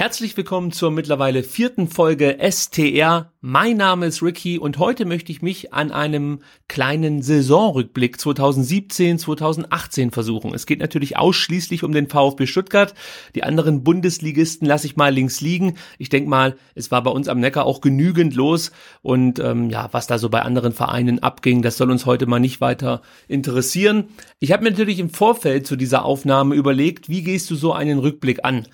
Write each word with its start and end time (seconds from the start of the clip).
Herzlich 0.00 0.36
willkommen 0.36 0.70
zur 0.70 0.92
mittlerweile 0.92 1.42
vierten 1.42 1.88
Folge 1.88 2.38
STR. 2.40 3.32
Mein 3.40 3.78
Name 3.78 4.06
ist 4.06 4.22
Ricky 4.22 4.56
und 4.56 4.78
heute 4.78 5.04
möchte 5.06 5.32
ich 5.32 5.42
mich 5.42 5.74
an 5.74 5.90
einem 5.90 6.38
kleinen 6.68 7.20
Saisonrückblick 7.20 8.16
2017-2018 8.16 10.12
versuchen. 10.12 10.54
Es 10.54 10.66
geht 10.66 10.78
natürlich 10.78 11.16
ausschließlich 11.16 11.82
um 11.82 11.90
den 11.90 12.08
VfB 12.08 12.46
Stuttgart. 12.46 12.94
Die 13.34 13.42
anderen 13.42 13.82
Bundesligisten 13.82 14.68
lasse 14.68 14.86
ich 14.86 14.94
mal 14.94 15.12
links 15.12 15.40
liegen. 15.40 15.74
Ich 15.98 16.10
denke 16.10 16.30
mal, 16.30 16.56
es 16.76 16.92
war 16.92 17.02
bei 17.02 17.10
uns 17.10 17.26
am 17.26 17.40
Neckar 17.40 17.66
auch 17.66 17.80
genügend 17.80 18.36
los 18.36 18.70
und 19.02 19.40
ähm, 19.40 19.68
ja, 19.68 19.88
was 19.90 20.06
da 20.06 20.18
so 20.18 20.28
bei 20.28 20.42
anderen 20.42 20.72
Vereinen 20.72 21.24
abging, 21.24 21.60
das 21.60 21.76
soll 21.76 21.90
uns 21.90 22.06
heute 22.06 22.26
mal 22.26 22.38
nicht 22.38 22.60
weiter 22.60 23.02
interessieren. 23.26 24.10
Ich 24.38 24.52
habe 24.52 24.62
mir 24.62 24.70
natürlich 24.70 25.00
im 25.00 25.10
Vorfeld 25.10 25.66
zu 25.66 25.74
dieser 25.74 26.04
Aufnahme 26.04 26.54
überlegt, 26.54 27.08
wie 27.08 27.24
gehst 27.24 27.50
du 27.50 27.56
so 27.56 27.72
einen 27.72 27.98
Rückblick 27.98 28.44
an? 28.44 28.68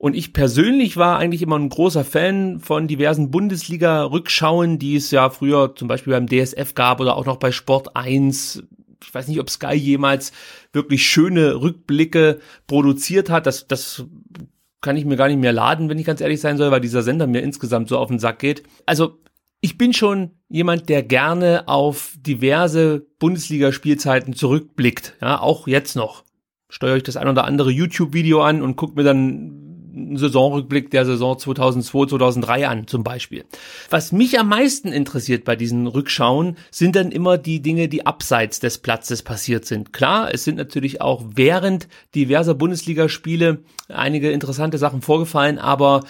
Und 0.00 0.16
ich 0.16 0.32
persönlich 0.32 0.96
war 0.96 1.18
eigentlich 1.18 1.42
immer 1.42 1.58
ein 1.58 1.68
großer 1.68 2.06
Fan 2.06 2.58
von 2.58 2.88
diversen 2.88 3.30
Bundesliga-Rückschauen, 3.30 4.78
die 4.78 4.96
es 4.96 5.10
ja 5.10 5.28
früher 5.28 5.74
zum 5.76 5.88
Beispiel 5.88 6.14
beim 6.14 6.26
DSF 6.26 6.72
gab 6.72 7.00
oder 7.00 7.18
auch 7.18 7.26
noch 7.26 7.36
bei 7.36 7.52
Sport 7.52 7.94
1. 7.96 8.62
Ich 9.04 9.12
weiß 9.12 9.28
nicht, 9.28 9.40
ob 9.40 9.50
Sky 9.50 9.74
jemals 9.74 10.32
wirklich 10.72 11.06
schöne 11.06 11.60
Rückblicke 11.60 12.40
produziert 12.66 13.28
hat. 13.28 13.46
Das, 13.46 13.68
das 13.68 14.06
kann 14.80 14.96
ich 14.96 15.04
mir 15.04 15.16
gar 15.16 15.28
nicht 15.28 15.38
mehr 15.38 15.52
laden, 15.52 15.90
wenn 15.90 15.98
ich 15.98 16.06
ganz 16.06 16.22
ehrlich 16.22 16.40
sein 16.40 16.56
soll, 16.56 16.70
weil 16.70 16.80
dieser 16.80 17.02
Sender 17.02 17.26
mir 17.26 17.42
insgesamt 17.42 17.90
so 17.90 17.98
auf 17.98 18.08
den 18.08 18.18
Sack 18.18 18.38
geht. 18.38 18.62
Also 18.86 19.18
ich 19.60 19.76
bin 19.76 19.92
schon 19.92 20.30
jemand, 20.48 20.88
der 20.88 21.02
gerne 21.02 21.68
auf 21.68 22.14
diverse 22.18 23.06
Bundesliga-Spielzeiten 23.18 24.32
zurückblickt. 24.32 25.18
Ja, 25.20 25.40
auch 25.40 25.66
jetzt 25.66 25.94
noch. 25.94 26.24
Steuere 26.70 26.96
ich 26.96 27.02
das 27.02 27.18
ein 27.18 27.28
oder 27.28 27.44
andere 27.44 27.70
YouTube-Video 27.70 28.40
an 28.40 28.62
und 28.62 28.76
gucke 28.76 28.94
mir 28.94 29.04
dann 29.04 29.69
einen 30.08 30.16
Saisonrückblick 30.16 30.90
der 30.90 31.04
Saison 31.04 31.38
2002, 31.38 32.06
2003 32.06 32.68
an 32.68 32.86
zum 32.86 33.04
Beispiel. 33.04 33.44
Was 33.90 34.12
mich 34.12 34.38
am 34.38 34.48
meisten 34.48 34.88
interessiert 34.88 35.44
bei 35.44 35.56
diesen 35.56 35.86
Rückschauen 35.86 36.56
sind 36.70 36.96
dann 36.96 37.12
immer 37.12 37.38
die 37.38 37.60
Dinge, 37.60 37.88
die 37.88 38.06
abseits 38.06 38.60
des 38.60 38.78
Platzes 38.78 39.22
passiert 39.22 39.64
sind. 39.64 39.92
Klar, 39.92 40.32
es 40.32 40.44
sind 40.44 40.56
natürlich 40.56 41.00
auch 41.00 41.24
während 41.34 41.88
diverser 42.14 42.54
Bundesligaspiele 42.54 43.58
einige 43.88 44.30
interessante 44.30 44.78
Sachen 44.78 45.02
vorgefallen, 45.02 45.58
aber 45.58 46.02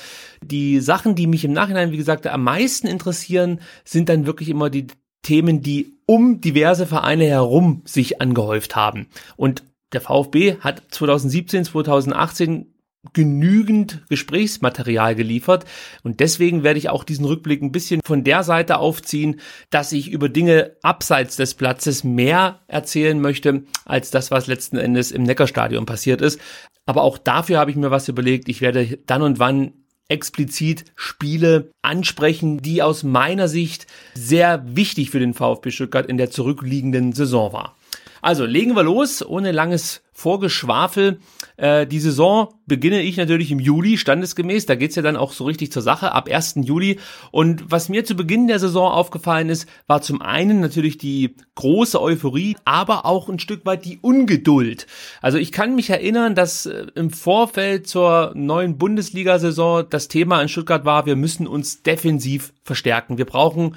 die 0.42 0.80
Sachen, 0.80 1.14
die 1.14 1.26
mich 1.26 1.44
im 1.44 1.52
Nachhinein, 1.52 1.92
wie 1.92 1.96
gesagt, 1.96 2.26
am 2.26 2.44
meisten 2.44 2.86
interessieren, 2.86 3.60
sind 3.84 4.08
dann 4.08 4.26
wirklich 4.26 4.48
immer 4.48 4.70
die 4.70 4.86
Themen, 5.22 5.60
die 5.60 5.92
um 6.06 6.40
diverse 6.40 6.86
Vereine 6.86 7.24
herum 7.24 7.82
sich 7.84 8.20
angehäuft 8.20 8.74
haben. 8.74 9.08
Und 9.36 9.62
der 9.92 10.00
VfB 10.00 10.56
hat 10.60 10.82
2017, 10.90 11.64
2018 11.64 12.69
genügend 13.12 14.02
Gesprächsmaterial 14.08 15.14
geliefert 15.14 15.64
und 16.02 16.20
deswegen 16.20 16.62
werde 16.62 16.78
ich 16.78 16.90
auch 16.90 17.04
diesen 17.04 17.24
Rückblick 17.24 17.62
ein 17.62 17.72
bisschen 17.72 18.02
von 18.04 18.24
der 18.24 18.42
Seite 18.42 18.78
aufziehen, 18.78 19.40
dass 19.70 19.92
ich 19.92 20.10
über 20.10 20.28
Dinge 20.28 20.76
abseits 20.82 21.36
des 21.36 21.54
Platzes 21.54 22.04
mehr 22.04 22.60
erzählen 22.66 23.18
möchte 23.20 23.64
als 23.86 24.10
das, 24.10 24.30
was 24.30 24.46
letzten 24.46 24.76
Endes 24.76 25.12
im 25.12 25.22
Neckarstadion 25.22 25.86
passiert 25.86 26.20
ist. 26.20 26.40
Aber 26.84 27.02
auch 27.02 27.18
dafür 27.18 27.58
habe 27.58 27.70
ich 27.70 27.76
mir 27.76 27.90
was 27.90 28.08
überlegt. 28.08 28.48
Ich 28.48 28.60
werde 28.60 28.98
dann 29.06 29.22
und 29.22 29.38
wann 29.38 29.72
explizit 30.08 30.84
Spiele 30.96 31.70
ansprechen, 31.82 32.58
die 32.58 32.82
aus 32.82 33.02
meiner 33.02 33.48
Sicht 33.48 33.86
sehr 34.14 34.62
wichtig 34.66 35.10
für 35.10 35.20
den 35.20 35.34
VfB 35.34 35.70
Stuttgart 35.70 36.06
in 36.06 36.18
der 36.18 36.30
zurückliegenden 36.30 37.12
Saison 37.12 37.52
war. 37.52 37.76
Also 38.22 38.44
legen 38.44 38.74
wir 38.74 38.82
los, 38.82 39.24
ohne 39.24 39.52
langes 39.52 40.02
Vorgeschwafel. 40.20 41.18
Äh, 41.56 41.86
die 41.86 41.98
Saison 41.98 42.54
beginne 42.66 43.00
ich 43.00 43.16
natürlich 43.16 43.50
im 43.50 43.58
Juli, 43.58 43.96
standesgemäß. 43.96 44.66
Da 44.66 44.74
geht's 44.74 44.94
ja 44.94 45.02
dann 45.02 45.16
auch 45.16 45.32
so 45.32 45.44
richtig 45.44 45.72
zur 45.72 45.82
Sache, 45.82 46.12
ab 46.12 46.28
1. 46.30 46.56
Juli. 46.62 46.98
Und 47.30 47.70
was 47.70 47.88
mir 47.88 48.04
zu 48.04 48.14
Beginn 48.14 48.46
der 48.46 48.58
Saison 48.58 48.92
aufgefallen 48.92 49.48
ist, 49.48 49.66
war 49.86 50.02
zum 50.02 50.20
einen 50.20 50.60
natürlich 50.60 50.98
die 50.98 51.36
große 51.54 52.00
Euphorie, 52.00 52.56
aber 52.66 53.06
auch 53.06 53.30
ein 53.30 53.38
Stück 53.38 53.64
weit 53.64 53.86
die 53.86 53.98
Ungeduld. 54.02 54.86
Also 55.22 55.38
ich 55.38 55.52
kann 55.52 55.74
mich 55.74 55.88
erinnern, 55.88 56.34
dass 56.34 56.66
äh, 56.66 56.86
im 56.94 57.10
Vorfeld 57.10 57.88
zur 57.88 58.32
neuen 58.34 58.76
Bundesliga-Saison 58.76 59.86
das 59.88 60.08
Thema 60.08 60.42
in 60.42 60.48
Stuttgart 60.48 60.84
war, 60.84 61.06
wir 61.06 61.16
müssen 61.16 61.46
uns 61.46 61.82
defensiv 61.82 62.52
verstärken. 62.62 63.16
Wir 63.16 63.24
brauchen 63.24 63.74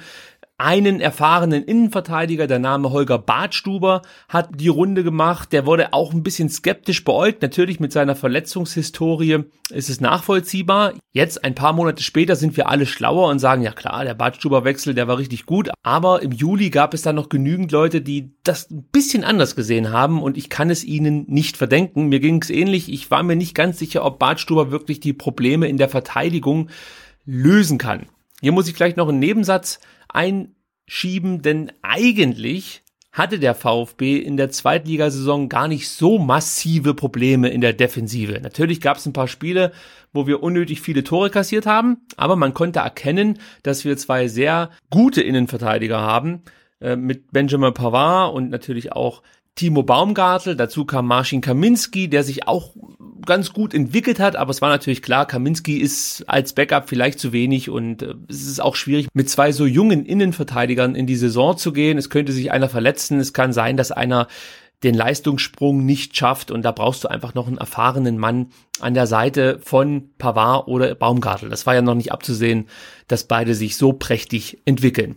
einen 0.56 1.00
erfahrenen 1.00 1.64
Innenverteidiger, 1.64 2.46
der 2.46 2.60
Name 2.60 2.92
Holger 2.92 3.18
Badstuber, 3.18 4.02
hat 4.28 4.50
die 4.54 4.68
Runde 4.68 5.02
gemacht. 5.02 5.52
Der 5.52 5.66
wurde 5.66 5.92
auch 5.92 6.12
ein 6.12 6.22
bisschen 6.22 6.48
skeptisch 6.48 7.04
beäugt. 7.04 7.42
Natürlich 7.42 7.80
mit 7.80 7.92
seiner 7.92 8.14
Verletzungshistorie 8.14 9.44
ist 9.70 9.90
es 9.90 10.00
nachvollziehbar. 10.00 10.94
Jetzt, 11.12 11.42
ein 11.42 11.56
paar 11.56 11.72
Monate 11.72 12.04
später, 12.04 12.36
sind 12.36 12.56
wir 12.56 12.68
alle 12.68 12.86
schlauer 12.86 13.28
und 13.28 13.40
sagen, 13.40 13.62
ja 13.62 13.72
klar, 13.72 14.04
der 14.04 14.14
Badstuber-Wechsel, 14.14 14.94
der 14.94 15.08
war 15.08 15.18
richtig 15.18 15.44
gut. 15.44 15.70
Aber 15.82 16.22
im 16.22 16.30
Juli 16.30 16.70
gab 16.70 16.94
es 16.94 17.02
dann 17.02 17.16
noch 17.16 17.28
genügend 17.28 17.72
Leute, 17.72 18.00
die 18.00 18.30
das 18.44 18.70
ein 18.70 18.84
bisschen 18.92 19.24
anders 19.24 19.56
gesehen 19.56 19.90
haben 19.90 20.22
und 20.22 20.36
ich 20.36 20.50
kann 20.50 20.70
es 20.70 20.84
ihnen 20.84 21.24
nicht 21.26 21.56
verdenken. 21.56 22.08
Mir 22.08 22.20
ging 22.20 22.40
es 22.40 22.50
ähnlich. 22.50 22.92
Ich 22.92 23.10
war 23.10 23.24
mir 23.24 23.36
nicht 23.36 23.56
ganz 23.56 23.80
sicher, 23.80 24.04
ob 24.04 24.20
Badstuber 24.20 24.70
wirklich 24.70 25.00
die 25.00 25.14
Probleme 25.14 25.66
in 25.66 25.78
der 25.78 25.88
Verteidigung 25.88 26.70
lösen 27.26 27.78
kann. 27.78 28.06
Hier 28.40 28.52
muss 28.52 28.68
ich 28.68 28.74
vielleicht 28.74 28.98
noch 28.98 29.08
einen 29.08 29.20
Nebensatz 29.20 29.80
einschieben, 30.14 31.42
denn 31.42 31.72
eigentlich 31.82 32.82
hatte 33.14 33.38
der 33.38 33.54
VfB 33.54 34.16
in 34.16 34.36
der 34.36 34.50
Zweitligasaison 34.50 35.48
gar 35.48 35.68
nicht 35.68 35.88
so 35.88 36.18
massive 36.18 36.94
Probleme 36.94 37.48
in 37.48 37.60
der 37.60 37.72
Defensive. 37.72 38.40
Natürlich 38.42 38.80
gab 38.80 38.96
es 38.96 39.06
ein 39.06 39.12
paar 39.12 39.28
Spiele, 39.28 39.72
wo 40.12 40.26
wir 40.26 40.42
unnötig 40.42 40.80
viele 40.80 41.04
Tore 41.04 41.30
kassiert 41.30 41.64
haben, 41.64 41.98
aber 42.16 42.34
man 42.34 42.54
konnte 42.54 42.80
erkennen, 42.80 43.38
dass 43.62 43.84
wir 43.84 43.96
zwei 43.96 44.26
sehr 44.26 44.70
gute 44.90 45.22
Innenverteidiger 45.22 46.00
haben, 46.00 46.42
äh, 46.80 46.96
mit 46.96 47.30
Benjamin 47.30 47.72
Pavard 47.72 48.34
und 48.34 48.50
natürlich 48.50 48.92
auch 48.92 49.22
Timo 49.54 49.84
Baumgartel, 49.84 50.56
dazu 50.56 50.84
kam 50.84 51.06
Marcin 51.06 51.40
Kaminski, 51.40 52.08
der 52.08 52.24
sich 52.24 52.48
auch 52.48 52.74
ganz 53.24 53.52
gut 53.52 53.72
entwickelt 53.72 54.18
hat, 54.18 54.36
aber 54.36 54.50
es 54.50 54.60
war 54.60 54.68
natürlich 54.68 55.00
klar, 55.00 55.26
Kaminski 55.26 55.78
ist 55.78 56.24
als 56.28 56.52
Backup 56.52 56.88
vielleicht 56.88 57.18
zu 57.18 57.32
wenig 57.32 57.70
und 57.70 58.02
äh, 58.02 58.14
es 58.28 58.42
ist 58.42 58.60
auch 58.60 58.74
schwierig, 58.74 59.08
mit 59.14 59.30
zwei 59.30 59.52
so 59.52 59.64
jungen 59.64 60.04
Innenverteidigern 60.04 60.94
in 60.94 61.06
die 61.06 61.16
Saison 61.16 61.56
zu 61.56 61.72
gehen. 61.72 61.98
Es 61.98 62.10
könnte 62.10 62.32
sich 62.32 62.50
einer 62.50 62.68
verletzen, 62.68 63.20
es 63.20 63.32
kann 63.32 63.52
sein, 63.52 63.76
dass 63.76 63.92
einer 63.92 64.28
den 64.82 64.94
Leistungssprung 64.94 65.86
nicht 65.86 66.16
schafft 66.16 66.50
und 66.50 66.62
da 66.62 66.72
brauchst 66.72 67.04
du 67.04 67.08
einfach 67.08 67.34
noch 67.34 67.46
einen 67.46 67.58
erfahrenen 67.58 68.18
Mann 68.18 68.48
an 68.80 68.92
der 68.92 69.06
Seite 69.06 69.58
von 69.62 70.10
Pavard 70.18 70.68
oder 70.68 70.94
Baumgartel. 70.94 71.48
Das 71.48 71.64
war 71.64 71.74
ja 71.74 71.80
noch 71.80 71.94
nicht 71.94 72.12
abzusehen, 72.12 72.66
dass 73.08 73.24
beide 73.24 73.54
sich 73.54 73.76
so 73.76 73.94
prächtig 73.94 74.58
entwickeln. 74.66 75.16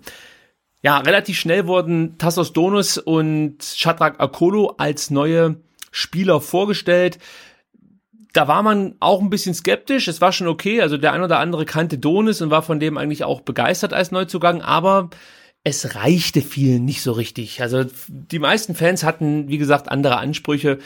Ja, 0.88 1.00
relativ 1.00 1.38
schnell 1.38 1.68
wurden 1.68 2.18
Tassos 2.18 2.54
Donus 2.54 2.98
und 2.98 3.62
Shadrach 3.62 4.20
Akolo 4.20 4.76
als 4.78 5.10
neue 5.10 5.58
Spieler 5.92 6.40
vorgestellt. 6.40 7.20
Da 8.32 8.48
war 8.48 8.64
man 8.64 8.96
auch 9.02 9.20
ein 9.20 9.30
bisschen 9.30 9.54
skeptisch. 9.54 10.08
Es 10.08 10.22
war 10.22 10.32
schon 10.32 10.48
okay. 10.48 10.82
Also 10.82 10.96
der 10.96 11.12
ein 11.12 11.24
oder 11.24 11.40
andere 11.40 11.66
kannte 11.66 11.98
Donis 11.98 12.42
und 12.42 12.52
war 12.52 12.62
von 12.62 12.80
dem 12.80 12.98
eigentlich 12.98 13.26
auch 13.26 13.42
begeistert 13.42 13.92
als 13.92 14.12
Neuzugang, 14.12 14.62
aber 14.62 15.10
es 15.66 15.96
reichte 15.96 16.40
vielen 16.40 16.86
nicht 16.86 17.02
so 17.02 17.12
richtig. 17.12 17.62
Also 17.62 17.84
die 18.08 18.40
meisten 18.40 18.74
Fans 18.74 19.04
hatten, 19.04 19.50
wie 19.50 19.58
gesagt, 19.58 19.92
andere 19.92 20.16
Ansprüche. 20.16 20.80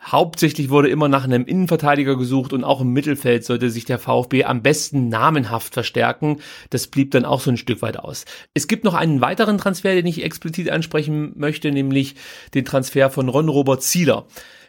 Hauptsächlich 0.00 0.70
wurde 0.70 0.88
immer 0.88 1.08
nach 1.08 1.24
einem 1.24 1.44
Innenverteidiger 1.44 2.16
gesucht 2.16 2.52
und 2.52 2.62
auch 2.62 2.80
im 2.80 2.92
Mittelfeld 2.92 3.44
sollte 3.44 3.68
sich 3.68 3.84
der 3.84 3.98
VfB 3.98 4.44
am 4.44 4.62
besten 4.62 5.08
namenhaft 5.08 5.74
verstärken. 5.74 6.38
Das 6.70 6.86
blieb 6.86 7.10
dann 7.10 7.24
auch 7.24 7.40
so 7.40 7.50
ein 7.50 7.56
Stück 7.56 7.82
weit 7.82 7.98
aus. 7.98 8.24
Es 8.54 8.68
gibt 8.68 8.84
noch 8.84 8.94
einen 8.94 9.20
weiteren 9.20 9.58
Transfer, 9.58 9.94
den 9.94 10.06
ich 10.06 10.22
explizit 10.22 10.70
ansprechen 10.70 11.32
möchte, 11.34 11.72
nämlich 11.72 12.14
den 12.54 12.64
Transfer 12.64 13.10
von 13.10 13.28
Ron 13.28 13.48
Robert 13.48 13.82
Zieler. 13.82 14.26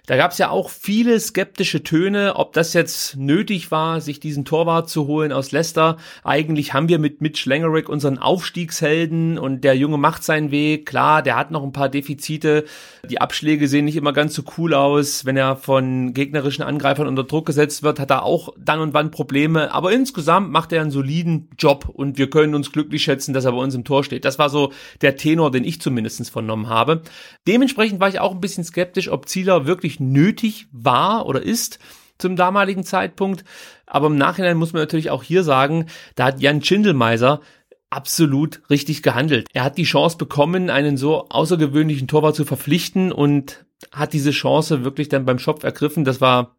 Da 0.09 0.17
gab 0.17 0.31
es 0.31 0.39
ja 0.39 0.49
auch 0.49 0.71
viele 0.71 1.19
skeptische 1.19 1.83
Töne, 1.83 2.35
ob 2.35 2.53
das 2.53 2.73
jetzt 2.73 3.15
nötig 3.15 3.69
war, 3.69 4.01
sich 4.01 4.19
diesen 4.19 4.43
Torwart 4.43 4.89
zu 4.89 5.05
holen 5.05 5.31
aus 5.31 5.51
Leicester. 5.51 5.97
Eigentlich 6.23 6.73
haben 6.73 6.89
wir 6.89 6.97
mit 6.97 7.21
Mitch 7.21 7.47
Langerick 7.47 7.87
unseren 7.89 8.17
Aufstiegshelden 8.17 9.37
und 9.37 9.63
der 9.63 9.75
Junge 9.77 9.99
macht 9.99 10.23
seinen 10.23 10.49
Weg. 10.49 10.87
Klar, 10.87 11.21
der 11.21 11.35
hat 11.35 11.51
noch 11.51 11.61
ein 11.61 11.73
paar 11.73 11.89
Defizite. 11.89 12.65
Die 13.07 13.21
Abschläge 13.21 13.67
sehen 13.67 13.85
nicht 13.85 13.97
immer 13.97 14.11
ganz 14.11 14.33
so 14.33 14.41
cool 14.57 14.73
aus. 14.73 15.25
Wenn 15.25 15.37
er 15.37 15.55
von 15.55 16.11
gegnerischen 16.15 16.63
Angreifern 16.63 17.07
unter 17.07 17.23
Druck 17.23 17.45
gesetzt 17.45 17.83
wird, 17.83 17.99
hat 17.99 18.09
er 18.09 18.23
auch 18.23 18.49
dann 18.57 18.79
und 18.79 18.95
wann 18.95 19.11
Probleme. 19.11 19.71
Aber 19.71 19.91
insgesamt 19.91 20.49
macht 20.49 20.71
er 20.71 20.81
einen 20.81 20.89
soliden 20.89 21.51
Job 21.59 21.87
und 21.87 22.17
wir 22.17 22.31
können 22.31 22.55
uns 22.55 22.71
glücklich 22.71 23.03
schätzen, 23.03 23.35
dass 23.35 23.45
er 23.45 23.51
bei 23.51 23.59
uns 23.59 23.75
im 23.75 23.83
Tor 23.83 24.03
steht. 24.03 24.25
Das 24.25 24.39
war 24.39 24.49
so 24.49 24.73
der 25.01 25.17
Tenor, 25.17 25.51
den 25.51 25.65
ich 25.65 25.79
zumindest 25.79 26.31
vernommen 26.31 26.67
habe. 26.67 27.03
Dementsprechend 27.47 27.99
war 27.99 28.09
ich 28.09 28.19
auch 28.19 28.31
ein 28.31 28.41
bisschen 28.41 28.63
skeptisch, 28.63 29.11
ob 29.11 29.29
Zieler 29.29 29.67
wirklich 29.67 29.98
nötig 29.99 30.67
war 30.71 31.25
oder 31.25 31.41
ist 31.41 31.79
zum 32.17 32.35
damaligen 32.35 32.83
Zeitpunkt. 32.83 33.43
Aber 33.85 34.07
im 34.07 34.17
Nachhinein 34.17 34.57
muss 34.57 34.73
man 34.73 34.81
natürlich 34.81 35.09
auch 35.09 35.23
hier 35.23 35.43
sagen, 35.43 35.87
da 36.15 36.25
hat 36.25 36.41
Jan 36.41 36.63
Schindelmeiser 36.63 37.41
absolut 37.89 38.61
richtig 38.69 39.01
gehandelt. 39.01 39.47
Er 39.53 39.63
hat 39.63 39.77
die 39.77 39.83
Chance 39.83 40.17
bekommen, 40.17 40.69
einen 40.69 40.97
so 40.97 41.27
außergewöhnlichen 41.29 42.07
Torwart 42.07 42.35
zu 42.35 42.45
verpflichten 42.45 43.11
und 43.11 43.65
hat 43.91 44.13
diese 44.13 44.31
Chance 44.31 44.83
wirklich 44.83 45.09
dann 45.09 45.25
beim 45.25 45.39
Schopf 45.39 45.63
ergriffen. 45.63 46.03
Das 46.03 46.21
war 46.21 46.55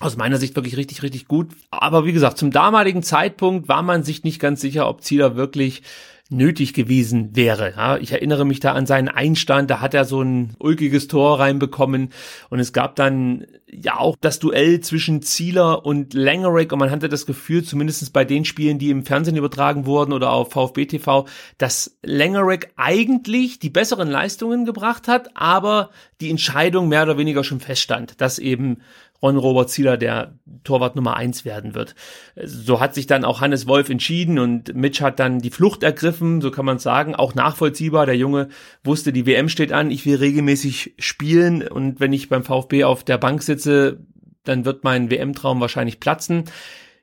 aus 0.00 0.16
meiner 0.16 0.36
Sicht 0.36 0.56
wirklich 0.56 0.76
richtig, 0.76 1.02
richtig 1.02 1.26
gut. 1.26 1.52
Aber 1.70 2.04
wie 2.04 2.12
gesagt, 2.12 2.36
zum 2.36 2.50
damaligen 2.50 3.02
Zeitpunkt 3.02 3.68
war 3.68 3.82
man 3.82 4.02
sich 4.02 4.24
nicht 4.24 4.40
ganz 4.40 4.60
sicher, 4.60 4.88
ob 4.88 5.02
Zieler 5.02 5.36
wirklich 5.36 5.82
nötig 6.28 6.74
gewesen 6.74 7.36
wäre. 7.36 7.74
Ja, 7.76 7.98
ich 7.98 8.10
erinnere 8.12 8.44
mich 8.44 8.58
da 8.58 8.72
an 8.72 8.86
seinen 8.86 9.08
Einstand, 9.08 9.70
da 9.70 9.80
hat 9.80 9.94
er 9.94 10.04
so 10.04 10.22
ein 10.22 10.54
ulkiges 10.58 11.06
Tor 11.06 11.38
reinbekommen 11.38 12.10
und 12.50 12.58
es 12.58 12.72
gab 12.72 12.96
dann 12.96 13.46
ja 13.70 13.98
auch 13.98 14.16
das 14.20 14.40
Duell 14.40 14.80
zwischen 14.80 15.22
Zieler 15.22 15.86
und 15.86 16.14
Langerick 16.14 16.72
und 16.72 16.80
man 16.80 16.90
hatte 16.90 17.08
das 17.08 17.26
Gefühl, 17.26 17.62
zumindest 17.62 18.12
bei 18.12 18.24
den 18.24 18.44
Spielen, 18.44 18.78
die 18.78 18.90
im 18.90 19.04
Fernsehen 19.04 19.36
übertragen 19.36 19.86
wurden 19.86 20.12
oder 20.12 20.32
auf 20.32 20.50
VfB 20.50 20.86
TV, 20.86 21.26
dass 21.58 21.96
Langerick 22.02 22.72
eigentlich 22.76 23.60
die 23.60 23.70
besseren 23.70 24.08
Leistungen 24.08 24.64
gebracht 24.64 25.06
hat, 25.06 25.30
aber 25.36 25.90
die 26.20 26.30
Entscheidung 26.30 26.88
mehr 26.88 27.04
oder 27.04 27.18
weniger 27.18 27.44
schon 27.44 27.60
feststand, 27.60 28.20
dass 28.20 28.38
eben 28.38 28.78
Ron-Robert 29.22 29.70
Zieler 29.70 29.96
der 29.96 30.38
Torwart 30.64 30.96
Nummer 30.96 31.16
eins 31.16 31.44
werden 31.44 31.74
wird. 31.74 31.94
So 32.42 32.80
hat 32.80 32.94
sich 32.94 33.06
dann 33.06 33.24
auch 33.24 33.40
Hannes 33.40 33.66
Wolf 33.66 33.88
entschieden 33.88 34.38
und 34.38 34.74
Mitch 34.74 35.04
hat 35.04 35.18
dann 35.18 35.40
die 35.40 35.50
Flucht 35.50 35.82
ergriffen, 35.82 36.40
so 36.40 36.50
kann 36.50 36.64
man 36.64 36.78
sagen, 36.78 37.14
auch 37.14 37.34
nachvollziehbar. 37.34 38.06
Der 38.06 38.16
Junge 38.16 38.48
wusste, 38.84 39.12
die 39.12 39.26
WM 39.26 39.48
steht 39.48 39.72
an, 39.72 39.90
ich 39.90 40.04
will 40.06 40.16
regelmäßig 40.16 40.94
spielen 40.98 41.66
und 41.66 42.00
wenn 42.00 42.12
ich 42.12 42.28
beim 42.28 42.44
VfB 42.44 42.84
auf 42.84 43.04
der 43.04 43.18
Bank 43.18 43.42
sitze, 43.42 44.00
dann 44.44 44.64
wird 44.64 44.84
mein 44.84 45.10
WM-Traum 45.10 45.60
wahrscheinlich 45.60 46.00
platzen. 46.00 46.44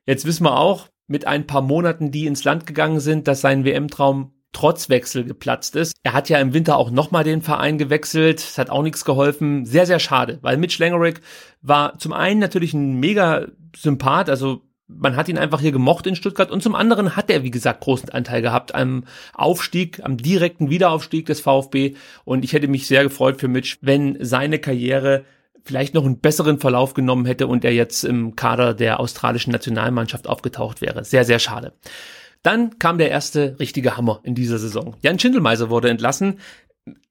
Jetzt 0.06 0.26
wissen 0.26 0.44
wir 0.44 0.58
auch, 0.58 0.90
mit 1.08 1.28
ein 1.28 1.46
paar 1.46 1.62
Monaten, 1.62 2.12
die 2.12 2.26
ins 2.26 2.44
Land 2.44 2.66
gegangen 2.66 3.00
sind, 3.00 3.28
dass 3.28 3.42
sein 3.42 3.66
WM-Traum 3.66 4.33
trotz 4.54 4.90
Wechsel 4.90 5.26
geplatzt 5.26 5.76
ist. 5.76 5.94
Er 6.04 6.14
hat 6.14 6.30
ja 6.30 6.40
im 6.40 6.54
Winter 6.54 6.78
auch 6.78 6.92
nochmal 6.92 7.24
den 7.24 7.42
Verein 7.42 7.78
gewechselt. 7.78 8.40
Es 8.40 8.58
hat 8.58 8.70
auch 8.70 8.84
nichts 8.84 9.04
geholfen. 9.04 9.66
Sehr, 9.66 9.86
sehr 9.86 10.00
schade, 10.00 10.40
weil 10.42 10.58
Mitch 10.58 10.78
Langerick 10.80 11.22
war 11.62 11.98
zum 12.00 12.14
einen 12.14 12.40
natürlich 12.40 12.74
ein 12.74 13.00
mega 13.00 13.48
Sympath, 13.76 14.30
also 14.30 14.62
man 14.88 15.16
hat 15.16 15.30
ihn 15.30 15.38
einfach 15.38 15.62
hier 15.62 15.72
gemocht 15.72 16.06
in 16.08 16.16
Stuttgart 16.16 16.52
und 16.52 16.62
zum 16.62 16.76
anderen 16.76 17.16
hat 17.16 17.30
er, 17.30 17.44
wie 17.44 17.52
gesagt, 17.52 17.82
großen 17.82 18.10
Anteil 18.10 18.42
gehabt 18.42 18.76
am 18.76 19.06
Aufstieg, 19.34 20.02
am 20.04 20.18
direkten 20.18 20.70
Wiederaufstieg 20.70 21.26
des 21.26 21.42
VfB 21.42 21.96
und 22.26 22.44
ich 22.44 22.54
hätte 22.54 22.68
mich 22.68 22.86
sehr 22.86 23.04
gefreut 23.04 23.40
für 23.40 23.48
Mitch, 23.48 23.78
wenn 23.82 24.18
seine 24.20 24.60
Karriere 24.60 25.24
vielleicht 25.64 25.94
noch 25.94 26.06
einen 26.06 26.20
besseren 26.20 26.60
Verlauf 26.60 26.94
genommen 26.94 27.26
hätte 27.26 27.48
und 27.48 27.64
er 27.64 27.74
jetzt 27.74 28.04
im 28.04 28.36
Kader 28.36 28.74
der 28.74 29.00
australischen 29.00 29.52
Nationalmannschaft 29.52 30.28
aufgetaucht 30.28 30.82
wäre. 30.82 31.06
Sehr, 31.06 31.24
sehr 31.24 31.40
schade. 31.40 31.74
Dann 32.44 32.78
kam 32.78 32.98
der 32.98 33.10
erste 33.10 33.58
richtige 33.60 33.98
Hammer 33.98 34.20
in 34.24 34.36
dieser 34.36 34.60
Saison. 34.60 34.96
Jan 35.02 35.18
Schindelmeiser 35.18 35.70
wurde 35.70 35.90
entlassen. 35.90 36.40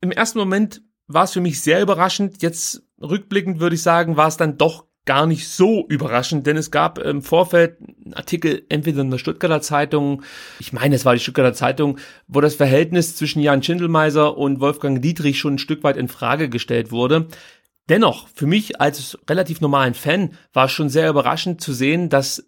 Im 0.01 0.13
ersten 0.13 0.39
Moment 0.39 0.83
war 1.07 1.25
es 1.25 1.33
für 1.33 1.41
mich 1.41 1.61
sehr 1.61 1.83
überraschend. 1.83 2.43
Jetzt 2.43 2.83
rückblickend 3.01 3.59
würde 3.59 3.75
ich 3.75 3.83
sagen, 3.83 4.17
war 4.17 4.29
es 4.29 4.37
dann 4.37 4.59
doch 4.59 4.85
gar 5.05 5.27
nicht 5.27 5.49
so 5.49 5.87
überraschend, 5.89 6.47
denn 6.47 6.57
es 6.57 6.71
gab 6.71 6.99
im 6.99 7.23
Vorfeld 7.23 7.79
einen 7.81 8.15
Artikel 8.15 8.65
entweder 8.69 9.01
in 9.01 9.11
der 9.11 9.19
Stuttgarter 9.19 9.61
Zeitung, 9.61 10.23
ich 10.61 10.73
meine, 10.73 10.95
es 10.95 11.05
war 11.05 11.15
die 11.15 11.21
Stuttgarter 11.21 11.55
Zeitung, 11.55 11.99
wo 12.29 12.41
das 12.41 12.55
Verhältnis 12.55 13.17
zwischen 13.17 13.41
Jan 13.41 13.63
Schindelmeiser 13.63 14.37
und 14.37 14.61
Wolfgang 14.61 15.03
Dietrich 15.03 15.39
schon 15.39 15.55
ein 15.55 15.59
Stück 15.59 15.83
weit 15.83 15.97
in 15.97 16.07
Frage 16.07 16.49
gestellt 16.49 16.93
wurde. 16.93 17.27
Dennoch, 17.89 18.29
für 18.33 18.47
mich 18.47 18.81
als 18.81 19.19
relativ 19.29 19.61
normalen 19.61 19.95
Fan 19.95 20.35
war 20.53 20.67
es 20.67 20.73
schon 20.73 20.89
sehr 20.89 21.11
überraschend 21.11 21.61
zu 21.61 21.73
sehen, 21.73 22.09
dass 22.09 22.47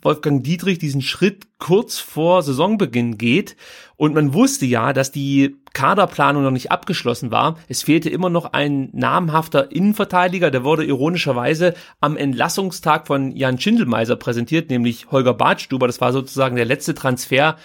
Wolfgang 0.00 0.42
Dietrich 0.42 0.78
diesen 0.78 1.02
Schritt 1.02 1.46
kurz 1.58 1.98
vor 1.98 2.42
Saisonbeginn 2.42 3.18
geht. 3.18 3.56
Und 3.96 4.14
man 4.14 4.34
wusste 4.34 4.66
ja, 4.66 4.92
dass 4.92 5.12
die 5.12 5.56
Kaderplanung 5.74 6.42
noch 6.42 6.50
nicht 6.50 6.70
abgeschlossen 6.70 7.30
war. 7.30 7.58
Es 7.68 7.82
fehlte 7.82 8.10
immer 8.10 8.30
noch 8.30 8.52
ein 8.52 8.88
namhafter 8.92 9.70
Innenverteidiger. 9.70 10.50
Der 10.50 10.64
wurde 10.64 10.84
ironischerweise 10.84 11.74
am 12.00 12.16
Entlassungstag 12.16 13.06
von 13.06 13.36
Jan 13.36 13.60
Schindelmeiser 13.60 14.16
präsentiert, 14.16 14.70
nämlich 14.70 15.10
Holger 15.10 15.34
Badstuber. 15.34 15.86
Das 15.86 16.00
war 16.00 16.12
sozusagen 16.12 16.56
der 16.56 16.64
letzte 16.64 16.94
Transfer, 16.94 17.56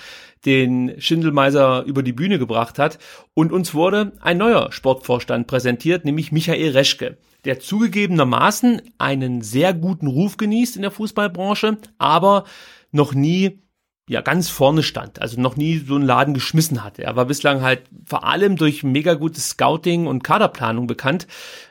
den 0.46 0.96
Schindelmeiser 1.00 1.84
über 1.84 2.04
die 2.04 2.14
Bühne 2.14 2.40
gebracht 2.40 2.80
hat. 2.80 3.00
Und 3.34 3.52
uns 3.52 3.74
wurde 3.74 4.14
ein 4.22 4.38
neuer 4.38 4.72
Sportvorstand 4.72 5.48
präsentiert, 5.48 6.06
nämlich 6.06 6.32
Michael 6.32 6.72
Reschke 6.72 7.18
der 7.48 7.62
zugegebenermaßen 7.62 8.82
einen 8.98 9.42
sehr 9.42 9.74
guten 9.74 10.08
Ruf 10.08 10.36
genießt 10.36 10.76
in 10.76 10.82
der 10.82 10.92
Fußballbranche, 10.92 11.78
aber 11.98 12.44
noch 12.92 13.14
nie 13.14 13.62
ja 14.10 14.20
ganz 14.20 14.50
vorne 14.50 14.84
stand, 14.84 15.22
also 15.22 15.40
noch 15.40 15.56
nie 15.56 15.78
so 15.78 15.96
einen 15.96 16.06
Laden 16.06 16.34
geschmissen 16.34 16.84
hatte. 16.84 17.04
Er 17.04 17.16
war 17.16 17.26
bislang 17.26 17.62
halt 17.62 17.84
vor 18.06 18.26
allem 18.26 18.58
durch 18.58 18.84
mega 18.84 19.14
gutes 19.14 19.50
Scouting 19.50 20.08
und 20.08 20.26
Kaderplanung 20.26 20.88
bekannt, 20.88 21.26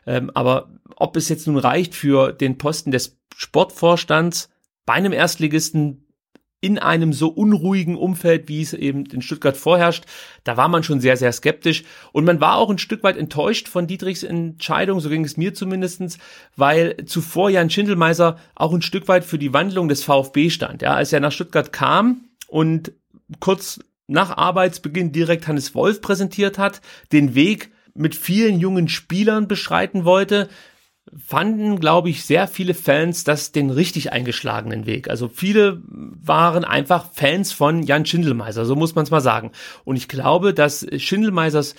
ähm, 0.06 0.30
aber 0.34 0.70
ob 0.96 1.14
es 1.16 1.28
jetzt 1.28 1.46
nun 1.46 1.58
reicht 1.58 1.94
für 1.94 2.32
den 2.32 2.56
Posten 2.56 2.90
des 2.90 3.18
Sportvorstands 3.34 4.48
bei 4.86 4.94
einem 4.94 5.12
Erstligisten 5.12 6.05
in 6.66 6.80
einem 6.80 7.12
so 7.12 7.28
unruhigen 7.28 7.96
Umfeld, 7.96 8.48
wie 8.48 8.60
es 8.60 8.72
eben 8.72 9.06
in 9.06 9.22
Stuttgart 9.22 9.56
vorherrscht, 9.56 10.04
da 10.42 10.56
war 10.56 10.66
man 10.66 10.82
schon 10.82 11.00
sehr, 11.00 11.16
sehr 11.16 11.30
skeptisch. 11.32 11.84
Und 12.10 12.24
man 12.24 12.40
war 12.40 12.56
auch 12.56 12.68
ein 12.68 12.78
Stück 12.78 13.04
weit 13.04 13.16
enttäuscht 13.16 13.68
von 13.68 13.86
Dietrichs 13.86 14.24
Entscheidung, 14.24 14.98
so 14.98 15.08
ging 15.08 15.24
es 15.24 15.36
mir 15.36 15.54
zumindestens, 15.54 16.18
weil 16.56 16.96
zuvor 17.06 17.50
Jan 17.50 17.70
Schindelmeiser 17.70 18.38
auch 18.56 18.74
ein 18.74 18.82
Stück 18.82 19.06
weit 19.06 19.24
für 19.24 19.38
die 19.38 19.52
Wandlung 19.52 19.88
des 19.88 20.02
VfB 20.02 20.50
stand. 20.50 20.82
Ja, 20.82 20.94
als 20.94 21.12
er 21.12 21.20
nach 21.20 21.32
Stuttgart 21.32 21.72
kam 21.72 22.24
und 22.48 22.90
kurz 23.38 23.78
nach 24.08 24.36
Arbeitsbeginn 24.36 25.12
direkt 25.12 25.46
Hannes 25.46 25.74
Wolf 25.74 26.00
präsentiert 26.00 26.58
hat, 26.58 26.80
den 27.12 27.36
Weg 27.36 27.70
mit 27.94 28.16
vielen 28.16 28.58
jungen 28.58 28.88
Spielern 28.88 29.46
beschreiten 29.46 30.04
wollte, 30.04 30.48
fanden, 31.14 31.78
glaube 31.78 32.10
ich, 32.10 32.24
sehr 32.24 32.48
viele 32.48 32.74
Fans 32.74 33.24
das 33.24 33.52
den 33.52 33.70
richtig 33.70 34.12
eingeschlagenen 34.12 34.86
Weg. 34.86 35.08
Also 35.08 35.28
viele 35.28 35.82
waren 35.86 36.64
einfach 36.64 37.12
Fans 37.12 37.52
von 37.52 37.82
Jan 37.82 38.06
Schindelmeiser, 38.06 38.64
so 38.64 38.76
muss 38.76 38.94
man 38.94 39.04
es 39.04 39.10
mal 39.10 39.20
sagen. 39.20 39.52
Und 39.84 39.96
ich 39.96 40.08
glaube, 40.08 40.54
dass 40.54 40.86
Schindelmeisers 40.96 41.74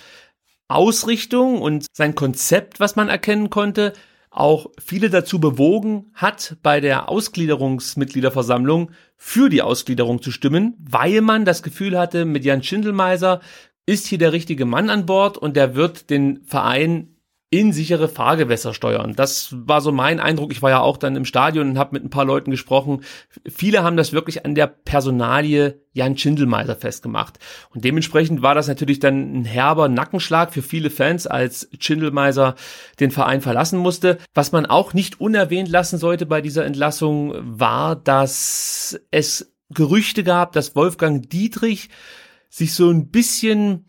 Ausrichtung 0.68 1.60
und 1.62 1.86
sein 1.92 2.14
Konzept, 2.14 2.78
was 2.80 2.96
man 2.96 3.08
erkennen 3.08 3.50
konnte, 3.50 3.94
auch 4.30 4.70
viele 4.78 5.08
dazu 5.08 5.40
bewogen 5.40 6.10
hat, 6.14 6.56
bei 6.62 6.80
der 6.80 7.08
Ausgliederungsmitgliederversammlung 7.08 8.90
für 9.16 9.48
die 9.48 9.62
Ausgliederung 9.62 10.20
zu 10.20 10.30
stimmen, 10.30 10.74
weil 10.78 11.22
man 11.22 11.44
das 11.44 11.62
Gefühl 11.62 11.98
hatte, 11.98 12.24
mit 12.24 12.44
Jan 12.44 12.62
Schindelmeiser 12.62 13.40
ist 13.86 14.06
hier 14.06 14.18
der 14.18 14.32
richtige 14.32 14.66
Mann 14.66 14.90
an 14.90 15.06
Bord 15.06 15.38
und 15.38 15.56
der 15.56 15.74
wird 15.74 16.10
den 16.10 16.44
Verein 16.44 17.16
in 17.50 17.72
sichere 17.72 18.08
Fahrgewässer 18.08 18.74
steuern. 18.74 19.14
Das 19.16 19.48
war 19.52 19.80
so 19.80 19.90
mein 19.90 20.20
Eindruck. 20.20 20.52
Ich 20.52 20.60
war 20.60 20.70
ja 20.70 20.80
auch 20.80 20.98
dann 20.98 21.16
im 21.16 21.24
Stadion 21.24 21.70
und 21.70 21.78
habe 21.78 21.94
mit 21.94 22.04
ein 22.04 22.10
paar 22.10 22.26
Leuten 22.26 22.50
gesprochen. 22.50 23.02
Viele 23.46 23.82
haben 23.82 23.96
das 23.96 24.12
wirklich 24.12 24.44
an 24.44 24.54
der 24.54 24.66
Personalie 24.66 25.80
Jan 25.94 26.18
Schindelmeiser 26.18 26.76
festgemacht. 26.76 27.38
Und 27.70 27.84
dementsprechend 27.84 28.42
war 28.42 28.54
das 28.54 28.68
natürlich 28.68 28.98
dann 28.98 29.40
ein 29.40 29.44
herber 29.46 29.88
Nackenschlag 29.88 30.52
für 30.52 30.60
viele 30.60 30.90
Fans, 30.90 31.26
als 31.26 31.70
Schindelmeiser 31.78 32.54
den 33.00 33.10
Verein 33.10 33.40
verlassen 33.40 33.78
musste. 33.78 34.18
Was 34.34 34.52
man 34.52 34.66
auch 34.66 34.92
nicht 34.92 35.18
unerwähnt 35.18 35.70
lassen 35.70 35.98
sollte 35.98 36.26
bei 36.26 36.42
dieser 36.42 36.66
Entlassung 36.66 37.34
war, 37.40 37.96
dass 37.96 39.00
es 39.10 39.54
Gerüchte 39.70 40.22
gab, 40.22 40.52
dass 40.52 40.76
Wolfgang 40.76 41.28
Dietrich 41.30 41.88
sich 42.50 42.74
so 42.74 42.90
ein 42.90 43.08
bisschen 43.08 43.86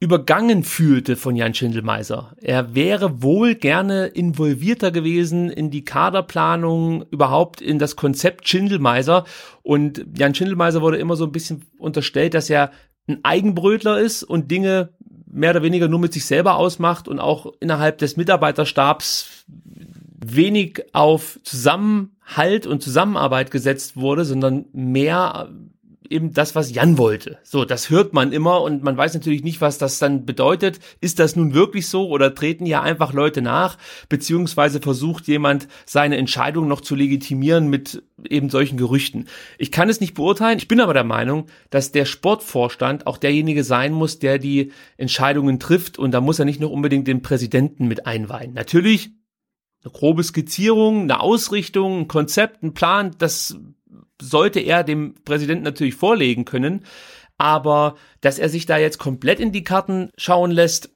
übergangen 0.00 0.64
fühlte 0.64 1.14
von 1.14 1.36
Jan 1.36 1.52
Schindelmeiser. 1.52 2.34
Er 2.40 2.74
wäre 2.74 3.22
wohl 3.22 3.54
gerne 3.54 4.06
involvierter 4.06 4.90
gewesen 4.90 5.50
in 5.50 5.70
die 5.70 5.84
Kaderplanung, 5.84 7.04
überhaupt 7.10 7.60
in 7.60 7.78
das 7.78 7.96
Konzept 7.96 8.48
Schindelmeiser. 8.48 9.24
Und 9.62 10.06
Jan 10.16 10.34
Schindelmeiser 10.34 10.80
wurde 10.80 10.96
immer 10.96 11.16
so 11.16 11.24
ein 11.24 11.32
bisschen 11.32 11.66
unterstellt, 11.76 12.32
dass 12.32 12.48
er 12.48 12.70
ein 13.08 13.20
Eigenbrötler 13.24 14.00
ist 14.00 14.22
und 14.22 14.50
Dinge 14.50 14.94
mehr 15.30 15.50
oder 15.50 15.62
weniger 15.62 15.86
nur 15.86 16.00
mit 16.00 16.14
sich 16.14 16.24
selber 16.24 16.56
ausmacht 16.56 17.06
und 17.06 17.20
auch 17.20 17.52
innerhalb 17.60 17.98
des 17.98 18.16
Mitarbeiterstabs 18.16 19.44
wenig 20.24 20.82
auf 20.92 21.38
Zusammenhalt 21.44 22.66
und 22.66 22.82
Zusammenarbeit 22.82 23.50
gesetzt 23.50 23.96
wurde, 23.96 24.24
sondern 24.24 24.64
mehr 24.72 25.50
eben 26.10 26.32
das, 26.32 26.54
was 26.54 26.74
Jan 26.74 26.98
wollte. 26.98 27.38
So, 27.42 27.64
das 27.64 27.88
hört 27.88 28.12
man 28.12 28.32
immer 28.32 28.62
und 28.62 28.82
man 28.82 28.96
weiß 28.96 29.14
natürlich 29.14 29.44
nicht, 29.44 29.60
was 29.60 29.78
das 29.78 29.98
dann 29.98 30.26
bedeutet. 30.26 30.80
Ist 31.00 31.18
das 31.18 31.36
nun 31.36 31.54
wirklich 31.54 31.86
so 31.86 32.08
oder 32.08 32.34
treten 32.34 32.66
ja 32.66 32.82
einfach 32.82 33.12
Leute 33.12 33.40
nach, 33.40 33.78
beziehungsweise 34.08 34.80
versucht 34.80 35.28
jemand 35.28 35.68
seine 35.86 36.16
Entscheidung 36.16 36.68
noch 36.68 36.80
zu 36.80 36.94
legitimieren 36.94 37.68
mit 37.68 38.02
eben 38.28 38.50
solchen 38.50 38.76
Gerüchten. 38.76 39.28
Ich 39.56 39.70
kann 39.70 39.88
es 39.88 40.00
nicht 40.00 40.14
beurteilen. 40.14 40.58
Ich 40.58 40.68
bin 40.68 40.80
aber 40.80 40.94
der 40.94 41.04
Meinung, 41.04 41.46
dass 41.70 41.92
der 41.92 42.04
Sportvorstand 42.04 43.06
auch 43.06 43.16
derjenige 43.16 43.64
sein 43.64 43.92
muss, 43.92 44.18
der 44.18 44.38
die 44.38 44.72
Entscheidungen 44.96 45.60
trifft 45.60 45.98
und 45.98 46.10
da 46.10 46.20
muss 46.20 46.38
er 46.38 46.44
nicht 46.44 46.60
nur 46.60 46.72
unbedingt 46.72 47.06
den 47.06 47.22
Präsidenten 47.22 47.86
mit 47.86 48.06
einweihen. 48.06 48.52
Natürlich 48.52 49.10
eine 49.82 49.92
grobe 49.92 50.22
Skizzierung, 50.22 51.02
eine 51.02 51.20
Ausrichtung, 51.20 52.00
ein 52.00 52.08
Konzept, 52.08 52.62
ein 52.62 52.74
Plan, 52.74 53.14
das 53.18 53.56
sollte 54.20 54.60
er 54.60 54.84
dem 54.84 55.14
Präsidenten 55.24 55.64
natürlich 55.64 55.94
vorlegen 55.94 56.44
können. 56.44 56.84
Aber 57.38 57.96
dass 58.20 58.38
er 58.38 58.48
sich 58.48 58.66
da 58.66 58.76
jetzt 58.76 58.98
komplett 58.98 59.40
in 59.40 59.52
die 59.52 59.64
Karten 59.64 60.10
schauen 60.18 60.50
lässt, 60.50 60.90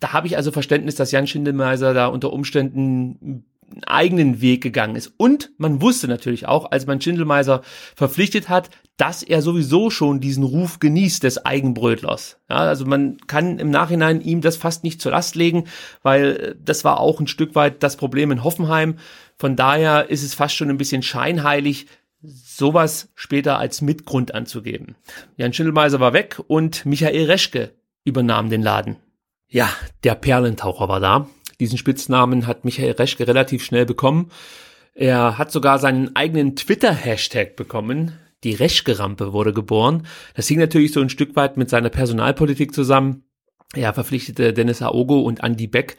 da 0.00 0.12
habe 0.12 0.26
ich 0.26 0.36
also 0.36 0.50
Verständnis, 0.50 0.94
dass 0.94 1.12
Jan 1.12 1.26
Schindelmeiser 1.26 1.94
da 1.94 2.06
unter 2.06 2.32
Umständen 2.32 3.18
einen 3.22 3.44
eigenen 3.86 4.40
Weg 4.40 4.62
gegangen 4.62 4.96
ist. 4.96 5.12
Und 5.16 5.50
man 5.58 5.80
wusste 5.80 6.08
natürlich 6.08 6.46
auch, 6.46 6.70
als 6.70 6.86
man 6.86 7.00
Schindelmeiser 7.00 7.62
verpflichtet 7.94 8.48
hat, 8.48 8.70
dass 8.96 9.22
er 9.22 9.42
sowieso 9.42 9.90
schon 9.90 10.20
diesen 10.20 10.44
Ruf 10.44 10.78
genießt 10.78 11.22
des 11.22 11.44
Eigenbrötlers. 11.44 12.38
Ja, 12.48 12.56
also 12.56 12.84
man 12.84 13.16
kann 13.26 13.58
im 13.58 13.70
Nachhinein 13.70 14.20
ihm 14.20 14.40
das 14.40 14.56
fast 14.56 14.84
nicht 14.84 15.00
zur 15.00 15.12
Last 15.12 15.34
legen, 15.34 15.64
weil 16.02 16.56
das 16.62 16.84
war 16.84 17.00
auch 17.00 17.18
ein 17.18 17.26
Stück 17.26 17.54
weit 17.54 17.82
das 17.82 17.96
Problem 17.96 18.30
in 18.30 18.44
Hoffenheim. 18.44 18.96
Von 19.38 19.56
daher 19.56 20.10
ist 20.10 20.22
es 20.22 20.34
fast 20.34 20.54
schon 20.54 20.70
ein 20.70 20.78
bisschen 20.78 21.02
scheinheilig, 21.02 21.86
sowas 22.22 23.10
später 23.14 23.58
als 23.58 23.82
Mitgrund 23.82 24.34
anzugeben. 24.34 24.94
Jan 25.36 25.52
Schindelmeiser 25.52 26.00
war 26.00 26.12
weg 26.12 26.40
und 26.46 26.86
Michael 26.86 27.26
Reschke 27.26 27.72
übernahm 28.04 28.48
den 28.50 28.62
Laden. 28.62 28.96
Ja, 29.48 29.68
der 30.04 30.14
Perlentaucher 30.14 30.88
war 30.88 31.00
da. 31.00 31.28
Diesen 31.60 31.78
Spitznamen 31.78 32.46
hat 32.46 32.64
Michael 32.64 32.92
Reschke 32.92 33.26
relativ 33.26 33.64
schnell 33.64 33.86
bekommen. 33.86 34.30
Er 34.94 35.38
hat 35.38 35.52
sogar 35.52 35.78
seinen 35.78 36.16
eigenen 36.16 36.56
Twitter-Hashtag 36.56 37.56
bekommen. 37.56 38.12
Die 38.44 38.54
Reschke-Rampe 38.54 39.32
wurde 39.32 39.52
geboren. 39.52 40.06
Das 40.34 40.48
hing 40.48 40.58
natürlich 40.58 40.92
so 40.92 41.00
ein 41.00 41.08
Stück 41.08 41.36
weit 41.36 41.56
mit 41.56 41.70
seiner 41.70 41.90
Personalpolitik 41.90 42.74
zusammen. 42.74 43.24
Er 43.74 43.94
verpflichtete 43.94 44.52
Dennis 44.52 44.82
Aogo 44.82 45.20
und 45.20 45.42
Andy 45.42 45.66
Beck, 45.66 45.96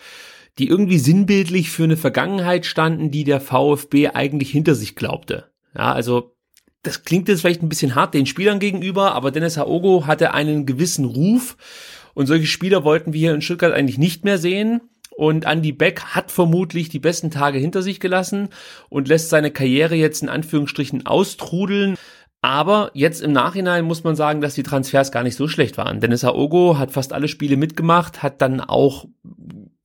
die 0.59 0.67
irgendwie 0.67 0.99
sinnbildlich 0.99 1.71
für 1.71 1.85
eine 1.85 1.97
Vergangenheit 1.97 2.65
standen, 2.65 3.09
die 3.09 3.23
der 3.23 3.41
VfB 3.41 4.09
eigentlich 4.09 4.51
hinter 4.51 4.75
sich 4.75 4.95
glaubte. 4.95 5.52
Ja, 5.75 5.91
also 5.93 6.35
das 6.83 7.03
klingt 7.03 7.29
jetzt 7.29 7.41
vielleicht 7.41 7.63
ein 7.63 7.69
bisschen 7.69 7.95
hart 7.95 8.13
den 8.13 8.25
Spielern 8.25 8.59
gegenüber, 8.59 9.13
aber 9.15 9.31
Dennis 9.31 9.57
Aogo 9.57 10.05
hatte 10.05 10.33
einen 10.33 10.65
gewissen 10.65 11.05
Ruf 11.05 11.55
und 12.13 12.27
solche 12.27 12.45
Spieler 12.47 12.83
wollten 12.83 13.13
wir 13.13 13.19
hier 13.19 13.33
in 13.33 13.41
Stuttgart 13.41 13.73
eigentlich 13.73 13.97
nicht 13.97 14.23
mehr 14.25 14.37
sehen. 14.37 14.81
Und 15.15 15.45
Andy 15.45 15.71
Beck 15.71 16.01
hat 16.01 16.31
vermutlich 16.31 16.89
die 16.89 16.99
besten 16.99 17.29
Tage 17.29 17.59
hinter 17.59 17.83
sich 17.83 17.99
gelassen 17.99 18.49
und 18.89 19.07
lässt 19.07 19.29
seine 19.29 19.51
Karriere 19.51 19.95
jetzt 19.95 20.23
in 20.23 20.29
Anführungsstrichen 20.29 21.05
austrudeln. 21.05 21.97
Aber 22.43 22.91
jetzt 22.93 23.21
im 23.21 23.31
Nachhinein 23.31 23.85
muss 23.85 24.03
man 24.03 24.17
sagen, 24.17 24.41
dass 24.41 24.53
die 24.53 24.63
Transfers 24.63 25.13
gar 25.13 25.23
nicht 25.23 25.37
so 25.37 25.47
schlecht 25.47 25.77
waren. 25.77 26.01
Dennis 26.01 26.25
Aogo 26.25 26.77
hat 26.77 26.91
fast 26.91 27.13
alle 27.13 27.29
Spiele 27.29 27.55
mitgemacht, 27.55 28.21
hat 28.21 28.41
dann 28.41 28.59
auch 28.59 29.05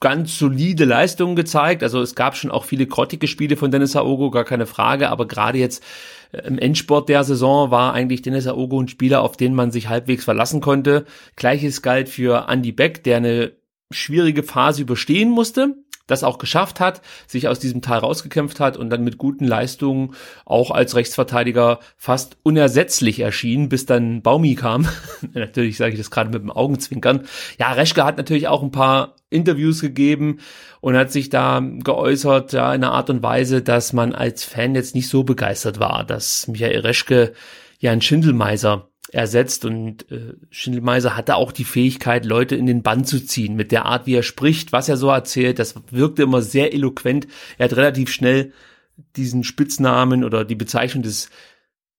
ganz 0.00 0.37
solide 0.37 0.85
Leistungen 0.85 1.37
gezeigt. 1.37 1.85
Also 1.85 2.03
es 2.03 2.17
gab 2.17 2.37
schon 2.37 2.50
auch 2.50 2.65
viele 2.65 2.88
grottige 2.88 3.29
Spiele 3.29 3.57
von 3.57 3.71
Dennis 3.71 3.95
Aogo, 3.95 4.33
gar 4.33 4.43
keine 4.43 4.67
Frage. 4.67 5.09
Aber 5.09 5.29
gerade 5.29 5.57
jetzt 5.57 5.85
äh, 6.33 6.49
im 6.49 6.59
Endsport 6.59 7.09
der 7.09 7.23
Saison 7.23 7.71
war 7.71 7.93
eigentlich 7.93 8.23
Dennis 8.23 8.49
Aogo 8.49 8.81
ein 8.83 8.88
Spieler, 8.88 9.23
auf 9.23 9.37
den 9.37 9.55
man 9.55 9.71
sich 9.71 9.88
halbwegs 9.88 10.25
verlassen 10.25 10.61
konnte. 10.61 11.05
Gleiches 11.37 11.81
galt 11.81 12.09
für 12.09 12.47
Andy 12.49 12.73
Beck, 12.73 13.05
der 13.05 13.19
eine 13.19 13.53
schwierige 13.93 14.43
Phase 14.43 14.83
überstehen 14.83 15.31
musste, 15.31 15.77
das 16.09 16.25
auch 16.25 16.38
geschafft 16.38 16.81
hat, 16.81 17.00
sich 17.29 17.47
aus 17.47 17.61
diesem 17.61 17.83
Tal 17.83 18.00
rausgekämpft 18.00 18.59
hat 18.59 18.77
und 18.77 18.91
dann 18.91 19.05
mit 19.05 19.19
guten 19.19 19.45
Leistungen 19.45 20.15
auch 20.45 20.73
als 20.73 20.97
Rechtsverteidiger 20.97 21.79
fast 21.97 22.37
unersetzlich 22.43 23.21
erschien, 23.21 23.69
bis 23.69 23.87
dann 23.87 24.23
Baumi 24.23 24.57
kam. 24.57 24.88
natürlich 25.35 25.77
sage 25.77 25.93
ich 25.93 25.99
das 25.99 26.11
gerade 26.11 26.31
mit 26.31 26.43
dem 26.43 26.50
Augenzwinkern. 26.50 27.27
Ja, 27.61 27.73
Reschke 27.73 28.05
hat 28.05 28.17
natürlich 28.17 28.49
auch 28.49 28.62
ein 28.62 28.73
paar 28.73 29.15
Interviews 29.31 29.81
gegeben 29.81 30.38
und 30.81 30.97
hat 30.97 31.12
sich 31.12 31.29
da 31.29 31.62
geäußert, 31.62 32.53
ja, 32.53 32.75
in 32.75 32.83
einer 32.83 32.93
Art 32.93 33.11
und 33.11 33.23
Weise, 33.23 33.62
dass 33.62 33.93
man 33.93 34.15
als 34.15 34.45
Fan 34.45 34.75
jetzt 34.75 34.95
nicht 34.95 35.09
so 35.09 35.23
begeistert 35.23 35.79
war, 35.79 36.05
dass 36.05 36.49
Michael 36.49 36.81
Reschke 36.81 37.33
ja 37.79 37.93
ein 37.93 38.00
Schindelmeiser 38.00 38.88
ersetzt 39.11 39.65
und 39.65 40.11
äh, 40.11 40.35
Schindelmeiser 40.50 41.17
hatte 41.17 41.37
auch 41.37 41.53
die 41.53 41.65
Fähigkeit, 41.65 42.25
Leute 42.25 42.57
in 42.57 42.67
den 42.67 42.83
Bann 42.83 43.05
zu 43.05 43.25
ziehen. 43.25 43.57
Mit 43.57 43.73
der 43.73 43.87
Art, 43.87 44.07
wie 44.07 44.15
er 44.15 44.23
spricht, 44.23 44.73
was 44.73 44.88
er 44.88 44.97
so 44.97 45.09
erzählt, 45.09 45.59
das 45.59 45.75
wirkte 45.91 46.23
immer 46.23 46.43
sehr 46.43 46.75
eloquent. 46.75 47.27
Er 47.57 47.65
hat 47.65 47.77
relativ 47.77 48.11
schnell 48.11 48.53
diesen 49.17 49.45
Spitznamen 49.45 50.25
oder 50.25 50.45
die 50.45 50.55
Bezeichnung 50.55 51.03
des 51.03 51.31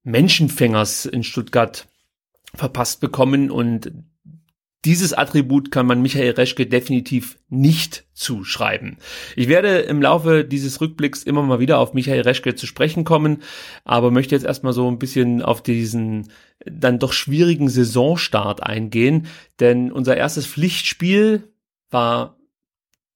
Menschenfängers 0.04 1.06
in 1.06 1.24
Stuttgart 1.24 1.88
verpasst 2.56 3.00
bekommen 3.00 3.52
und 3.52 3.92
dieses 4.86 5.14
Attribut 5.14 5.72
kann 5.72 5.86
man 5.86 6.02
Michael 6.02 6.32
Reschke 6.32 6.66
definitiv 6.66 7.38
nicht 7.50 8.06
zuschreiben. 8.14 8.98
Ich 9.36 9.50
werde 9.50 9.80
im 9.80 10.02
Laufe 10.02 10.46
dieses 10.46 10.80
Rückblicks 10.80 11.24
immer 11.24 11.44
mal 11.44 11.60
wieder 11.60 11.80
auf 11.80 11.94
Michael 11.94 12.22
Reschke 12.22 12.56
zu 12.56 12.66
sprechen 12.66 13.04
kommen, 13.04 13.44
aber 13.84 14.10
möchte 14.10 14.36
jetzt 14.36 14.46
erstmal 14.46 14.74
so 14.74 14.90
ein 14.90 15.00
bisschen 15.00 15.42
auf 15.42 15.62
diesen 15.62 16.32
dann 16.66 17.00
doch 17.00 17.14
schwierigen 17.14 17.70
Saisonstart 17.70 18.64
eingehen, 18.64 19.28
denn 19.60 19.92
unser 19.92 20.16
erstes 20.16 20.46
Pflichtspiel 20.46 21.44
war 21.90 22.39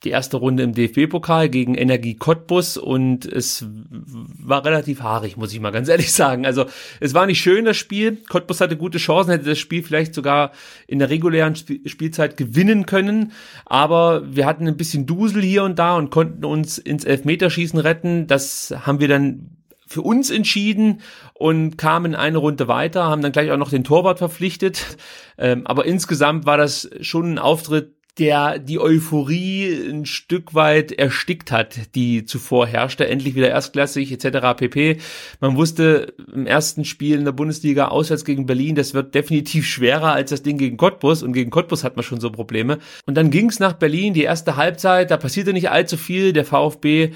die 0.03 0.09
erste 0.09 0.37
Runde 0.37 0.63
im 0.63 0.73
DFB-Pokal 0.73 1.49
gegen 1.49 1.75
Energie 1.75 2.15
Cottbus 2.15 2.77
und 2.77 3.25
es 3.25 3.65
war 3.65 4.65
relativ 4.65 5.01
haarig, 5.01 5.37
muss 5.37 5.53
ich 5.53 5.59
mal 5.59 5.71
ganz 5.71 5.87
ehrlich 5.87 6.11
sagen. 6.11 6.45
Also 6.45 6.65
es 6.99 7.13
war 7.13 7.25
nicht 7.25 7.41
schön, 7.41 7.65
das 7.65 7.77
Spiel. 7.77 8.17
Cottbus 8.27 8.59
hatte 8.59 8.75
gute 8.75 8.97
Chancen, 8.97 9.31
hätte 9.31 9.45
das 9.45 9.59
Spiel 9.59 9.83
vielleicht 9.83 10.13
sogar 10.13 10.51
in 10.87 10.99
der 10.99 11.09
regulären 11.09 11.53
Sp 11.55 11.79
Spielzeit 11.85 12.37
gewinnen 12.37 12.85
können, 12.85 13.31
aber 13.65 14.23
wir 14.35 14.45
hatten 14.45 14.67
ein 14.67 14.77
bisschen 14.77 15.05
Dusel 15.05 15.41
hier 15.41 15.63
und 15.63 15.79
da 15.79 15.95
und 15.95 16.11
konnten 16.11 16.45
uns 16.45 16.77
ins 16.77 17.05
Elfmeterschießen 17.05 17.79
retten. 17.79 18.27
Das 18.27 18.73
haben 18.85 18.99
wir 18.99 19.07
dann 19.07 19.57
für 19.87 20.01
uns 20.01 20.31
entschieden 20.31 21.01
und 21.33 21.77
kamen 21.77 22.15
eine 22.15 22.39
Runde 22.39 22.67
weiter, 22.67 23.05
haben 23.05 23.21
dann 23.21 23.31
gleich 23.31 23.51
auch 23.51 23.57
noch 23.57 23.69
den 23.69 23.83
Torwart 23.83 24.17
verpflichtet. 24.17 24.97
Ähm, 25.37 25.65
aber 25.65 25.85
insgesamt 25.85 26.45
war 26.45 26.57
das 26.57 26.89
schon 27.01 27.33
ein 27.33 27.39
Auftritt, 27.39 27.95
der 28.19 28.59
die 28.59 28.79
Euphorie 28.79 29.89
ein 29.89 30.05
Stück 30.05 30.53
weit 30.53 30.91
erstickt 30.91 31.51
hat, 31.51 31.95
die 31.95 32.25
zuvor 32.25 32.67
herrschte, 32.67 33.07
endlich 33.07 33.33
wieder 33.33 33.49
erstklassig 33.49 34.11
etc. 34.11 34.55
pp. 34.55 34.97
Man 35.39 35.55
wusste 35.55 36.13
im 36.31 36.45
ersten 36.45 36.85
Spiel 36.85 37.17
in 37.17 37.25
der 37.25 37.31
Bundesliga 37.31 37.87
auswärts 37.87 38.23
gegen 38.23 38.45
Berlin, 38.45 38.75
das 38.75 38.93
wird 38.93 39.15
definitiv 39.15 39.65
schwerer 39.65 40.13
als 40.13 40.29
das 40.29 40.43
Ding 40.43 40.57
gegen 40.57 40.77
Cottbus 40.77 41.23
und 41.23 41.33
gegen 41.33 41.49
Cottbus 41.49 41.83
hat 41.83 41.95
man 41.95 42.03
schon 42.03 42.19
so 42.19 42.29
Probleme. 42.29 42.77
Und 43.07 43.15
dann 43.15 43.31
ging 43.31 43.49
es 43.49 43.59
nach 43.59 43.73
Berlin, 43.73 44.13
die 44.13 44.23
erste 44.23 44.57
Halbzeit, 44.57 45.09
da 45.09 45.17
passierte 45.17 45.53
nicht 45.53 45.71
allzu 45.71 45.97
viel, 45.97 46.33
der 46.33 46.45
VfB 46.45 47.11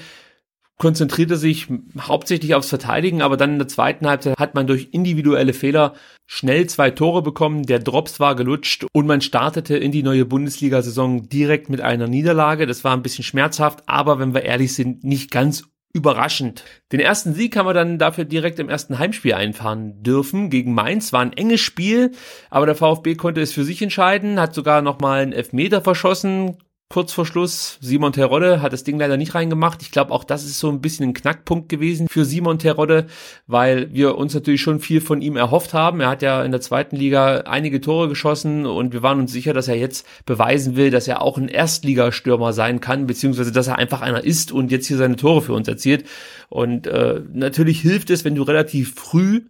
konzentrierte 0.78 1.36
sich 1.36 1.66
hauptsächlich 2.00 2.54
aufs 2.54 2.68
Verteidigen, 2.68 3.20
aber 3.20 3.36
dann 3.36 3.52
in 3.54 3.58
der 3.58 3.68
zweiten 3.68 4.06
Halbzeit 4.06 4.38
hat 4.38 4.54
man 4.54 4.66
durch 4.66 4.88
individuelle 4.92 5.52
Fehler 5.52 5.94
schnell 6.26 6.66
zwei 6.68 6.90
Tore 6.90 7.22
bekommen, 7.22 7.64
der 7.64 7.80
Drops 7.80 8.20
war 8.20 8.36
gelutscht 8.36 8.86
und 8.92 9.06
man 9.06 9.20
startete 9.20 9.76
in 9.76 9.92
die 9.92 10.04
neue 10.04 10.24
Bundesliga-Saison 10.24 11.28
direkt 11.28 11.68
mit 11.68 11.80
einer 11.80 12.06
Niederlage. 12.06 12.66
Das 12.66 12.84
war 12.84 12.92
ein 12.92 13.02
bisschen 13.02 13.24
schmerzhaft, 13.24 13.82
aber 13.86 14.18
wenn 14.18 14.34
wir 14.34 14.44
ehrlich 14.44 14.74
sind, 14.74 15.02
nicht 15.02 15.30
ganz 15.32 15.64
überraschend. 15.92 16.64
Den 16.92 17.00
ersten 17.00 17.34
Sieg 17.34 17.56
haben 17.56 17.66
wir 17.66 17.74
dann 17.74 17.98
dafür 17.98 18.24
direkt 18.24 18.58
im 18.58 18.68
ersten 18.68 18.98
Heimspiel 18.98 19.34
einfahren 19.34 20.02
dürfen. 20.02 20.50
Gegen 20.50 20.74
Mainz 20.74 21.12
war 21.12 21.22
ein 21.22 21.32
enges 21.32 21.60
Spiel, 21.60 22.12
aber 22.50 22.66
der 22.66 22.74
VfB 22.74 23.14
konnte 23.14 23.40
es 23.40 23.52
für 23.52 23.64
sich 23.64 23.82
entscheiden, 23.82 24.38
hat 24.38 24.54
sogar 24.54 24.82
nochmal 24.82 25.22
einen 25.22 25.32
Elfmeter 25.32 25.80
verschossen, 25.80 26.58
kurz 26.90 27.12
vor 27.12 27.26
Schluss. 27.26 27.76
Simon 27.82 28.12
Terodde 28.12 28.62
hat 28.62 28.72
das 28.72 28.82
Ding 28.82 28.98
leider 28.98 29.18
nicht 29.18 29.34
reingemacht. 29.34 29.82
Ich 29.82 29.90
glaube, 29.90 30.12
auch 30.12 30.24
das 30.24 30.44
ist 30.44 30.58
so 30.58 30.70
ein 30.70 30.80
bisschen 30.80 31.10
ein 31.10 31.14
Knackpunkt 31.14 31.68
gewesen 31.68 32.08
für 32.08 32.24
Simon 32.24 32.58
Terodde, 32.58 33.06
weil 33.46 33.92
wir 33.92 34.16
uns 34.16 34.32
natürlich 34.32 34.62
schon 34.62 34.80
viel 34.80 35.02
von 35.02 35.20
ihm 35.20 35.36
erhofft 35.36 35.74
haben. 35.74 36.00
Er 36.00 36.08
hat 36.08 36.22
ja 36.22 36.42
in 36.42 36.50
der 36.50 36.62
zweiten 36.62 36.96
Liga 36.96 37.42
einige 37.42 37.82
Tore 37.82 38.08
geschossen 38.08 38.64
und 38.64 38.94
wir 38.94 39.02
waren 39.02 39.20
uns 39.20 39.32
sicher, 39.32 39.52
dass 39.52 39.68
er 39.68 39.76
jetzt 39.76 40.06
beweisen 40.24 40.76
will, 40.76 40.90
dass 40.90 41.08
er 41.08 41.20
auch 41.20 41.36
ein 41.36 41.48
Erstligastürmer 41.48 42.54
sein 42.54 42.80
kann, 42.80 43.06
beziehungsweise 43.06 43.52
dass 43.52 43.66
er 43.66 43.76
einfach 43.76 44.00
einer 44.00 44.24
ist 44.24 44.50
und 44.50 44.70
jetzt 44.70 44.86
hier 44.86 44.96
seine 44.96 45.16
Tore 45.16 45.42
für 45.42 45.52
uns 45.52 45.68
erzielt. 45.68 46.04
Und 46.48 46.86
äh, 46.86 47.20
natürlich 47.32 47.80
hilft 47.80 48.08
es, 48.08 48.24
wenn 48.24 48.34
du 48.34 48.42
relativ 48.44 48.94
früh 48.94 49.42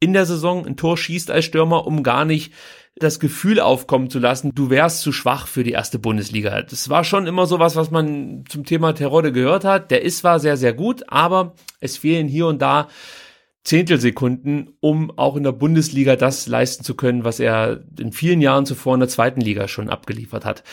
in 0.00 0.14
der 0.14 0.26
Saison 0.26 0.66
ein 0.66 0.76
Tor 0.76 0.96
schießt 0.96 1.30
als 1.30 1.44
Stürmer, 1.44 1.86
um 1.86 2.02
gar 2.02 2.24
nicht 2.24 2.52
das 2.96 3.20
Gefühl 3.20 3.58
aufkommen 3.58 4.10
zu 4.10 4.18
lassen, 4.18 4.52
du 4.54 4.70
wärst 4.70 5.00
zu 5.00 5.12
schwach 5.12 5.46
für 5.46 5.64
die 5.64 5.72
erste 5.72 5.98
Bundesliga. 5.98 6.62
Das 6.62 6.88
war 6.88 7.04
schon 7.04 7.26
immer 7.26 7.46
so 7.46 7.58
was, 7.58 7.74
was 7.74 7.90
man 7.90 8.44
zum 8.48 8.64
Thema 8.64 8.92
Terodde 8.92 9.32
gehört 9.32 9.64
hat. 9.64 9.90
Der 9.90 10.02
ist 10.02 10.18
zwar 10.18 10.40
sehr, 10.40 10.56
sehr 10.56 10.72
gut, 10.72 11.04
aber 11.08 11.54
es 11.80 11.96
fehlen 11.96 12.28
hier 12.28 12.46
und 12.46 12.60
da 12.60 12.88
Zehntelsekunden, 13.64 14.76
um 14.80 15.16
auch 15.16 15.36
in 15.36 15.44
der 15.44 15.52
Bundesliga 15.52 16.16
das 16.16 16.48
leisten 16.48 16.82
zu 16.82 16.96
können, 16.96 17.24
was 17.24 17.38
er 17.38 17.84
in 17.98 18.12
vielen 18.12 18.40
Jahren 18.40 18.66
zuvor 18.66 18.94
in 18.94 19.00
der 19.00 19.08
zweiten 19.08 19.40
Liga 19.40 19.68
schon 19.68 19.88
abgeliefert 19.88 20.44
hat. 20.44 20.64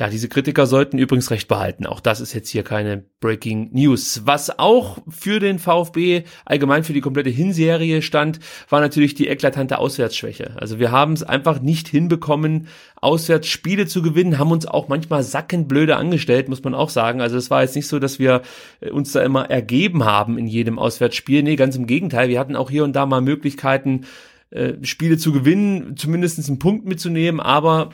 Ja, 0.00 0.08
diese 0.08 0.30
Kritiker 0.30 0.66
sollten 0.66 0.96
übrigens 0.96 1.30
recht 1.30 1.46
behalten. 1.46 1.84
Auch 1.84 2.00
das 2.00 2.22
ist 2.22 2.32
jetzt 2.32 2.48
hier 2.48 2.62
keine 2.62 3.04
Breaking 3.20 3.68
News. 3.74 4.22
Was 4.24 4.58
auch 4.58 4.96
für 5.10 5.40
den 5.40 5.58
VfB 5.58 6.22
allgemein 6.46 6.84
für 6.84 6.94
die 6.94 7.02
komplette 7.02 7.28
Hinserie 7.28 8.00
stand, 8.00 8.40
war 8.70 8.80
natürlich 8.80 9.14
die 9.14 9.28
eklatante 9.28 9.76
Auswärtsschwäche. 9.76 10.56
Also 10.58 10.78
wir 10.78 10.90
haben 10.90 11.12
es 11.12 11.22
einfach 11.22 11.60
nicht 11.60 11.86
hinbekommen, 11.86 12.68
Auswärtsspiele 12.96 13.86
zu 13.86 14.00
gewinnen, 14.00 14.38
haben 14.38 14.52
uns 14.52 14.64
auch 14.64 14.88
manchmal 14.88 15.22
sackenblöde 15.22 15.96
angestellt, 15.96 16.48
muss 16.48 16.64
man 16.64 16.74
auch 16.74 16.88
sagen. 16.88 17.20
Also 17.20 17.36
es 17.36 17.50
war 17.50 17.60
jetzt 17.60 17.76
nicht 17.76 17.86
so, 17.86 17.98
dass 17.98 18.18
wir 18.18 18.40
äh, 18.80 18.88
uns 18.88 19.12
da 19.12 19.22
immer 19.22 19.50
ergeben 19.50 20.06
haben 20.06 20.38
in 20.38 20.46
jedem 20.46 20.78
Auswärtsspiel. 20.78 21.42
Nee, 21.42 21.56
ganz 21.56 21.76
im 21.76 21.86
Gegenteil. 21.86 22.30
Wir 22.30 22.40
hatten 22.40 22.56
auch 22.56 22.70
hier 22.70 22.84
und 22.84 22.96
da 22.96 23.04
mal 23.04 23.20
Möglichkeiten, 23.20 24.06
äh, 24.48 24.72
Spiele 24.80 25.18
zu 25.18 25.30
gewinnen, 25.30 25.98
zumindest 25.98 26.48
einen 26.48 26.58
Punkt 26.58 26.86
mitzunehmen, 26.86 27.38
aber 27.38 27.90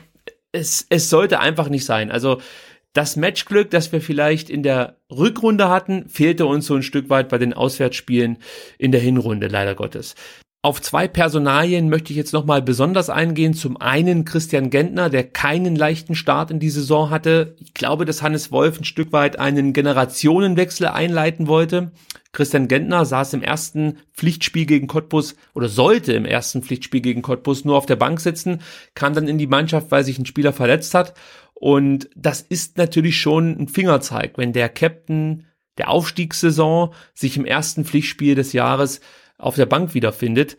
es, 0.51 0.85
es 0.89 1.09
sollte 1.09 1.39
einfach 1.39 1.69
nicht 1.69 1.85
sein. 1.85 2.11
Also 2.11 2.41
Das 2.93 3.15
Matchglück, 3.15 3.69
das 3.69 3.91
wir 3.91 4.01
vielleicht 4.01 4.49
in 4.49 4.63
der 4.63 4.97
Rückrunde 5.11 5.69
hatten, 5.69 6.09
fehlte 6.09 6.47
uns 6.47 6.65
so 6.65 6.73
ein 6.73 6.81
Stück 6.81 7.11
weit 7.11 7.29
bei 7.29 7.37
den 7.37 7.53
Auswärtsspielen 7.53 8.39
in 8.79 8.91
der 8.91 9.01
Hinrunde, 9.01 9.47
leider 9.49 9.75
Gottes. 9.75 10.15
Auf 10.63 10.81
zwei 10.81 11.07
Personalien 11.07 11.89
möchte 11.89 12.11
ich 12.11 12.17
jetzt 12.17 12.33
nochmal 12.33 12.63
besonders 12.63 13.11
eingehen. 13.11 13.53
Zum 13.53 13.77
einen 13.79 14.25
Christian 14.25 14.71
Gentner, 14.71 15.11
der 15.11 15.23
keinen 15.23 15.75
leichten 15.75 16.15
Start 16.15 16.49
in 16.49 16.59
die 16.59 16.71
Saison 16.71 17.11
hatte. 17.11 17.55
Ich 17.59 17.75
glaube, 17.75 18.05
dass 18.05 18.23
Hannes 18.23 18.51
Wolf 18.51 18.79
ein 18.79 18.83
Stück 18.83 19.13
weit 19.13 19.37
einen 19.37 19.73
Generationenwechsel 19.73 20.87
einleiten 20.87 21.47
wollte. 21.47 21.91
Christian 22.37 22.67
Gentner 22.67 23.03
saß 23.03 23.33
im 23.33 23.41
ersten 23.41 23.97
Pflichtspiel 24.13 24.67
gegen 24.67 24.85
Cottbus 24.85 25.35
oder 25.55 25.67
sollte 25.69 26.13
im 26.13 26.23
ersten 26.23 26.61
Pflichtspiel 26.61 27.01
gegen 27.01 27.23
Cottbus 27.23 27.65
nur 27.65 27.75
auf 27.75 27.87
der 27.87 27.95
Bank 27.95 28.19
sitzen, 28.19 28.61
kam 28.93 29.15
dann 29.15 29.27
in 29.27 29.39
die 29.39 29.47
Mannschaft, 29.47 29.89
weil 29.89 30.03
sich 30.03 30.19
ein 30.19 30.27
Spieler 30.27 30.53
verletzt 30.53 30.93
hat. 30.93 31.15
Und 31.55 32.11
das 32.15 32.41
ist 32.41 32.77
natürlich 32.77 33.19
schon 33.19 33.59
ein 33.59 33.67
Fingerzeig, 33.67 34.37
wenn 34.37 34.53
der 34.53 34.69
Captain 34.69 35.45
der 35.79 35.89
Aufstiegssaison 35.89 36.93
sich 37.15 37.37
im 37.37 37.45
ersten 37.45 37.85
Pflichtspiel 37.85 38.35
des 38.35 38.53
Jahres 38.53 39.01
auf 39.39 39.55
der 39.55 39.65
Bank 39.65 39.95
wiederfindet. 39.95 40.57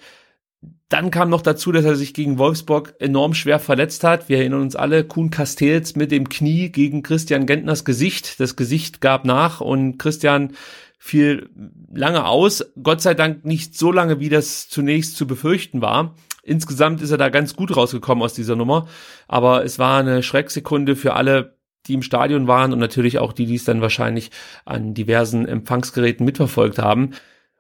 Dann 0.89 1.13
kam 1.13 1.31
noch 1.31 1.43
dazu, 1.43 1.71
dass 1.71 1.85
er 1.85 1.95
sich 1.95 2.13
gegen 2.13 2.39
Wolfsburg 2.39 2.97
enorm 2.99 3.35
schwer 3.35 3.61
verletzt 3.61 4.03
hat. 4.03 4.29
Wir 4.29 4.39
erinnern 4.39 4.63
uns 4.63 4.75
alle, 4.75 5.05
Kuhn 5.05 5.31
Castells 5.31 5.95
mit 5.95 6.11
dem 6.11 6.29
Knie 6.29 6.71
gegen 6.71 7.05
Christian 7.05 7.47
Gentners 7.47 7.85
Gesicht. 7.85 8.41
Das 8.41 8.57
Gesicht 8.57 9.01
gab 9.01 9.25
nach 9.25 9.61
und 9.61 9.99
Christian 9.99 10.55
fiel 10.99 11.49
lange 11.93 12.27
aus. 12.27 12.73
Gott 12.83 13.01
sei 13.01 13.15
Dank 13.15 13.45
nicht 13.45 13.79
so 13.79 13.93
lange, 13.93 14.21
wie 14.21 14.29
das 14.29 14.69
zunächst 14.69 15.17
zu 15.17 15.27
befürchten 15.27 15.81
war. 15.81 16.15
Insgesamt 16.43 17.03
ist 17.03 17.11
er 17.11 17.19
da 17.19 17.29
ganz 17.29 17.55
gut 17.55 17.77
rausgekommen 17.77 18.25
aus 18.25 18.35
dieser 18.35 18.57
Nummer. 18.57 18.89
Aber 19.29 19.65
es 19.65 19.79
war 19.79 20.01
eine 20.01 20.23
Schrecksekunde 20.23 20.97
für 20.97 21.15
alle, 21.15 21.57
die 21.87 21.95
im 21.95 22.03
Stadion 22.03 22.49
waren 22.49 22.73
und 22.73 22.79
natürlich 22.79 23.19
auch 23.19 23.33
die, 23.33 23.47
die 23.47 23.55
es 23.55 23.65
dann 23.65 23.81
wahrscheinlich 23.81 24.31
an 24.65 24.93
diversen 24.93 25.47
Empfangsgeräten 25.47 26.27
mitverfolgt 26.27 26.79
haben. 26.79 27.11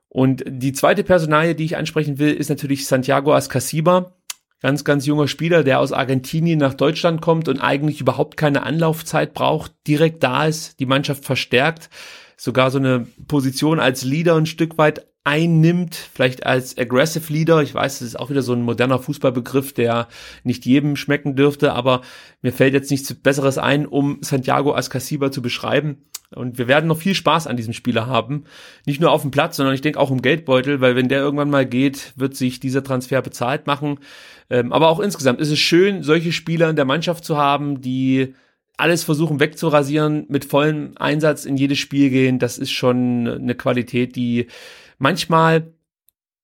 Und 0.08 0.42
die 0.46 0.72
zweite 0.72 1.04
Personalie, 1.04 1.54
die 1.54 1.64
ich 1.64 1.76
ansprechen 1.76 2.18
will, 2.18 2.32
ist 2.32 2.48
natürlich 2.48 2.86
Santiago 2.86 3.34
Ascasiba. 3.34 4.14
Ganz, 4.60 4.82
ganz 4.82 5.06
junger 5.06 5.28
Spieler, 5.28 5.62
der 5.62 5.78
aus 5.78 5.92
Argentinien 5.92 6.58
nach 6.58 6.74
Deutschland 6.74 7.20
kommt 7.20 7.48
und 7.48 7.60
eigentlich 7.60 8.00
überhaupt 8.00 8.36
keine 8.36 8.64
Anlaufzeit 8.64 9.32
braucht, 9.32 9.72
direkt 9.86 10.24
da 10.24 10.46
ist, 10.46 10.80
die 10.80 10.86
Mannschaft 10.86 11.24
verstärkt, 11.24 11.90
sogar 12.38 12.70
so 12.70 12.78
eine 12.78 13.06
Position 13.26 13.80
als 13.80 14.04
Leader 14.04 14.36
ein 14.36 14.46
Stück 14.46 14.78
weit 14.78 15.06
einnimmt, 15.24 15.94
vielleicht 15.94 16.46
als 16.46 16.78
Aggressive 16.78 17.30
Leader. 17.30 17.60
Ich 17.60 17.74
weiß, 17.74 17.98
das 17.98 18.08
ist 18.08 18.18
auch 18.18 18.30
wieder 18.30 18.40
so 18.40 18.54
ein 18.54 18.62
moderner 18.62 18.98
Fußballbegriff, 18.98 19.74
der 19.74 20.08
nicht 20.42 20.64
jedem 20.64 20.96
schmecken 20.96 21.36
dürfte, 21.36 21.74
aber 21.74 22.00
mir 22.40 22.52
fällt 22.52 22.72
jetzt 22.72 22.90
nichts 22.90 23.12
Besseres 23.12 23.58
ein, 23.58 23.84
um 23.84 24.18
Santiago 24.22 24.74
Ascasiba 24.74 25.30
zu 25.30 25.42
beschreiben. 25.42 25.98
Und 26.34 26.58
wir 26.58 26.68
werden 26.68 26.86
noch 26.86 26.98
viel 26.98 27.14
Spaß 27.14 27.46
an 27.46 27.56
diesem 27.56 27.72
Spieler 27.72 28.06
haben. 28.06 28.44
Nicht 28.86 29.00
nur 29.00 29.10
auf 29.10 29.22
dem 29.22 29.30
Platz, 29.30 29.56
sondern 29.56 29.74
ich 29.74 29.80
denke 29.80 29.98
auch 29.98 30.10
im 30.10 30.22
Geldbeutel, 30.22 30.80
weil 30.80 30.94
wenn 30.94 31.08
der 31.08 31.20
irgendwann 31.20 31.50
mal 31.50 31.66
geht, 31.66 32.12
wird 32.16 32.36
sich 32.36 32.60
dieser 32.60 32.84
Transfer 32.84 33.20
bezahlt 33.20 33.66
machen. 33.66 33.98
Ähm, 34.50 34.72
aber 34.72 34.88
auch 34.88 35.00
insgesamt 35.00 35.40
ist 35.40 35.50
es 35.50 35.58
schön, 35.58 36.02
solche 36.02 36.32
Spieler 36.32 36.70
in 36.70 36.76
der 36.76 36.84
Mannschaft 36.84 37.24
zu 37.24 37.36
haben, 37.36 37.80
die 37.80 38.34
alles 38.78 39.04
versuchen 39.04 39.40
wegzurasieren, 39.40 40.26
mit 40.28 40.44
vollem 40.44 40.92
Einsatz 40.96 41.44
in 41.44 41.56
jedes 41.56 41.78
Spiel 41.78 42.10
gehen. 42.10 42.38
Das 42.38 42.58
ist 42.58 42.70
schon 42.70 43.26
eine 43.28 43.54
Qualität, 43.54 44.16
die 44.16 44.46
manchmal 44.98 45.72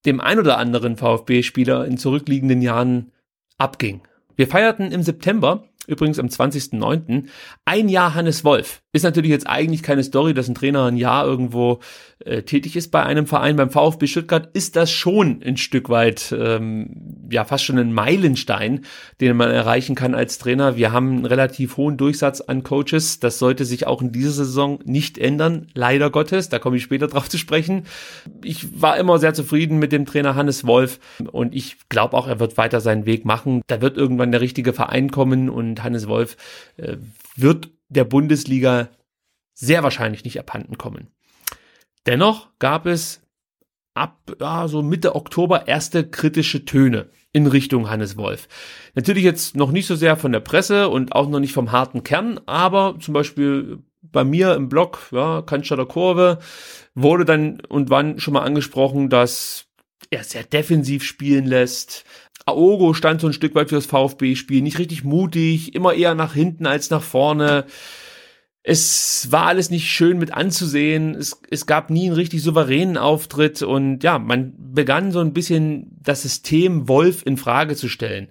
dem 0.05 0.21
ein 0.21 0.39
oder 0.39 0.59
anderen 0.59 0.97
VfB-Spieler 0.97 1.87
in 1.87 1.97
zurückliegenden 1.97 2.61
Jahren 2.61 3.13
abging. 3.57 4.03
Wir 4.37 4.49
feierten 4.49 4.91
im 4.91 5.03
September 5.03 5.65
Übrigens 5.87 6.19
am 6.19 6.27
20.09. 6.27 7.25
Ein 7.65 7.89
Jahr 7.89 8.15
Hannes 8.15 8.45
Wolf. 8.45 8.83
Ist 8.93 9.03
natürlich 9.03 9.31
jetzt 9.31 9.49
eigentlich 9.49 9.83
keine 9.83 10.05
Story, 10.05 10.35
dass 10.35 10.49
ein 10.49 10.55
Trainer 10.55 10.85
ein 10.85 10.97
Jahr 10.97 11.27
irgendwo 11.27 11.81
äh, 12.25 12.43
tätig 12.43 12.77
ist 12.77 12.91
bei 12.91 13.03
einem 13.03 13.27
Verein. 13.27 13.57
Beim 13.57 13.71
VfB 13.71 14.07
Stuttgart 14.07 14.49
ist 14.55 14.77
das 14.77 14.91
schon 14.91 15.43
ein 15.45 15.57
Stück 15.57 15.89
weit, 15.89 16.35
ähm, 16.39 17.27
ja, 17.29 17.45
fast 17.45 17.65
schon 17.65 17.79
ein 17.79 17.93
Meilenstein, 17.93 18.85
den 19.21 19.37
man 19.37 19.51
erreichen 19.51 19.95
kann 19.95 20.15
als 20.15 20.39
Trainer. 20.39 20.77
Wir 20.77 20.93
haben 20.93 21.11
einen 21.11 21.27
relativ 21.27 21.77
hohen 21.77 21.97
Durchsatz 21.97 22.41
an 22.41 22.63
Coaches. 22.63 23.19
Das 23.19 23.39
sollte 23.39 23.65
sich 23.65 23.87
auch 23.87 24.01
in 24.01 24.13
dieser 24.13 24.31
Saison 24.31 24.79
nicht 24.85 25.19
ändern, 25.19 25.67
leider 25.75 26.11
Gottes. 26.11 26.49
Da 26.49 26.59
komme 26.61 26.77
ich 26.77 26.85
später 26.85 27.07
drauf 27.09 27.29
zu 27.29 27.37
sprechen. 27.37 27.87
Ich 28.43 28.81
war 28.81 28.97
immer 28.97 29.19
sehr 29.19 29.35
zufrieden 29.35 29.79
mit 29.81 29.93
dem 29.93 30.07
Trainer 30.07 30.37
Hannes 30.37 30.67
Wolf 30.67 31.01
und 31.33 31.55
ich 31.55 31.77
glaube 31.89 32.17
auch, 32.17 32.29
er 32.29 32.39
wird 32.39 32.57
weiter 32.57 32.81
seinen 32.81 33.07
Weg 33.07 33.25
machen. 33.25 33.63
Da 33.67 33.81
wird 33.81 33.97
irgendwann 33.97 34.31
der 34.31 34.41
richtige 34.41 34.73
Verein 34.73 35.11
kommen 35.11 35.51
und 35.51 35.74
und 35.75 35.83
Hannes 35.83 36.07
Wolf 36.07 36.37
äh, 36.77 36.97
wird 37.35 37.71
der 37.89 38.05
Bundesliga 38.05 38.89
sehr 39.55 39.83
wahrscheinlich 39.83 40.25
nicht 40.25 40.39
abhanden 40.39 40.79
kommen. 40.79 41.09
Dennoch 42.07 42.49
gab 42.59 42.87
es 42.87 43.23
ab 43.95 44.37
ja, 44.41 44.69
so 44.69 44.83
Mitte 44.83 45.15
Oktober 45.15 45.67
erste 45.69 46.09
kritische 46.09 46.65
Töne 46.65 47.11
in 47.33 47.47
Richtung 47.47 47.91
Hannes 47.91 48.17
Wolf. 48.17 48.49
Natürlich 48.95 49.25
jetzt 49.25 49.57
noch 49.57 49.73
nicht 49.73 49.87
so 49.87 49.97
sehr 49.97 50.17
von 50.17 50.33
der 50.33 50.41
Presse 50.41 50.89
und 50.89 51.13
auch 51.13 51.29
noch 51.29 51.41
nicht 51.41 51.53
vom 51.53 51.73
harten 51.73 52.05
Kern, 52.05 52.41
aber 52.47 52.97
zum 53.01 53.15
Beispiel 53.15 53.79
bei 54.03 54.23
mir 54.23 54.55
im 54.55 54.69
Blog, 54.69 55.09
ja, 55.11 55.43
Cannstatter 55.43 55.87
Kurve, 55.87 56.39
wurde 56.95 57.25
dann 57.25 57.61
und 57.69 57.91
wann 57.91 58.21
schon 58.21 58.35
mal 58.35 58.43
angesprochen, 58.43 59.09
dass 59.09 59.67
er 60.11 60.23
sehr 60.23 60.45
defensiv 60.45 61.03
spielen 61.03 61.47
lässt, 61.47 62.05
Aogo 62.47 62.93
stand 62.93 63.21
so 63.21 63.27
ein 63.27 63.33
Stück 63.33 63.55
weit 63.55 63.71
für 63.71 63.77
das 63.77 63.87
VfB-Spiel, 63.87 64.63
nicht 64.63 64.79
richtig 64.79 65.05
mutig, 65.05 65.75
immer 65.75 65.95
eher 65.95 66.15
nach 66.15 66.35
hinten 66.35 66.67
als 66.67 66.91
nach 66.91 67.03
vorne. 67.03 67.65
Es 68.63 69.29
war 69.31 69.47
alles 69.47 69.71
nicht 69.71 69.91
schön 69.91 70.19
mit 70.19 70.33
anzusehen. 70.33 71.15
Es, 71.15 71.41
es 71.51 71.67
gab 71.67 71.91
nie 71.91 72.07
einen 72.07 72.15
richtig 72.15 72.43
souveränen 72.43 72.97
Auftritt 72.97 73.63
und 73.63 74.03
ja, 74.03 74.19
man 74.19 74.55
begann 74.57 75.13
so 75.13 75.21
ein 75.21 75.33
bisschen 75.33 75.99
das 76.03 76.23
System 76.23 76.89
Wolf 76.89 77.23
in 77.25 77.37
Frage 77.37 77.77
zu 77.77 77.89
stellen. 77.89 78.29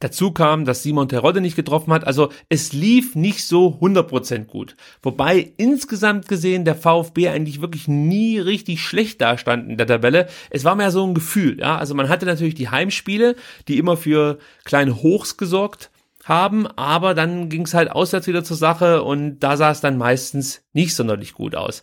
Dazu 0.00 0.30
kam, 0.30 0.64
dass 0.64 0.82
Simon 0.82 1.08
Terodde 1.08 1.40
nicht 1.40 1.56
getroffen 1.56 1.92
hat. 1.92 2.06
Also 2.06 2.30
es 2.48 2.72
lief 2.72 3.14
nicht 3.14 3.46
so 3.46 3.78
100% 3.80 4.44
gut. 4.44 4.76
Wobei 5.02 5.52
insgesamt 5.56 6.28
gesehen 6.28 6.64
der 6.64 6.74
VfB 6.74 7.28
eigentlich 7.28 7.60
wirklich 7.60 7.88
nie 7.88 8.38
richtig 8.38 8.82
schlecht 8.82 9.20
dastand 9.20 9.70
in 9.70 9.76
der 9.78 9.86
Tabelle. 9.86 10.28
Es 10.50 10.64
war 10.64 10.74
mehr 10.74 10.90
so 10.90 11.06
ein 11.06 11.14
Gefühl. 11.14 11.58
Ja, 11.60 11.78
Also 11.78 11.94
man 11.94 12.08
hatte 12.08 12.26
natürlich 12.26 12.54
die 12.54 12.68
Heimspiele, 12.68 13.36
die 13.68 13.78
immer 13.78 13.96
für 13.96 14.38
kleine 14.64 15.02
Hochs 15.02 15.36
gesorgt 15.36 15.90
haben, 16.24 16.66
aber 16.66 17.14
dann 17.14 17.48
ging 17.48 17.62
es 17.62 17.74
halt 17.74 17.90
auswärts 17.90 18.26
wieder 18.26 18.42
zur 18.42 18.56
Sache 18.56 19.02
und 19.02 19.38
da 19.40 19.56
sah 19.56 19.70
es 19.70 19.80
dann 19.80 19.96
meistens 19.96 20.62
nicht 20.72 20.94
sonderlich 20.94 21.34
gut 21.34 21.54
aus. 21.54 21.82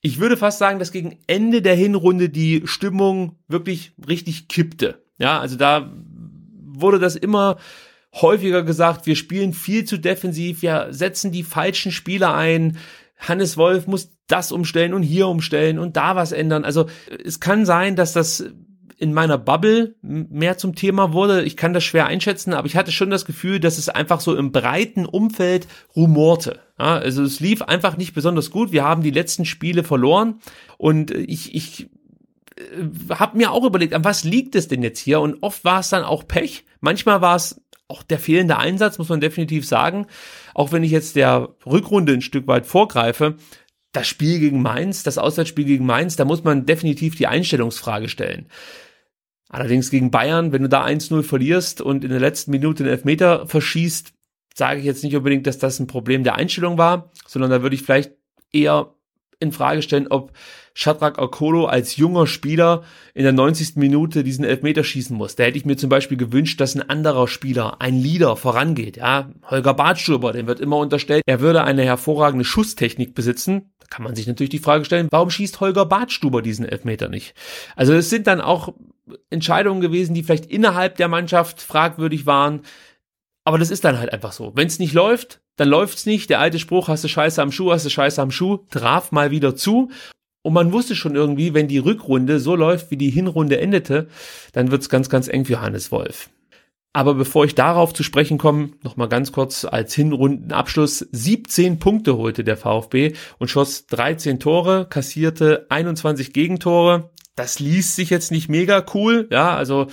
Ich 0.00 0.18
würde 0.18 0.36
fast 0.36 0.58
sagen, 0.58 0.78
dass 0.78 0.90
gegen 0.90 1.18
Ende 1.26 1.62
der 1.62 1.74
Hinrunde 1.74 2.30
die 2.30 2.62
Stimmung 2.64 3.36
wirklich 3.46 3.92
richtig 4.08 4.48
kippte. 4.48 5.04
Ja, 5.18 5.38
also 5.38 5.56
da 5.56 5.92
wurde 6.80 6.98
das 6.98 7.16
immer 7.16 7.56
häufiger 8.14 8.62
gesagt, 8.62 9.06
wir 9.06 9.16
spielen 9.16 9.52
viel 9.52 9.84
zu 9.84 9.98
defensiv, 9.98 10.62
wir 10.62 10.88
setzen 10.90 11.32
die 11.32 11.42
falschen 11.42 11.92
Spieler 11.92 12.34
ein. 12.34 12.78
Hannes 13.18 13.56
Wolf 13.56 13.86
muss 13.86 14.12
das 14.26 14.52
umstellen 14.52 14.94
und 14.94 15.02
hier 15.02 15.28
umstellen 15.28 15.78
und 15.78 15.96
da 15.96 16.16
was 16.16 16.32
ändern. 16.32 16.64
Also 16.64 16.86
es 17.24 17.40
kann 17.40 17.66
sein, 17.66 17.96
dass 17.96 18.12
das 18.12 18.44
in 18.96 19.12
meiner 19.12 19.38
Bubble 19.38 19.96
mehr 20.02 20.56
zum 20.56 20.74
Thema 20.74 21.12
wurde. 21.12 21.42
Ich 21.42 21.56
kann 21.56 21.74
das 21.74 21.84
schwer 21.84 22.06
einschätzen, 22.06 22.54
aber 22.54 22.66
ich 22.66 22.76
hatte 22.76 22.92
schon 22.92 23.10
das 23.10 23.24
Gefühl, 23.24 23.60
dass 23.60 23.78
es 23.78 23.88
einfach 23.88 24.20
so 24.20 24.36
im 24.36 24.52
breiten 24.52 25.04
Umfeld 25.04 25.66
rumorte. 25.96 26.60
Ja, 26.78 26.96
also 26.96 27.22
es 27.22 27.40
lief 27.40 27.62
einfach 27.62 27.96
nicht 27.96 28.14
besonders 28.14 28.50
gut. 28.50 28.72
Wir 28.72 28.84
haben 28.84 29.02
die 29.02 29.10
letzten 29.10 29.44
Spiele 29.44 29.84
verloren 29.84 30.40
und 30.78 31.10
ich, 31.10 31.54
ich 31.54 31.88
äh, 32.56 33.14
habe 33.14 33.36
mir 33.36 33.52
auch 33.52 33.64
überlegt, 33.64 33.94
an 33.94 34.04
was 34.04 34.24
liegt 34.24 34.54
es 34.54 34.68
denn 34.68 34.82
jetzt 34.82 34.98
hier? 34.98 35.20
Und 35.20 35.42
oft 35.42 35.64
war 35.64 35.80
es 35.80 35.88
dann 35.88 36.04
auch 36.04 36.26
Pech. 36.26 36.64
Manchmal 36.80 37.20
war 37.20 37.36
es 37.36 37.60
auch 37.88 38.02
der 38.02 38.18
fehlende 38.18 38.58
Einsatz, 38.58 38.98
muss 38.98 39.08
man 39.08 39.20
definitiv 39.20 39.66
sagen. 39.66 40.06
Auch 40.54 40.72
wenn 40.72 40.82
ich 40.82 40.90
jetzt 40.90 41.16
der 41.16 41.54
Rückrunde 41.66 42.14
ein 42.14 42.22
Stück 42.22 42.46
weit 42.46 42.66
vorgreife, 42.66 43.36
das 43.92 44.08
Spiel 44.08 44.40
gegen 44.40 44.62
Mainz, 44.62 45.02
das 45.02 45.18
Auswärtsspiel 45.18 45.64
gegen 45.64 45.86
Mainz, 45.86 46.16
da 46.16 46.24
muss 46.24 46.42
man 46.44 46.66
definitiv 46.66 47.16
die 47.16 47.26
Einstellungsfrage 47.26 48.08
stellen. 48.08 48.48
Allerdings 49.48 49.90
gegen 49.90 50.10
Bayern, 50.10 50.52
wenn 50.52 50.62
du 50.62 50.68
da 50.68 50.84
1-0 50.84 51.22
verlierst 51.22 51.80
und 51.80 52.02
in 52.02 52.10
der 52.10 52.18
letzten 52.18 52.50
Minute 52.50 52.82
den 52.82 52.90
Elfmeter 52.90 53.46
verschießt, 53.46 54.12
sage 54.54 54.80
ich 54.80 54.86
jetzt 54.86 55.04
nicht 55.04 55.14
unbedingt, 55.14 55.46
dass 55.46 55.58
das 55.58 55.78
ein 55.78 55.86
Problem 55.86 56.24
der 56.24 56.34
Einstellung 56.34 56.78
war, 56.78 57.12
sondern 57.26 57.50
da 57.50 57.62
würde 57.62 57.76
ich 57.76 57.82
vielleicht 57.82 58.12
eher 58.52 58.94
in 59.38 59.52
Frage 59.52 59.82
stellen, 59.82 60.08
ob 60.08 60.32
Shadrach 60.74 61.18
Okolo 61.18 61.66
als 61.66 61.96
junger 61.96 62.26
Spieler 62.26 62.82
in 63.14 63.22
der 63.22 63.32
90. 63.32 63.76
Minute 63.76 64.24
diesen 64.24 64.44
Elfmeter 64.44 64.82
schießen 64.82 65.16
muss. 65.16 65.36
Da 65.36 65.44
hätte 65.44 65.56
ich 65.56 65.64
mir 65.64 65.76
zum 65.76 65.88
Beispiel 65.88 66.16
gewünscht, 66.16 66.60
dass 66.60 66.74
ein 66.74 66.88
anderer 66.88 67.28
Spieler, 67.28 67.80
ein 67.80 67.96
Leader 67.96 68.36
vorangeht. 68.36 68.96
Ja, 68.96 69.30
Holger 69.48 69.74
Bartstuber, 69.74 70.32
dem 70.32 70.48
wird 70.48 70.60
immer 70.60 70.78
unterstellt, 70.78 71.22
er 71.26 71.40
würde 71.40 71.62
eine 71.62 71.84
hervorragende 71.84 72.44
Schusstechnik 72.44 73.14
besitzen. 73.14 73.70
Da 73.78 73.86
kann 73.88 74.02
man 74.02 74.16
sich 74.16 74.26
natürlich 74.26 74.50
die 74.50 74.58
Frage 74.58 74.84
stellen, 74.84 75.08
warum 75.10 75.30
schießt 75.30 75.60
Holger 75.60 75.86
Bartstuber 75.86 76.42
diesen 76.42 76.68
Elfmeter 76.68 77.08
nicht? 77.08 77.34
Also 77.76 77.94
es 77.94 78.10
sind 78.10 78.26
dann 78.26 78.40
auch 78.40 78.74
Entscheidungen 79.30 79.80
gewesen, 79.80 80.14
die 80.14 80.24
vielleicht 80.24 80.46
innerhalb 80.46 80.96
der 80.96 81.08
Mannschaft 81.08 81.60
fragwürdig 81.62 82.26
waren. 82.26 82.62
Aber 83.44 83.58
das 83.58 83.70
ist 83.70 83.84
dann 83.84 83.98
halt 83.98 84.12
einfach 84.12 84.32
so. 84.32 84.52
Wenn 84.56 84.66
es 84.66 84.78
nicht 84.78 84.94
läuft, 84.94 85.40
dann 85.56 85.68
läuft's 85.68 86.06
nicht. 86.06 86.30
Der 86.30 86.40
alte 86.40 86.58
Spruch, 86.58 86.88
hast 86.88 87.04
du 87.04 87.08
Scheiße 87.08 87.40
am 87.40 87.52
Schuh, 87.52 87.70
hast 87.70 87.84
du 87.84 87.90
Scheiße 87.90 88.20
am 88.20 88.30
Schuh, 88.30 88.58
traf 88.70 89.12
mal 89.12 89.30
wieder 89.30 89.54
zu. 89.54 89.90
Und 90.44 90.52
man 90.52 90.72
wusste 90.72 90.94
schon 90.94 91.16
irgendwie, 91.16 91.54
wenn 91.54 91.68
die 91.68 91.78
Rückrunde 91.78 92.38
so 92.38 92.54
läuft, 92.54 92.90
wie 92.90 92.98
die 92.98 93.08
Hinrunde 93.08 93.58
endete, 93.58 94.08
dann 94.52 94.70
wird's 94.70 94.90
ganz, 94.90 95.08
ganz 95.08 95.26
eng 95.26 95.46
für 95.46 95.62
Hannes 95.62 95.90
Wolf. 95.90 96.28
Aber 96.92 97.14
bevor 97.14 97.46
ich 97.46 97.54
darauf 97.54 97.94
zu 97.94 98.02
sprechen 98.02 98.36
komme, 98.36 98.72
nochmal 98.82 99.08
ganz 99.08 99.32
kurz 99.32 99.64
als 99.64 99.94
Hinrundenabschluss. 99.94 100.98
17 101.10 101.78
Punkte 101.78 102.18
holte 102.18 102.44
der 102.44 102.58
VfB 102.58 103.14
und 103.38 103.48
schoss 103.48 103.86
13 103.86 104.38
Tore, 104.38 104.86
kassierte 104.88 105.64
21 105.70 106.34
Gegentore. 106.34 107.10
Das 107.36 107.58
liest 107.58 107.96
sich 107.96 108.10
jetzt 108.10 108.30
nicht 108.30 108.50
mega 108.50 108.84
cool, 108.92 109.26
ja, 109.32 109.56
also 109.56 109.86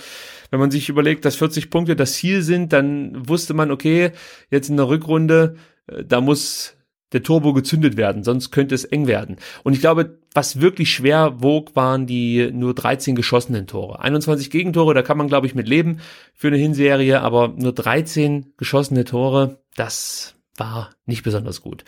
wenn 0.50 0.60
man 0.60 0.70
sich 0.70 0.90
überlegt, 0.90 1.24
dass 1.24 1.34
40 1.34 1.70
Punkte 1.70 1.96
das 1.96 2.12
Ziel 2.12 2.42
sind, 2.42 2.74
dann 2.74 3.26
wusste 3.26 3.54
man, 3.54 3.70
okay, 3.70 4.12
jetzt 4.50 4.68
in 4.68 4.76
der 4.76 4.88
Rückrunde, 4.88 5.56
äh, 5.86 6.04
da 6.04 6.20
muss 6.20 6.76
der 7.12 7.22
Turbo 7.22 7.52
gezündet 7.52 7.96
werden, 7.96 8.24
sonst 8.24 8.50
könnte 8.50 8.74
es 8.74 8.84
eng 8.84 9.06
werden. 9.06 9.36
Und 9.62 9.72
ich 9.72 9.80
glaube, 9.80 10.18
was 10.34 10.60
wirklich 10.60 10.92
schwer 10.92 11.42
wog, 11.42 11.76
waren 11.76 12.06
die 12.06 12.50
nur 12.52 12.74
13 12.74 13.14
geschossenen 13.14 13.66
Tore. 13.66 14.00
21 14.00 14.50
Gegentore, 14.50 14.94
da 14.94 15.02
kann 15.02 15.18
man, 15.18 15.28
glaube 15.28 15.46
ich, 15.46 15.54
mit 15.54 15.68
leben 15.68 16.00
für 16.34 16.48
eine 16.48 16.56
Hinserie, 16.56 17.20
aber 17.20 17.48
nur 17.48 17.72
13 17.72 18.54
geschossene 18.56 19.04
Tore, 19.04 19.62
das 19.76 20.34
war 20.56 20.90
nicht 21.06 21.22
besonders 21.22 21.60
gut. 21.60 21.84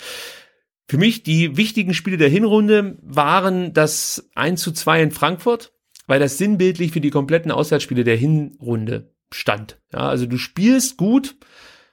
Für 0.88 0.98
mich 0.98 1.22
die 1.22 1.56
wichtigen 1.56 1.94
Spiele 1.94 2.18
der 2.18 2.28
Hinrunde 2.28 2.98
waren 3.02 3.72
das 3.72 4.28
1 4.34 4.60
zu 4.60 4.72
2 4.72 5.02
in 5.02 5.10
Frankfurt, 5.10 5.72
weil 6.06 6.20
das 6.20 6.36
sinnbildlich 6.36 6.92
für 6.92 7.00
die 7.00 7.10
kompletten 7.10 7.50
Auswärtsspiele 7.50 8.04
der 8.04 8.16
Hinrunde 8.16 9.14
stand. 9.32 9.78
Ja, 9.92 10.00
also 10.00 10.26
du 10.26 10.36
spielst 10.36 10.98
gut, 10.98 11.36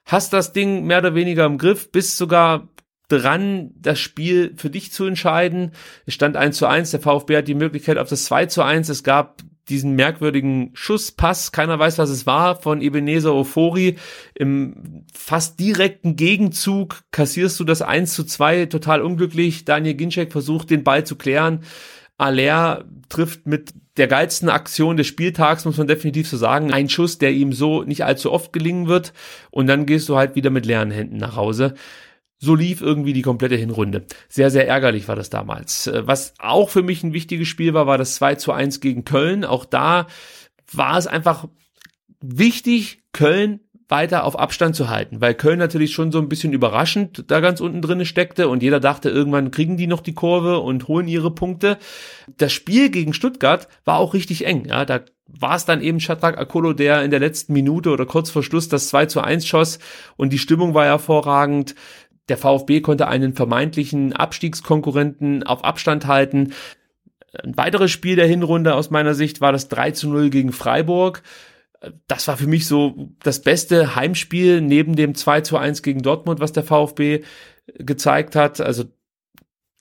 hast 0.06 0.34
das 0.34 0.52
Ding 0.52 0.86
mehr 0.86 1.00
oder 1.00 1.16
weniger 1.16 1.46
im 1.46 1.58
Griff, 1.58 1.92
bist 1.92 2.18
sogar 2.18 2.68
dran, 3.12 3.72
das 3.76 4.00
Spiel 4.00 4.54
für 4.56 4.70
dich 4.70 4.92
zu 4.92 5.06
entscheiden. 5.06 5.72
Es 6.06 6.14
stand 6.14 6.38
1 6.38 6.58
zu 6.58 6.68
1, 6.68 6.92
der 6.92 7.00
VfB 7.00 7.38
hat 7.38 7.48
die 7.48 7.56
Möglichkeit 7.56 7.98
auf 7.98 8.10
das 8.10 8.26
2 8.26 8.48
zu 8.48 8.64
1. 8.64 8.90
Es 8.90 9.04
gab 9.04 9.42
diesen 9.70 9.96
merkwürdigen 9.96 10.72
Schusspass, 10.74 11.52
keiner 11.52 11.80
weiß, 11.80 11.98
was 11.98 12.10
es 12.10 12.26
war, 12.26 12.62
von 12.62 12.82
Ebenezer 12.82 13.34
Ofori. 13.34 13.98
Im 14.36 15.06
fast 15.14 15.60
direkten 15.60 16.16
Gegenzug 16.16 17.02
kassierst 17.12 17.60
du 17.60 17.64
das 17.64 17.82
1 17.82 18.14
zu 18.14 18.24
2, 18.24 18.66
total 18.68 19.02
unglücklich. 19.02 19.66
Daniel 19.66 19.96
Ginczek 19.96 20.32
versucht, 20.32 20.70
den 20.70 20.84
Ball 20.84 21.06
zu 21.06 21.16
klären. 21.16 21.64
Aller 22.18 22.86
trifft 23.10 23.48
mit 23.48 23.74
der 23.98 24.08
geilsten 24.08 24.50
Aktion 24.50 24.98
des 24.98 25.08
Spieltags, 25.08 25.66
muss 25.66 25.78
man 25.78 25.88
definitiv 25.88 26.28
so 26.28 26.38
sagen. 26.38 26.72
Ein 26.72 26.90
Schuss, 26.90 27.18
der 27.18 27.32
ihm 27.32 27.52
so 27.52 27.84
nicht 27.84 28.06
allzu 28.06 28.32
oft 28.32 28.54
gelingen 28.54 28.88
wird. 28.88 29.14
Und 29.50 29.68
dann 29.68 29.86
gehst 29.86 30.08
du 30.08 30.18
halt 30.18 30.36
wieder 30.36 30.50
mit 30.50 30.66
leeren 30.66 30.92
Händen 30.92 31.18
nach 31.18 31.36
Hause. 31.36 31.74
So 32.44 32.56
lief 32.56 32.82
irgendwie 32.82 33.14
die 33.14 33.22
komplette 33.22 33.56
Hinrunde. 33.56 34.06
Sehr, 34.28 34.50
sehr 34.50 34.68
ärgerlich 34.68 35.08
war 35.08 35.16
das 35.16 35.30
damals. 35.30 35.86
Äh, 35.86 36.08
was 36.08 36.34
auch 36.40 36.70
für 36.70 36.82
mich 36.82 37.04
ein 37.04 37.14
wichtiges 37.14 37.48
Spiel 37.48 37.76
war, 37.76 37.86
war 37.86 38.00
das 38.00 38.16
2 38.16 38.36
zu 38.36 38.52
1 38.52 38.80
gegen 38.80 39.06
Köln. 39.06 39.46
Auch 39.46 39.64
da 39.64 40.08
war 40.74 40.98
es 40.98 41.06
einfach 41.06 41.48
wichtig, 42.20 43.04
Köln 43.14 43.60
weiter 43.90 44.24
auf 44.24 44.40
Abstand 44.40 44.76
zu 44.76 44.90
halten, 44.90 45.20
weil 45.20 45.36
Köln 45.36 45.60
natürlich 45.60 45.94
schon 45.94 46.12
so 46.12 46.20
ein 46.20 46.30
bisschen 46.30 46.54
überraschend 46.54 47.26
da 47.28 47.42
ganz 47.42 47.60
unten 47.60 47.82
drinne 47.82 48.06
steckte 48.06 48.48
und 48.48 48.64
jeder 48.64 48.80
dachte, 48.80 49.10
irgendwann 49.10 49.52
kriegen 49.52 49.76
die 49.76 49.86
noch 49.86 50.00
die 50.00 50.14
Kurve 50.14 50.60
und 50.60 50.88
holen 50.88 51.10
ihre 51.10 51.30
Punkte. 51.30 51.78
Das 52.38 52.54
Spiel 52.54 52.90
gegen 52.90 53.14
Stuttgart 53.14 53.68
war 53.84 53.98
auch 53.98 54.14
richtig 54.14 54.46
eng, 54.46 54.66
ja, 54.70 54.86
da 54.86 55.02
war 55.40 55.56
es 55.56 55.66
dann 55.66 55.82
eben 55.82 56.00
Shadrach 56.00 56.38
Akolo, 56.38 56.74
der 56.74 57.04
in 57.04 57.12
der 57.12 57.20
letzten 57.20 57.54
Minute 57.54 57.92
oder 57.92 58.06
kurz 58.06 58.30
vor 58.30 58.44
Schluss 58.44 58.70
das 58.70 58.90
2 58.90 59.06
zu 59.06 59.22
1 59.22 59.46
schoss 59.46 59.80
und 60.18 60.32
die 60.34 60.40
Stimmung 60.40 60.74
war 60.74 60.86
hervorragend. 60.86 61.76
Der 62.30 62.38
VfB 62.38 62.82
konnte 62.82 63.08
einen 63.08 63.34
vermeintlichen 63.34 64.14
Abstiegskonkurrenten 64.14 65.44
auf 65.44 65.64
Abstand 65.64 66.08
halten. 66.08 66.54
Ein 67.34 67.58
weiteres 67.58 67.92
Spiel 67.92 68.16
der 68.16 68.28
Hinrunde 68.28 68.76
aus 68.76 68.90
meiner 68.90 69.14
Sicht 69.14 69.42
war 69.42 69.52
das 69.52 69.68
3 69.70 69.92
zu 69.92 70.10
0 70.10 70.30
gegen 70.30 70.52
Freiburg. 70.52 71.24
Das 72.08 72.28
war 72.28 72.38
für 72.38 72.48
mich 72.48 72.68
so 72.68 73.10
das 73.24 73.42
beste 73.42 73.96
Heimspiel 73.96 74.62
neben 74.62 74.96
dem 74.96 75.16
2 75.16 75.42
zu 75.42 75.58
1 75.58 75.82
gegen 75.82 76.04
Dortmund, 76.04 76.40
was 76.40 76.52
der 76.52 76.64
VfB 76.64 77.24
gezeigt 77.78 78.36
hat. 78.36 78.62
Also 78.62 78.86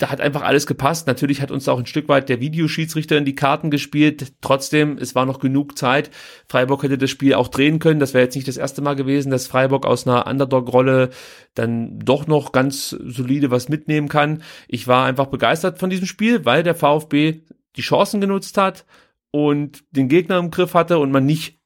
da 0.00 0.10
hat 0.10 0.20
einfach 0.22 0.42
alles 0.42 0.66
gepasst. 0.66 1.06
Natürlich 1.06 1.42
hat 1.42 1.50
uns 1.50 1.68
auch 1.68 1.78
ein 1.78 1.84
Stück 1.84 2.08
weit 2.08 2.30
der 2.30 2.40
Videoschiedsrichter 2.40 3.18
in 3.18 3.26
die 3.26 3.34
Karten 3.34 3.70
gespielt. 3.70 4.32
Trotzdem, 4.40 4.96
es 4.96 5.14
war 5.14 5.26
noch 5.26 5.40
genug 5.40 5.76
Zeit. 5.76 6.10
Freiburg 6.48 6.82
hätte 6.82 6.96
das 6.96 7.10
Spiel 7.10 7.34
auch 7.34 7.48
drehen 7.48 7.80
können. 7.80 8.00
Das 8.00 8.14
wäre 8.14 8.24
jetzt 8.24 8.34
nicht 8.34 8.48
das 8.48 8.56
erste 8.56 8.80
Mal 8.80 8.96
gewesen, 8.96 9.30
dass 9.30 9.46
Freiburg 9.46 9.84
aus 9.84 10.06
einer 10.06 10.26
Underdog-Rolle 10.26 11.10
dann 11.54 11.98
doch 11.98 12.26
noch 12.26 12.52
ganz 12.52 12.90
solide 12.90 13.50
was 13.50 13.68
mitnehmen 13.68 14.08
kann. 14.08 14.42
Ich 14.68 14.88
war 14.88 15.04
einfach 15.04 15.26
begeistert 15.26 15.78
von 15.78 15.90
diesem 15.90 16.06
Spiel, 16.06 16.46
weil 16.46 16.62
der 16.62 16.74
VfB 16.74 17.42
die 17.76 17.82
Chancen 17.82 18.22
genutzt 18.22 18.56
hat 18.56 18.86
und 19.30 19.84
den 19.90 20.08
Gegner 20.08 20.38
im 20.38 20.50
Griff 20.50 20.72
hatte 20.72 20.98
und 20.98 21.12
man 21.12 21.26
nicht 21.26 21.59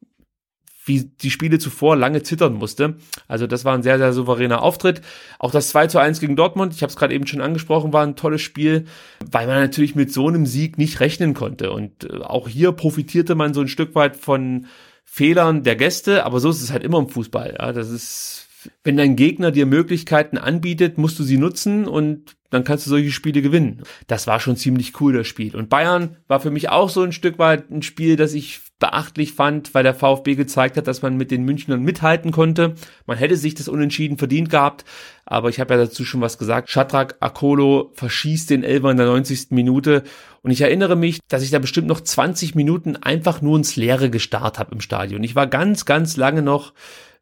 wie 0.85 1.05
die 1.05 1.31
Spiele 1.31 1.59
zuvor 1.59 1.97
lange 1.97 2.23
zittern 2.23 2.55
musste. 2.55 2.97
Also 3.27 3.47
das 3.47 3.65
war 3.65 3.75
ein 3.75 3.83
sehr, 3.83 3.99
sehr 3.99 4.13
souveräner 4.13 4.63
Auftritt. 4.63 5.01
Auch 5.39 5.51
das 5.51 5.69
2 5.71 5.87
zu 5.87 5.99
1 5.99 6.21
gegen 6.21 6.37
Dortmund, 6.37 6.75
ich 6.75 6.83
habe 6.83 6.91
es 6.91 6.97
gerade 6.97 7.15
eben 7.15 7.27
schon 7.27 7.41
angesprochen, 7.41 7.93
war 7.93 8.03
ein 8.03 8.17
tolles 8.17 8.43
Spiel, 8.43 8.85
weil 9.31 9.47
man 9.47 9.61
natürlich 9.61 9.95
mit 9.95 10.13
so 10.13 10.29
einem 10.29 10.47
Sieg 10.47 10.79
nicht 10.79 11.01
rechnen 11.01 11.35
konnte. 11.35 11.73
Und 11.73 12.05
äh, 12.05 12.19
auch 12.21 12.49
hier 12.49 12.73
profitierte 12.73 13.35
man 13.35 13.55
so 13.55 13.63
ein 13.63 13.69
Stück 13.69 13.95
weit 13.95 14.17
von 14.17 14.67
Fehlern 15.05 15.63
der 15.63 15.77
Gäste, 15.77 16.25
aber 16.25 16.41
so 16.41 16.51
ist 16.51 16.63
es 16.63 16.73
halt 16.73 16.83
immer 16.83 16.99
im 16.99 17.09
Fußball. 17.09 17.57
Ja, 17.59 17.73
das 17.73 17.91
ist, 17.91 18.44
wenn 18.83 18.97
dein 18.97 19.17
Gegner 19.17 19.51
dir 19.51 19.67
Möglichkeiten 19.67 20.39
anbietet, 20.39 20.99
musst 20.99 21.19
du 21.19 21.23
sie 21.23 21.39
nutzen 21.39 21.87
und 21.87 22.37
dann 22.51 22.65
kannst 22.65 22.87
du 22.87 22.91
solche 22.91 23.11
Spiele 23.11 23.43
gewinnen. 23.43 23.83
Das 24.07 24.27
war 24.27 24.39
schon 24.39 24.57
ziemlich 24.57 25.01
cool, 25.01 25.13
das 25.13 25.27
Spiel. 25.27 25.57
Und 25.57 25.69
Bayern 25.69 26.17
war 26.29 26.39
für 26.39 26.53
mich 26.53 26.69
auch 26.69 26.89
so 26.89 27.03
ein 27.03 27.13
Stück 27.13 27.39
weit 27.39 27.71
ein 27.71 27.83
Spiel, 27.83 28.17
das 28.17 28.33
ich 28.33 28.61
beachtlich 28.79 29.33
fand, 29.33 29.75
weil 29.75 29.83
der 29.83 29.95
VfB 29.95 30.35
gezeigt 30.35 30.77
hat, 30.77 30.87
dass 30.87 31.03
man 31.03 31.17
mit 31.17 31.31
den 31.31 31.45
Münchnern 31.45 31.83
mithalten 31.83 32.33
konnte. 32.33 32.75
Man 33.07 33.19
hätte 33.19 33.37
sich 33.37 33.55
das 33.55 33.69
Unentschieden 33.69 34.19
verdient 34.19 34.51
gehabt, 34.51 34.85
aber 35.25 35.49
ich 35.49 35.59
habe 35.59 35.75
ja 35.75 35.81
dazu 35.81 36.05
schon 36.05 36.21
was 36.21 36.39
gesagt. 36.39 36.71
Shadrach 36.71 37.15
Akolo 37.21 37.93
verschießt 37.95 38.51
den 38.51 38.63
Elfer 38.63 38.91
in 38.91 38.99
der 38.99 39.07
90. 39.07 39.47
Minute 39.51 40.03
und 40.43 40.51
ich 40.51 40.61
erinnere 40.61 40.97
mich, 40.97 41.21
dass 41.29 41.43
ich 41.43 41.51
da 41.51 41.59
bestimmt 41.59 41.89
noch 41.89 42.01
20 42.01 42.55
Minuten 42.55 42.97
einfach 42.97 43.41
nur 43.41 43.57
ins 43.57 43.77
Leere 43.77 44.11
gestarrt 44.11 44.59
habe 44.59 44.75
im 44.75 44.81
Stadion. 44.81 45.23
Ich 45.23 45.35
war 45.35 45.47
ganz, 45.47 45.87
ganz 45.87 46.17
lange 46.17 46.43
noch 46.43 46.73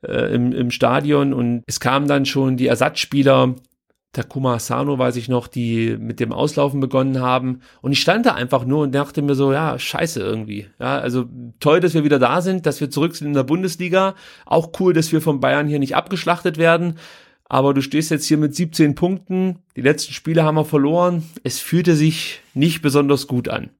äh, 0.02 0.34
im, 0.34 0.52
im 0.52 0.70
Stadion 0.70 1.32
und 1.32 1.62
es 1.66 1.80
kamen 1.80 2.08
dann 2.08 2.26
schon 2.26 2.56
die 2.56 2.66
Ersatzspieler 2.66 3.54
Takuma 4.12 4.56
Asano, 4.56 4.98
weiß 4.98 5.16
ich 5.16 5.28
noch, 5.28 5.48
die 5.48 5.96
mit 5.98 6.20
dem 6.20 6.32
Auslaufen 6.32 6.80
begonnen 6.80 7.20
haben. 7.20 7.60
Und 7.80 7.92
ich 7.92 8.00
stand 8.02 8.26
da 8.26 8.34
einfach 8.34 8.66
nur 8.66 8.82
und 8.82 8.94
dachte 8.94 9.22
mir 9.22 9.34
so, 9.34 9.52
ja, 9.52 9.78
scheiße 9.78 10.20
irgendwie. 10.20 10.66
Ja, 10.78 10.98
also 10.98 11.24
toll, 11.60 11.80
dass 11.80 11.94
wir 11.94 12.04
wieder 12.04 12.18
da 12.18 12.42
sind, 12.42 12.66
dass 12.66 12.80
wir 12.80 12.90
zurück 12.90 13.16
sind 13.16 13.28
in 13.28 13.32
der 13.32 13.42
Bundesliga. 13.42 14.14
Auch 14.44 14.72
cool, 14.80 14.92
dass 14.92 15.12
wir 15.12 15.22
von 15.22 15.40
Bayern 15.40 15.66
hier 15.66 15.78
nicht 15.78 15.96
abgeschlachtet 15.96 16.58
werden. 16.58 16.98
Aber 17.46 17.72
du 17.72 17.80
stehst 17.80 18.10
jetzt 18.10 18.26
hier 18.26 18.36
mit 18.36 18.54
17 18.54 18.94
Punkten. 18.94 19.60
Die 19.76 19.82
letzten 19.82 20.12
Spiele 20.12 20.44
haben 20.44 20.56
wir 20.56 20.66
verloren. 20.66 21.22
Es 21.42 21.60
fühlte 21.60 21.96
sich 21.96 22.40
nicht 22.52 22.82
besonders 22.82 23.26
gut 23.26 23.48
an. 23.48 23.70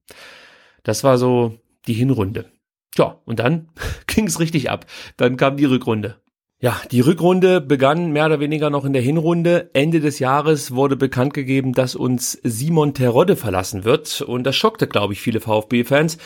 Das 0.83 1.05
war 1.05 1.19
so 1.19 1.59
die 1.87 1.95
Hinrunde. 1.95 2.47
Tja, 2.95 3.21
und 3.25 3.39
dann 3.39 3.69
ging 4.07 4.27
es 4.27 4.41
richtig 4.41 4.71
ab. 4.71 4.87
Dann 5.17 5.37
kam 5.37 5.57
die 5.57 5.65
Rückrunde. 5.65 6.17
Ja, 6.61 6.81
die 6.93 7.01
Rückrunde 7.01 7.61
begann 7.61 8.13
mehr 8.13 8.27
oder 8.27 8.39
weniger 8.39 8.71
noch 8.71 8.85
in 8.85 8.93
der 8.93 9.03
Hinrunde. 9.03 9.71
Ende 9.73 9.99
des 9.99 10.21
Jahres 10.21 10.73
wurde 10.73 10.97
bekannt 10.97 11.35
gegeben, 11.35 11.73
dass 11.73 11.97
uns 11.97 12.39
Simon 12.45 12.95
Terodde 12.95 13.35
verlassen 13.35 13.83
wird 13.83 14.21
und 14.21 14.45
das 14.45 14.55
schockte, 14.55 14.87
glaube 14.87 15.13
ich, 15.13 15.21
viele 15.21 15.41
VfB-Fans. 15.41 16.19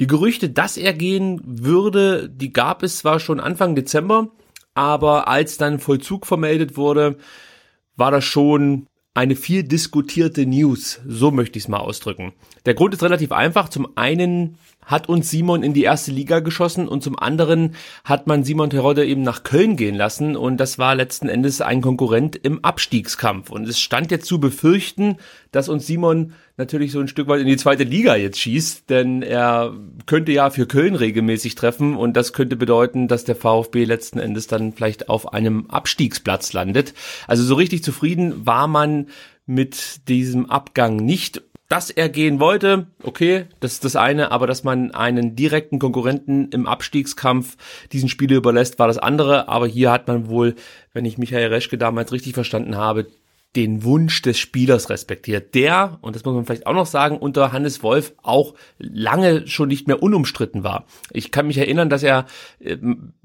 Die 0.00 0.08
Gerüchte, 0.08 0.50
dass 0.50 0.76
er 0.76 0.94
gehen 0.94 1.40
würde, 1.44 2.28
die 2.28 2.52
gab 2.52 2.82
es 2.82 2.98
zwar 2.98 3.20
schon 3.20 3.38
Anfang 3.38 3.76
Dezember, 3.76 4.32
aber 4.74 5.28
als 5.28 5.58
dann 5.58 5.78
Vollzug 5.78 6.26
vermeldet 6.26 6.76
wurde, 6.76 7.16
war 7.94 8.10
das 8.10 8.24
schon 8.24 8.88
eine 9.14 9.36
viel 9.36 9.62
diskutierte 9.62 10.44
News, 10.44 11.00
so 11.06 11.30
möchte 11.30 11.56
ich 11.56 11.66
es 11.66 11.68
mal 11.68 11.78
ausdrücken. 11.78 12.32
Der 12.66 12.74
Grund 12.74 12.94
ist 12.94 13.02
relativ 13.04 13.30
einfach. 13.30 13.68
Zum 13.68 13.96
einen 13.96 14.58
hat 14.84 15.08
uns 15.08 15.30
Simon 15.30 15.62
in 15.62 15.74
die 15.74 15.84
erste 15.84 16.12
Liga 16.12 16.40
geschossen 16.40 16.88
und 16.88 17.02
zum 17.02 17.18
anderen 17.18 17.74
hat 18.04 18.26
man 18.26 18.44
Simon 18.44 18.70
Terodde 18.70 19.04
eben 19.04 19.22
nach 19.22 19.42
Köln 19.42 19.76
gehen 19.76 19.94
lassen 19.94 20.36
und 20.36 20.58
das 20.58 20.78
war 20.78 20.94
letzten 20.94 21.28
Endes 21.28 21.60
ein 21.60 21.80
Konkurrent 21.80 22.36
im 22.36 22.64
Abstiegskampf 22.64 23.50
und 23.50 23.68
es 23.68 23.80
stand 23.80 24.10
jetzt 24.10 24.26
zu 24.26 24.40
befürchten, 24.40 25.16
dass 25.52 25.68
uns 25.68 25.86
Simon 25.86 26.32
natürlich 26.56 26.92
so 26.92 27.00
ein 27.00 27.08
Stück 27.08 27.28
weit 27.28 27.40
in 27.40 27.46
die 27.46 27.56
zweite 27.56 27.84
Liga 27.84 28.14
jetzt 28.14 28.38
schießt, 28.38 28.88
denn 28.88 29.22
er 29.22 29.72
könnte 30.06 30.32
ja 30.32 30.50
für 30.50 30.66
Köln 30.66 30.94
regelmäßig 30.94 31.54
treffen 31.54 31.96
und 31.96 32.16
das 32.16 32.32
könnte 32.32 32.56
bedeuten, 32.56 33.08
dass 33.08 33.24
der 33.24 33.36
VfB 33.36 33.84
letzten 33.84 34.18
Endes 34.18 34.46
dann 34.46 34.72
vielleicht 34.72 35.08
auf 35.08 35.32
einem 35.32 35.66
Abstiegsplatz 35.68 36.52
landet. 36.52 36.94
Also 37.26 37.42
so 37.42 37.54
richtig 37.54 37.82
zufrieden 37.82 38.46
war 38.46 38.68
man 38.68 39.08
mit 39.46 40.08
diesem 40.08 40.48
Abgang 40.48 40.96
nicht 40.96 41.42
dass 41.74 41.90
er 41.90 42.08
gehen 42.08 42.38
wollte, 42.38 42.86
okay, 43.02 43.46
das 43.58 43.72
ist 43.72 43.84
das 43.84 43.96
eine, 43.96 44.30
aber 44.30 44.46
dass 44.46 44.62
man 44.62 44.92
einen 44.92 45.34
direkten 45.34 45.80
Konkurrenten 45.80 46.48
im 46.52 46.68
Abstiegskampf 46.68 47.56
diesen 47.90 48.08
Spieler 48.08 48.36
überlässt, 48.36 48.78
war 48.78 48.86
das 48.86 48.98
andere. 48.98 49.48
Aber 49.48 49.66
hier 49.66 49.90
hat 49.90 50.06
man 50.06 50.28
wohl, 50.28 50.54
wenn 50.92 51.04
ich 51.04 51.18
Michael 51.18 51.48
Reschke 51.48 51.76
damals 51.76 52.12
richtig 52.12 52.34
verstanden 52.34 52.76
habe, 52.76 53.08
den 53.56 53.84
Wunsch 53.84 54.22
des 54.22 54.38
Spielers 54.38 54.90
respektiert, 54.90 55.54
der, 55.54 55.98
und 56.00 56.16
das 56.16 56.24
muss 56.24 56.34
man 56.34 56.44
vielleicht 56.44 56.66
auch 56.66 56.74
noch 56.74 56.86
sagen, 56.86 57.18
unter 57.18 57.52
Hannes 57.52 57.82
Wolf 57.82 58.12
auch 58.22 58.54
lange 58.78 59.46
schon 59.46 59.68
nicht 59.68 59.86
mehr 59.86 60.02
unumstritten 60.02 60.64
war. 60.64 60.86
Ich 61.12 61.30
kann 61.30 61.46
mich 61.46 61.58
erinnern, 61.58 61.88
dass 61.88 62.02
er 62.02 62.26
äh, 62.58 62.76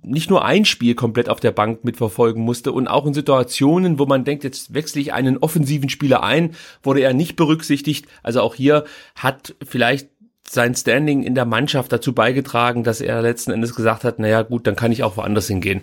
nicht 0.01 0.29
nur 0.29 0.45
ein 0.45 0.65
Spiel 0.65 0.95
komplett 0.95 1.29
auf 1.29 1.39
der 1.39 1.51
Bank 1.51 1.83
mitverfolgen 1.83 2.43
musste 2.43 2.71
und 2.71 2.87
auch 2.87 3.05
in 3.05 3.13
Situationen, 3.13 3.97
wo 3.97 4.05
man 4.05 4.23
denkt, 4.23 4.43
jetzt 4.43 4.73
wechsle 4.73 5.01
ich 5.01 5.13
einen 5.13 5.37
offensiven 5.37 5.89
Spieler 5.89 6.23
ein, 6.23 6.55
wurde 6.83 7.01
er 7.01 7.13
nicht 7.13 7.35
berücksichtigt. 7.35 8.07
Also 8.21 8.41
auch 8.41 8.55
hier 8.55 8.85
hat 9.15 9.55
vielleicht 9.63 10.09
sein 10.47 10.75
Standing 10.75 11.23
in 11.23 11.35
der 11.35 11.45
Mannschaft 11.45 11.91
dazu 11.91 12.13
beigetragen, 12.13 12.83
dass 12.83 13.01
er 13.01 13.21
letzten 13.21 13.51
Endes 13.51 13.75
gesagt 13.75 14.03
hat, 14.03 14.19
naja 14.19 14.41
gut, 14.41 14.65
dann 14.67 14.75
kann 14.75 14.91
ich 14.91 15.03
auch 15.03 15.17
woanders 15.17 15.47
hingehen. 15.47 15.81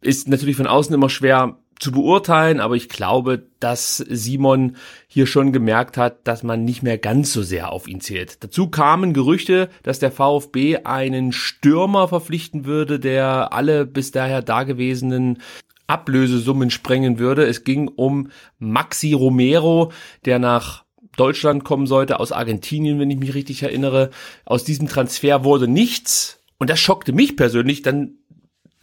Ist 0.00 0.28
natürlich 0.28 0.56
von 0.56 0.66
außen 0.66 0.94
immer 0.94 1.08
schwer 1.08 1.58
zu 1.78 1.92
beurteilen, 1.92 2.60
aber 2.60 2.76
ich 2.76 2.88
glaube, 2.88 3.46
dass 3.60 3.96
Simon 3.96 4.76
hier 5.06 5.26
schon 5.26 5.52
gemerkt 5.52 5.96
hat, 5.96 6.26
dass 6.26 6.42
man 6.42 6.64
nicht 6.64 6.82
mehr 6.82 6.98
ganz 6.98 7.32
so 7.32 7.42
sehr 7.42 7.72
auf 7.72 7.88
ihn 7.88 8.00
zählt. 8.00 8.42
Dazu 8.42 8.68
kamen 8.68 9.12
Gerüchte, 9.12 9.68
dass 9.82 9.98
der 9.98 10.12
VfB 10.12 10.78
einen 10.84 11.32
Stürmer 11.32 12.08
verpflichten 12.08 12.64
würde, 12.64 13.00
der 13.00 13.52
alle 13.52 13.86
bis 13.86 14.10
daher 14.10 14.42
dagewesenen 14.42 15.38
Ablösesummen 15.86 16.70
sprengen 16.70 17.18
würde. 17.18 17.44
Es 17.44 17.64
ging 17.64 17.88
um 17.88 18.30
Maxi 18.58 19.12
Romero, 19.12 19.92
der 20.24 20.38
nach 20.38 20.84
Deutschland 21.16 21.64
kommen 21.64 21.86
sollte, 21.86 22.20
aus 22.20 22.32
Argentinien, 22.32 22.98
wenn 22.98 23.10
ich 23.10 23.18
mich 23.18 23.34
richtig 23.34 23.62
erinnere. 23.62 24.10
Aus 24.44 24.64
diesem 24.64 24.88
Transfer 24.88 25.44
wurde 25.44 25.68
nichts. 25.68 26.40
Und 26.58 26.70
das 26.70 26.80
schockte 26.80 27.12
mich 27.12 27.36
persönlich 27.36 27.82
dann 27.82 28.14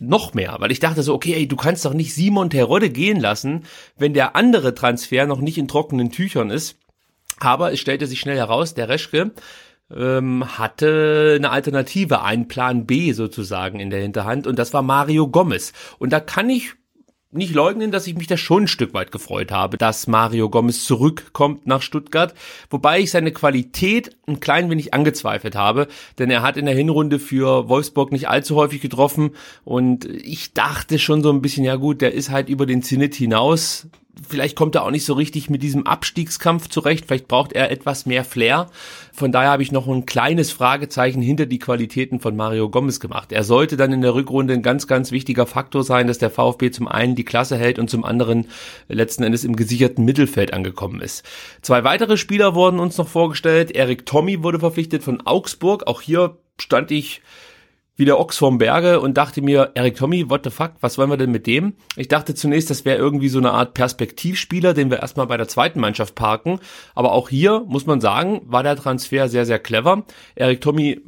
noch 0.02 0.34
mehr, 0.34 0.56
weil 0.60 0.72
ich 0.72 0.80
dachte 0.80 1.04
so, 1.04 1.14
okay, 1.14 1.34
ey, 1.34 1.48
du 1.48 1.56
kannst 1.56 1.86
doch 1.86 1.94
nicht 1.94 2.14
Simon 2.14 2.50
Terodde 2.50 2.90
gehen 2.90 3.20
lassen, 3.20 3.64
wenn 3.98 4.14
der 4.14 4.36
andere 4.36 4.74
Transfer 4.74 5.28
noch 5.28 5.40
nicht 5.40 5.58
in 5.58 5.68
trockenen 5.68 6.12
Tüchern 6.12 6.50
ist. 6.50 6.78
Aber 7.40 7.72
es 7.72 7.80
stellte 7.80 8.08
sich 8.08 8.20
schnell 8.20 8.38
heraus, 8.38 8.74
der 8.74 8.90
Reschke 8.90 9.32
ähm, 9.96 10.58
hatte 10.58 11.36
eine 11.38 11.52
Alternative, 11.52 12.24
einen 12.24 12.48
Plan 12.48 12.86
B 12.86 13.12
sozusagen 13.14 13.80
in 13.80 13.90
der 13.90 14.02
Hinterhand 14.02 14.48
und 14.48 14.58
das 14.58 14.74
war 14.74 14.82
Mario 14.82 15.28
Gomez. 15.28 15.74
Und 16.00 16.12
da 16.14 16.20
kann 16.20 16.50
ich 16.50 16.74
nicht 17.32 17.54
leugnen, 17.54 17.92
dass 17.92 18.08
ich 18.08 18.16
mich 18.16 18.28
da 18.28 18.36
schon 18.36 18.64
ein 18.64 18.68
Stück 18.68 18.94
weit 18.94 19.12
gefreut 19.12 19.52
habe, 19.52 19.78
dass 19.78 20.08
Mario 20.08 20.50
Gomez 20.50 20.84
zurückkommt 20.86 21.66
nach 21.66 21.82
Stuttgart, 21.82 22.34
wobei 22.70 23.00
ich 23.00 23.12
seine 23.12 23.32
Qualität 23.32 24.18
ein 24.28 24.40
klein 24.40 24.70
wenig 24.70 24.94
angezweifelt 24.94 25.56
habe, 25.56 25.88
denn 26.20 26.30
er 26.30 26.42
hat 26.42 26.58
in 26.58 26.66
der 26.66 26.76
Hinrunde 26.76 27.20
für 27.20 27.70
Wolfsburg 27.70 28.12
nicht 28.12 28.28
allzu 28.28 28.56
häufig 28.56 28.82
getroffen. 28.82 29.32
Und 29.64 30.06
ich 30.06 30.54
dachte 30.54 31.00
schon 31.00 31.24
so 31.24 31.32
ein 31.32 31.42
bisschen, 31.42 31.64
ja 31.64 31.78
gut, 31.78 32.02
der 32.02 32.14
ist 32.14 32.30
halt 32.30 32.50
über 32.50 32.66
den 32.66 32.84
Zenit 32.84 33.16
hinaus 33.16 33.88
vielleicht 34.28 34.56
kommt 34.56 34.76
er 34.76 34.84
auch 34.84 34.92
nicht 34.92 35.06
so 35.06 35.14
richtig 35.14 35.50
mit 35.50 35.64
diesem 35.64 35.86
Abstiegskampf 35.86 36.68
zurecht. 36.70 37.06
Vielleicht 37.08 37.28
braucht 37.28 37.54
er 37.54 37.72
etwas 37.72 38.06
mehr 38.06 38.24
Flair. 38.24 38.70
Von 39.14 39.32
daher 39.32 39.52
habe 39.52 39.64
ich 39.64 39.72
noch 39.72 39.88
ein 39.88 40.06
kleines 40.06 40.52
Fragezeichen 40.52 41.22
hinter 41.22 41.46
die 41.46 41.60
Qualitäten 41.60 42.20
von 42.20 42.36
Mario 42.36 42.70
Gomez 42.70 43.00
gemacht. 43.00 43.32
Er 43.32 43.44
sollte 43.44 43.78
dann 43.78 43.94
in 43.94 44.02
der 44.02 44.14
Rückrunde 44.14 44.54
ein 44.54 44.64
ganz, 44.64 44.88
ganz 44.88 45.12
wichtiger 45.12 45.46
Faktor 45.46 45.84
sein, 45.84 46.08
dass 46.08 46.18
der 46.18 46.30
VfB 46.30 46.72
zum 46.72 46.88
einen 46.88 47.16
die 47.16 47.26
Klasse 47.26 47.58
hält 47.58 47.80
und 47.80 47.90
zum 47.90 48.06
anderen 48.06 48.48
letzten 48.88 49.24
Endes 49.24 49.44
im 49.44 49.56
gesicherten 49.56 50.06
Mittelfeld 50.06 50.54
angekommen 50.54 51.02
ist. 51.02 51.26
Zwei 51.62 51.84
weitere 51.84 52.18
Spieler 52.18 52.56
wurden 52.56 52.80
uns 52.80 52.98
noch 52.98 53.08
vorgestellt. 53.08 53.72
Erik 53.72 54.06
Tommy 54.06 54.44
wurde 54.44 54.60
verpflichtet 54.60 55.04
von 55.04 55.22
Augsburg. 55.22 55.88
Auch 55.88 56.02
hier 56.02 56.38
stand 56.60 56.92
ich 56.92 57.22
wie 57.96 58.06
der 58.06 58.20
Ochs 58.20 58.38
vom 58.38 58.58
Berge 58.58 59.00
und 59.00 59.18
dachte 59.18 59.42
mir, 59.42 59.72
Eric 59.76 59.98
Tommy, 59.98 60.30
what 60.30 60.42
the 60.44 60.50
fuck, 60.50 60.72
was 60.80 60.98
wollen 60.98 61.10
wir 61.10 61.18
denn 61.18 61.32
mit 61.32 61.46
dem? 61.46 61.74
Ich 61.96 62.08
dachte 62.08 62.34
zunächst, 62.34 62.70
das 62.70 62.86
wäre 62.86 62.98
irgendwie 62.98 63.30
so 63.30 63.40
eine 63.40 63.52
Art 63.52 63.74
Perspektivspieler, 63.74 64.74
den 64.74 64.90
wir 64.90 65.00
erstmal 65.00 65.28
bei 65.28 65.38
der 65.38 65.48
zweiten 65.48 65.80
Mannschaft 65.80 66.16
parken. 66.16 66.60
Aber 66.96 67.12
auch 67.12 67.30
hier, 67.30 67.64
muss 67.68 67.86
man 67.86 68.02
sagen, 68.02 68.42
war 68.46 68.64
der 68.64 68.76
Transfer 68.76 69.28
sehr, 69.28 69.46
sehr 69.46 69.60
clever. 69.60 70.06
Eric 70.36 70.62
Tommy 70.62 71.02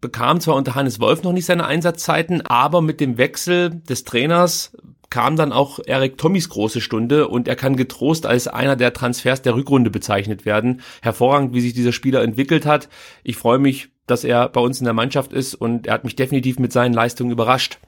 bekam 0.00 0.40
zwar 0.40 0.54
unter 0.54 0.74
Hannes 0.74 1.00
Wolf 1.00 1.22
noch 1.22 1.32
nicht 1.32 1.46
seine 1.46 1.66
Einsatzzeiten, 1.66 2.42
aber 2.46 2.82
mit 2.82 3.00
dem 3.00 3.18
Wechsel 3.18 3.70
des 3.88 4.04
Trainers 4.04 4.76
kam 5.10 5.36
dann 5.36 5.52
auch 5.52 5.78
Eric 5.86 6.18
Tommys 6.18 6.48
große 6.48 6.80
Stunde 6.80 7.28
und 7.28 7.48
er 7.48 7.56
kann 7.56 7.76
getrost 7.76 8.26
als 8.26 8.48
einer 8.48 8.76
der 8.76 8.92
Transfers 8.92 9.42
der 9.42 9.54
Rückrunde 9.54 9.90
bezeichnet 9.90 10.44
werden. 10.44 10.82
Hervorragend, 11.02 11.54
wie 11.54 11.60
sich 11.60 11.72
dieser 11.72 11.92
Spieler 11.92 12.22
entwickelt 12.22 12.66
hat. 12.66 12.88
Ich 13.22 13.36
freue 13.36 13.58
mich 13.58 13.90
dass 14.08 14.24
er 14.24 14.48
bei 14.48 14.60
uns 14.60 14.80
in 14.80 14.84
der 14.84 14.94
Mannschaft 14.94 15.32
ist 15.32 15.54
und 15.54 15.86
er 15.86 15.94
hat 15.94 16.04
mich 16.04 16.16
definitiv 16.16 16.58
mit 16.58 16.72
seinen 16.72 16.94
Leistungen 16.94 17.30
überrascht. 17.30 17.78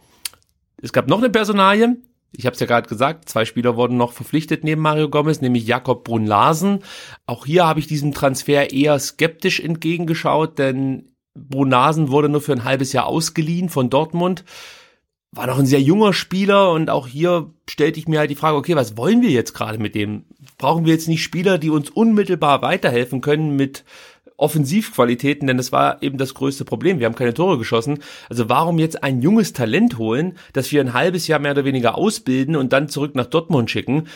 Es 0.81 0.93
gab 0.93 1.09
noch 1.09 1.19
eine 1.19 1.31
Personalie, 1.31 1.97
ich 2.33 2.47
habe 2.47 2.55
es 2.55 2.61
ja 2.61 2.67
gerade 2.67 2.89
gesagt, 2.89 3.29
zwei 3.29 3.45
Spieler 3.45 3.77
wurden 3.77 3.97
noch 3.97 4.13
verpflichtet 4.13 4.63
neben 4.63 4.83
Mario 4.83 5.09
Gomez, 5.09 5.41
nämlich 5.41 5.67
Jakob 5.67 6.05
Brunn-Larsen. 6.05 6.81
Auch 7.27 7.45
hier 7.45 7.67
habe 7.67 7.81
ich 7.81 7.89
diesem 7.89 8.13
Transfer 8.13 8.73
eher 8.73 8.99
skeptisch 9.01 9.59
entgegengeschaut, 9.59 10.59
denn 10.59 11.17
Brunn-Larsen 11.35 12.09
wurde 12.11 12.29
nur 12.29 12.41
für 12.41 12.53
ein 12.53 12.65
halbes 12.65 12.93
Jahr 12.93 13.07
ausgeliehen 13.07 13.69
von 13.69 13.91
Dortmund. 13.91 14.45
War 15.33 15.47
noch 15.47 15.59
ein 15.61 15.67
sehr 15.67 15.81
junger 15.81 16.13
Spieler 16.13 16.73
und 16.73 16.91
auch 16.91 17.07
hier 17.07 17.51
stellte 17.69 18.01
ich 18.01 18.09
mir 18.09 18.19
halt 18.19 18.31
die 18.31 18.37
Frage, 18.37 18.57
okay, 18.57 18.75
was 18.75 18.97
wollen 18.97 19.23
wir 19.23 19.31
jetzt 19.31 19.55
gerade 19.55 19.79
mit 19.79 19.95
dem? 19.95 20.25
Brauchen 20.59 20.85
wir 20.85 20.93
jetzt 20.93 21.07
nicht 21.07 21.23
Spieler, 21.23 21.57
die 21.57 21.71
uns 21.71 21.89
unmittelbar 21.89 22.63
weiterhelfen 22.63 23.21
können 23.21 23.55
mit 23.55 23.85
Offensivqualitäten, 24.37 25.47
denn 25.47 25.59
das 25.59 25.71
war 25.71 26.03
eben 26.03 26.19
das 26.19 26.35
größte 26.35 26.65
Problem. 26.65 26.99
Wir 26.99 27.07
haben 27.07 27.15
keine 27.15 27.35
Tore 27.35 27.59
geschossen. 27.59 28.01
Also 28.29 28.49
warum 28.49 28.79
jetzt 28.79 29.05
ein 29.05 29.21
junges 29.21 29.53
Talent 29.53 29.99
holen, 29.99 30.37
das 30.53 30.73
wir 30.73 30.81
ein 30.81 30.95
halbes 30.95 31.29
Jahr 31.29 31.39
mehr 31.39 31.53
oder 31.53 31.65
weniger 31.65 31.97
ausbilden 31.97 32.57
und 32.57 32.73
dann 32.73 32.89
zurück 32.89 33.15
nach 33.15 33.27
Dortmund 33.27 33.71
schicken? 33.71 34.09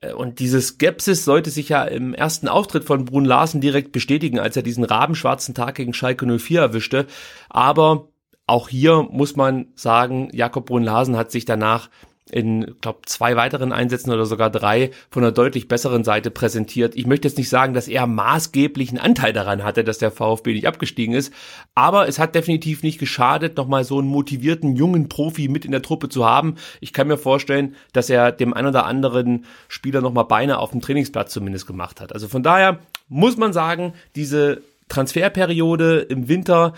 Äh, 0.00 0.12
und 0.12 0.40
diese 0.40 0.60
Skepsis 0.60 1.24
sollte 1.24 1.50
sich 1.50 1.68
ja 1.70 1.84
im 1.84 2.12
ersten 2.12 2.48
Auftritt 2.48 2.84
von 2.84 3.04
Brun 3.04 3.24
Larsen 3.24 3.60
direkt 3.60 3.92
bestätigen, 3.92 4.38
als 4.38 4.56
er 4.56 4.62
diesen 4.62 4.84
rabenschwarzen 4.84 5.54
Tag 5.54 5.76
gegen 5.76 5.94
Schalke 5.94 6.26
04 6.26 6.60
erwischte. 6.60 7.06
Aber 7.48 8.08
auch 8.48 8.68
hier 8.68 9.06
muss 9.10 9.36
man 9.36 9.66
sagen, 9.74 10.30
Jakob 10.32 10.66
Brun 10.66 10.82
Larsen 10.82 11.16
hat 11.16 11.30
sich 11.30 11.44
danach 11.44 11.90
in, 12.30 12.74
glaube 12.80 13.00
zwei 13.06 13.36
weiteren 13.36 13.72
Einsätzen 13.72 14.10
oder 14.10 14.26
sogar 14.26 14.50
drei 14.50 14.90
von 15.10 15.22
einer 15.22 15.32
deutlich 15.32 15.68
besseren 15.68 16.04
Seite 16.04 16.30
präsentiert. 16.30 16.94
Ich 16.94 17.06
möchte 17.06 17.28
jetzt 17.28 17.38
nicht 17.38 17.48
sagen, 17.48 17.74
dass 17.74 17.88
er 17.88 18.06
maßgeblichen 18.06 18.98
Anteil 18.98 19.32
daran 19.32 19.64
hatte, 19.64 19.84
dass 19.84 19.98
der 19.98 20.10
VfB 20.10 20.54
nicht 20.54 20.66
abgestiegen 20.66 21.14
ist, 21.14 21.32
aber 21.74 22.08
es 22.08 22.18
hat 22.18 22.34
definitiv 22.34 22.82
nicht 22.82 22.98
geschadet, 22.98 23.56
nochmal 23.56 23.84
so 23.84 23.98
einen 23.98 24.08
motivierten 24.08 24.76
jungen 24.76 25.08
Profi 25.08 25.48
mit 25.48 25.64
in 25.64 25.72
der 25.72 25.82
Truppe 25.82 26.08
zu 26.08 26.26
haben. 26.26 26.56
Ich 26.80 26.92
kann 26.92 27.08
mir 27.08 27.18
vorstellen, 27.18 27.74
dass 27.92 28.10
er 28.10 28.32
dem 28.32 28.54
einen 28.54 28.68
oder 28.68 28.86
anderen 28.86 29.44
Spieler 29.68 30.00
nochmal 30.00 30.24
Beine 30.24 30.58
auf 30.58 30.70
dem 30.70 30.80
Trainingsplatz 30.80 31.32
zumindest 31.32 31.66
gemacht 31.66 32.00
hat. 32.00 32.12
Also 32.12 32.28
von 32.28 32.42
daher 32.42 32.78
muss 33.08 33.36
man 33.36 33.52
sagen, 33.52 33.94
diese 34.16 34.62
Transferperiode 34.88 36.00
im 36.00 36.28
Winter 36.28 36.72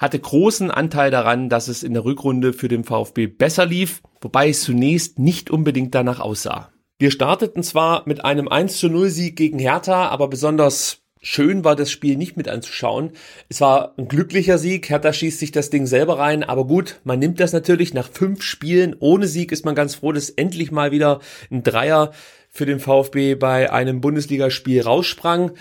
hatte 0.00 0.18
großen 0.18 0.70
Anteil 0.70 1.10
daran, 1.10 1.50
dass 1.50 1.68
es 1.68 1.82
in 1.82 1.92
der 1.92 2.04
Rückrunde 2.04 2.54
für 2.54 2.68
den 2.68 2.84
VfB 2.84 3.26
besser 3.26 3.66
lief, 3.66 4.00
wobei 4.22 4.48
es 4.48 4.62
zunächst 4.62 5.18
nicht 5.18 5.50
unbedingt 5.50 5.94
danach 5.94 6.20
aussah. 6.20 6.72
Wir 6.98 7.10
starteten 7.10 7.62
zwar 7.62 8.02
mit 8.06 8.24
einem 8.24 8.48
1 8.48 8.78
zu 8.78 8.88
0 8.88 9.10
Sieg 9.10 9.36
gegen 9.36 9.58
Hertha, 9.58 10.08
aber 10.08 10.28
besonders 10.28 11.02
schön 11.20 11.64
war 11.64 11.76
das 11.76 11.90
Spiel 11.90 12.16
nicht 12.16 12.38
mit 12.38 12.48
anzuschauen. 12.48 13.12
Es 13.50 13.60
war 13.60 13.94
ein 13.98 14.08
glücklicher 14.08 14.56
Sieg. 14.56 14.88
Hertha 14.88 15.12
schießt 15.12 15.38
sich 15.38 15.52
das 15.52 15.68
Ding 15.68 15.86
selber 15.86 16.18
rein, 16.18 16.44
aber 16.44 16.66
gut, 16.66 17.00
man 17.04 17.18
nimmt 17.18 17.38
das 17.38 17.52
natürlich 17.52 17.92
nach 17.92 18.08
fünf 18.10 18.42
Spielen. 18.42 18.96
Ohne 18.98 19.26
Sieg 19.26 19.52
ist 19.52 19.66
man 19.66 19.74
ganz 19.74 19.96
froh, 19.96 20.12
dass 20.12 20.30
endlich 20.30 20.72
mal 20.72 20.92
wieder 20.92 21.20
ein 21.50 21.62
Dreier 21.62 22.12
für 22.48 22.64
den 22.64 22.80
VfB 22.80 23.34
bei 23.34 23.70
einem 23.70 24.00
Bundesligaspiel 24.00 24.80
raussprang 24.80 25.52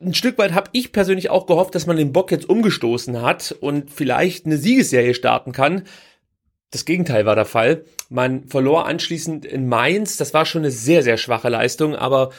ein 0.00 0.14
Stück 0.14 0.38
weit 0.38 0.52
habe 0.52 0.70
ich 0.72 0.92
persönlich 0.92 1.30
auch 1.30 1.46
gehofft, 1.46 1.74
dass 1.74 1.86
man 1.86 1.96
den 1.96 2.12
Bock 2.12 2.30
jetzt 2.30 2.48
umgestoßen 2.48 3.22
hat 3.22 3.54
und 3.60 3.90
vielleicht 3.90 4.46
eine 4.46 4.58
Siegesserie 4.58 5.14
starten 5.14 5.52
kann. 5.52 5.82
Das 6.70 6.84
Gegenteil 6.84 7.26
war 7.26 7.36
der 7.36 7.44
Fall. 7.44 7.84
Man 8.08 8.48
verlor 8.48 8.86
anschließend 8.86 9.46
in 9.46 9.68
Mainz. 9.68 10.16
Das 10.16 10.34
war 10.34 10.44
schon 10.44 10.62
eine 10.62 10.70
sehr, 10.70 11.02
sehr 11.02 11.16
schwache 11.16 11.48
Leistung, 11.48 11.94
aber 11.94 12.30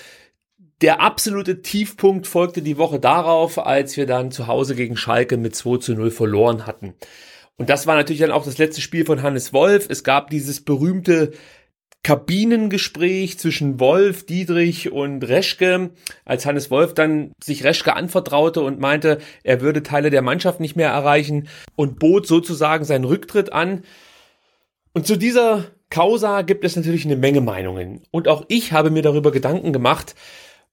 der 0.81 1.01
absolute 1.01 1.61
Tiefpunkt 1.61 2.27
folgte 2.27 2.61
die 2.61 2.77
Woche 2.77 2.99
darauf, 2.99 3.57
als 3.57 3.97
wir 3.97 4.05
dann 4.05 4.31
zu 4.31 4.47
Hause 4.47 4.75
gegen 4.75 4.95
Schalke 4.95 5.37
mit 5.37 5.55
2 5.55 5.77
zu 5.77 5.93
0 5.93 6.11
verloren 6.11 6.67
hatten. 6.67 6.93
Und 7.57 7.69
das 7.69 7.87
war 7.87 7.95
natürlich 7.95 8.21
dann 8.21 8.31
auch 8.31 8.45
das 8.45 8.59
letzte 8.59 8.81
Spiel 8.81 9.05
von 9.05 9.23
Hannes 9.23 9.53
Wolf. 9.53 9.87
Es 9.89 10.03
gab 10.03 10.29
dieses 10.29 10.63
berühmte 10.63 11.31
Kabinengespräch 12.03 13.37
zwischen 13.37 13.79
Wolf, 13.79 14.25
Dietrich 14.25 14.91
und 14.91 15.23
Reschke, 15.27 15.89
als 16.23 16.45
Hannes 16.45 16.71
Wolf 16.71 16.93
dann 16.93 17.33
sich 17.43 17.63
Reschke 17.63 17.95
anvertraute 17.95 18.61
und 18.61 18.79
meinte, 18.79 19.19
er 19.43 19.61
würde 19.61 19.83
Teile 19.83 20.09
der 20.09 20.21
Mannschaft 20.21 20.59
nicht 20.59 20.75
mehr 20.75 20.89
erreichen 20.89 21.49
und 21.75 21.99
bot 21.99 22.25
sozusagen 22.25 22.85
seinen 22.85 23.03
Rücktritt 23.03 23.51
an. 23.51 23.83
Und 24.93 25.05
zu 25.05 25.17
dieser 25.17 25.65
Causa 25.89 26.41
gibt 26.41 26.63
es 26.63 26.75
natürlich 26.75 27.05
eine 27.05 27.17
Menge 27.17 27.41
Meinungen. 27.41 28.03
Und 28.11 28.27
auch 28.27 28.45
ich 28.47 28.71
habe 28.71 28.89
mir 28.89 29.01
darüber 29.01 29.31
Gedanken 29.31 29.73
gemacht 29.73 30.15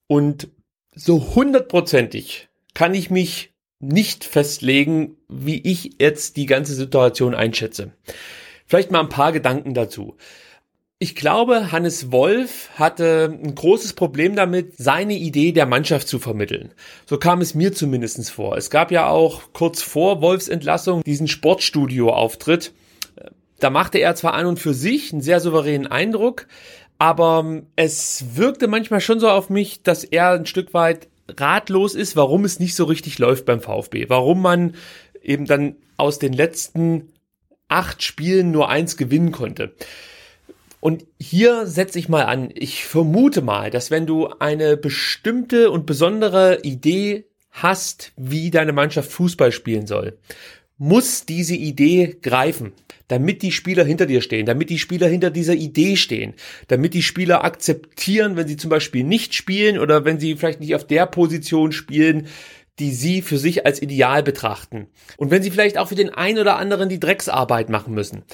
und 0.07 0.49
So 0.95 1.35
hundertprozentig 1.35 2.49
kann 2.75 2.95
ich 2.95 3.11
mich 3.11 3.53
nicht 3.81 4.25
festlegen, 4.25 5.17
wie 5.29 5.61
ich 5.61 5.97
jetzt 5.99 6.37
die 6.37 6.47
ganze 6.47 6.75
Situation 6.75 7.35
einschätze. 7.35 7.93
Vielleicht 8.67 8.91
mal 8.91 9.01
ein 9.01 9.09
paar 9.09 9.33
Gedanken 9.33 9.75
dazu. 9.75 10.17
Ich 11.05 11.14
glaube, 11.14 11.71
Hannes 11.71 12.12
Wolf 12.12 12.71
hatte 12.77 13.38
ein 13.43 13.55
großes 13.55 13.93
Problem 13.93 14.37
damit, 14.37 14.79
seine 14.79 15.12
Idee 15.12 15.53
der 15.53 15.67
Mannschaft 15.67 16.09
zu 16.09 16.19
vermitteln. 16.19 16.73
So 17.05 17.19
kam 17.19 17.43
es 17.43 17.55
mir 17.55 17.75
zumindest 17.75 18.31
vor. 18.31 18.57
Es 18.57 18.71
gab 18.71 18.90
ja 18.90 19.09
auch 19.09 19.43
kurz 19.53 19.83
vor 19.83 20.23
Wolfs 20.23 20.49
Entlassung 20.49 21.03
diesen 21.05 21.29
Sportstudio-Auftritt. 21.29 22.73
Da 23.61 23.69
machte 23.69 23.99
er 23.99 24.14
zwar 24.14 24.33
an 24.33 24.47
und 24.47 24.59
für 24.59 24.73
sich 24.73 25.12
einen 25.12 25.21
sehr 25.21 25.40
souveränen 25.40 25.87
Eindruck, 25.87 26.47
aber 26.97 27.61
es 27.77 28.25
wirkte 28.37 28.67
manchmal 28.67 29.03
schon 29.03 29.21
so 29.21 29.29
auf 29.29 29.51
mich, 29.51 29.83
dass 29.83 30.05
er 30.05 30.31
ein 30.31 30.47
Stück 30.47 30.73
weit 30.73 31.09
ratlos 31.29 31.95
ist, 31.95 32.17
warum 32.17 32.47
es 32.47 32.61
nicht 32.61 32.75
so 32.75 32.85
richtig 32.85 33.19
läuft 33.19 33.45
beim 33.45 33.61
VfB. 33.61 34.09
Warum 34.09 34.40
man 34.40 34.75
eben 35.21 35.45
dann 35.45 35.77
aus 35.99 36.19
den 36.19 36.33
letzten 36.33 37.12
acht 37.69 38.03
Spielen 38.03 38.53
nur 38.53 38.71
eins 38.71 38.97
gewinnen 38.97 39.33
konnte. 39.33 39.75
Und 40.85 41.07
hier 41.18 41.66
setze 41.66 41.99
ich 41.99 42.11
mal 42.11 42.25
an. 42.25 42.51
Ich 42.55 42.85
vermute 42.85 43.40
mal, 43.40 43.70
dass 43.70 43.90
wenn 43.90 44.05
du 44.05 44.27
eine 44.27 44.77
bestimmte 44.77 45.70
und 45.70 45.87
besondere 45.87 46.61
Idee 46.61 47.25
hast, 47.53 48.12
wie 48.18 48.51
deine 48.51 48.75
Mannschaft 48.75 49.11
Fußball 49.11 49.51
spielen 49.51 49.87
soll, 49.87 50.18
muss 50.77 51.25
diese 51.25 51.55
Idee 51.55 52.18
greifen, 52.20 52.75
damit 53.09 53.40
die 53.40 53.51
Spieler 53.51 53.83
hinter 53.83 54.05
dir 54.05 54.20
stehen, 54.20 54.44
damit 54.44 54.68
die 54.68 54.79
Spieler 54.79 55.09
hinter 55.09 55.31
dieser 55.31 55.55
Idee 55.55 55.97
stehen, 55.97 56.35
damit 56.68 56.92
die 56.92 57.03
Spieler 57.03 57.44
akzeptieren, 57.44 58.37
wenn 58.37 58.47
sie 58.47 58.59
zum 58.59 58.68
Beispiel 58.68 59.05
nicht 59.05 59.33
spielen 59.33 59.79
oder 59.79 60.05
wenn 60.05 60.20
sie 60.20 60.37
vielleicht 60.37 60.61
nicht 60.61 60.75
auf 60.75 60.87
der 60.87 61.07
Position 61.07 61.73
spielen, 61.73 62.27
die 62.79 62.90
sie 62.90 63.23
für 63.23 63.38
sich 63.38 63.64
als 63.64 63.81
ideal 63.81 64.23
betrachten. 64.23 64.88
Und 65.16 65.31
wenn 65.31 65.42
sie 65.42 65.51
vielleicht 65.51 65.79
auch 65.79 65.88
für 65.88 65.94
den 65.94 66.11
einen 66.11 66.40
oder 66.40 66.59
anderen 66.59 66.90
die 66.90 67.01
Drecksarbeit 67.01 67.70
machen 67.70 67.94
müssen. 67.94 68.25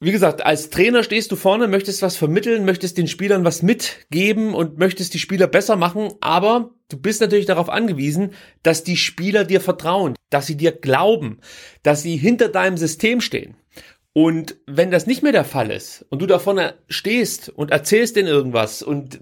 Wie 0.00 0.12
gesagt, 0.12 0.46
als 0.46 0.70
Trainer 0.70 1.02
stehst 1.02 1.32
du 1.32 1.36
vorne, 1.36 1.66
möchtest 1.66 2.02
was 2.02 2.16
vermitteln, 2.16 2.64
möchtest 2.64 2.98
den 2.98 3.08
Spielern 3.08 3.44
was 3.44 3.62
mitgeben 3.62 4.54
und 4.54 4.78
möchtest 4.78 5.12
die 5.12 5.18
Spieler 5.18 5.48
besser 5.48 5.74
machen, 5.74 6.12
aber 6.20 6.70
du 6.88 6.96
bist 6.98 7.20
natürlich 7.20 7.46
darauf 7.46 7.68
angewiesen, 7.68 8.30
dass 8.62 8.84
die 8.84 8.96
Spieler 8.96 9.44
dir 9.44 9.60
vertrauen, 9.60 10.14
dass 10.30 10.46
sie 10.46 10.56
dir 10.56 10.70
glauben, 10.70 11.40
dass 11.82 12.02
sie 12.02 12.16
hinter 12.16 12.48
deinem 12.48 12.76
System 12.76 13.20
stehen. 13.20 13.56
Und 14.18 14.56
wenn 14.66 14.90
das 14.90 15.06
nicht 15.06 15.22
mehr 15.22 15.30
der 15.30 15.44
Fall 15.44 15.70
ist 15.70 16.04
und 16.08 16.20
du 16.20 16.26
da 16.26 16.40
vorne 16.40 16.74
stehst 16.88 17.50
und 17.50 17.70
erzählst 17.70 18.16
denen 18.16 18.26
irgendwas 18.26 18.82
und 18.82 19.20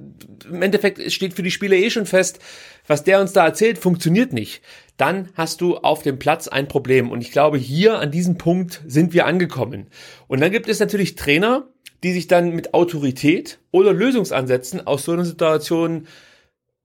im 0.49 0.63
Endeffekt 0.63 1.13
steht 1.13 1.35
für 1.35 1.43
die 1.43 1.51
Spieler 1.51 1.77
eh 1.77 1.91
schon 1.91 2.07
fest, 2.07 2.39
was 2.87 3.05
der 3.05 3.21
uns 3.21 3.35
da 3.35 3.45
erzählt, 3.45 3.77
funktioniert 3.77 4.33
nicht, 4.33 4.63
dann 4.97 5.29
hast 5.35 5.61
du 5.61 5.77
auf 5.77 6.03
dem 6.03 6.19
Platz 6.19 6.49
ein 6.49 6.67
Problem. 6.67 7.11
Und 7.11 7.21
ich 7.21 7.31
glaube, 7.31 7.59
hier 7.59 7.99
an 7.99 8.11
diesem 8.11 8.39
Punkt 8.39 8.81
sind 8.87 9.13
wir 9.13 9.27
angekommen. 9.27 9.89
Und 10.29 10.41
dann 10.41 10.51
gibt 10.51 10.67
es 10.67 10.81
natürlich 10.81 11.15
Trainer, 11.15 11.69
die 12.03 12.15
sich 12.15 12.27
dann 12.27 12.53
mit 12.53 12.73
Autorität 12.73 13.59
oder 13.73 13.93
Lösungsansätzen 13.93 14.87
aus 14.87 15.05
so 15.05 15.13
einer 15.13 15.27
Situation 15.27 16.07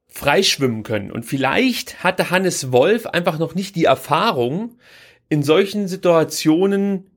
freischwimmen 0.10 0.84
können. 0.84 1.12
Und 1.12 1.24
vielleicht 1.24 2.04
hatte 2.04 2.30
Hannes 2.30 2.74
Wolf 2.74 3.06
einfach 3.06 3.39
noch 3.39 3.56
nicht 3.56 3.78
die 3.78 3.86
Erfahrung, 3.86 4.76
in 5.30 5.43
solchen 5.43 5.88
Situationen 5.88 7.11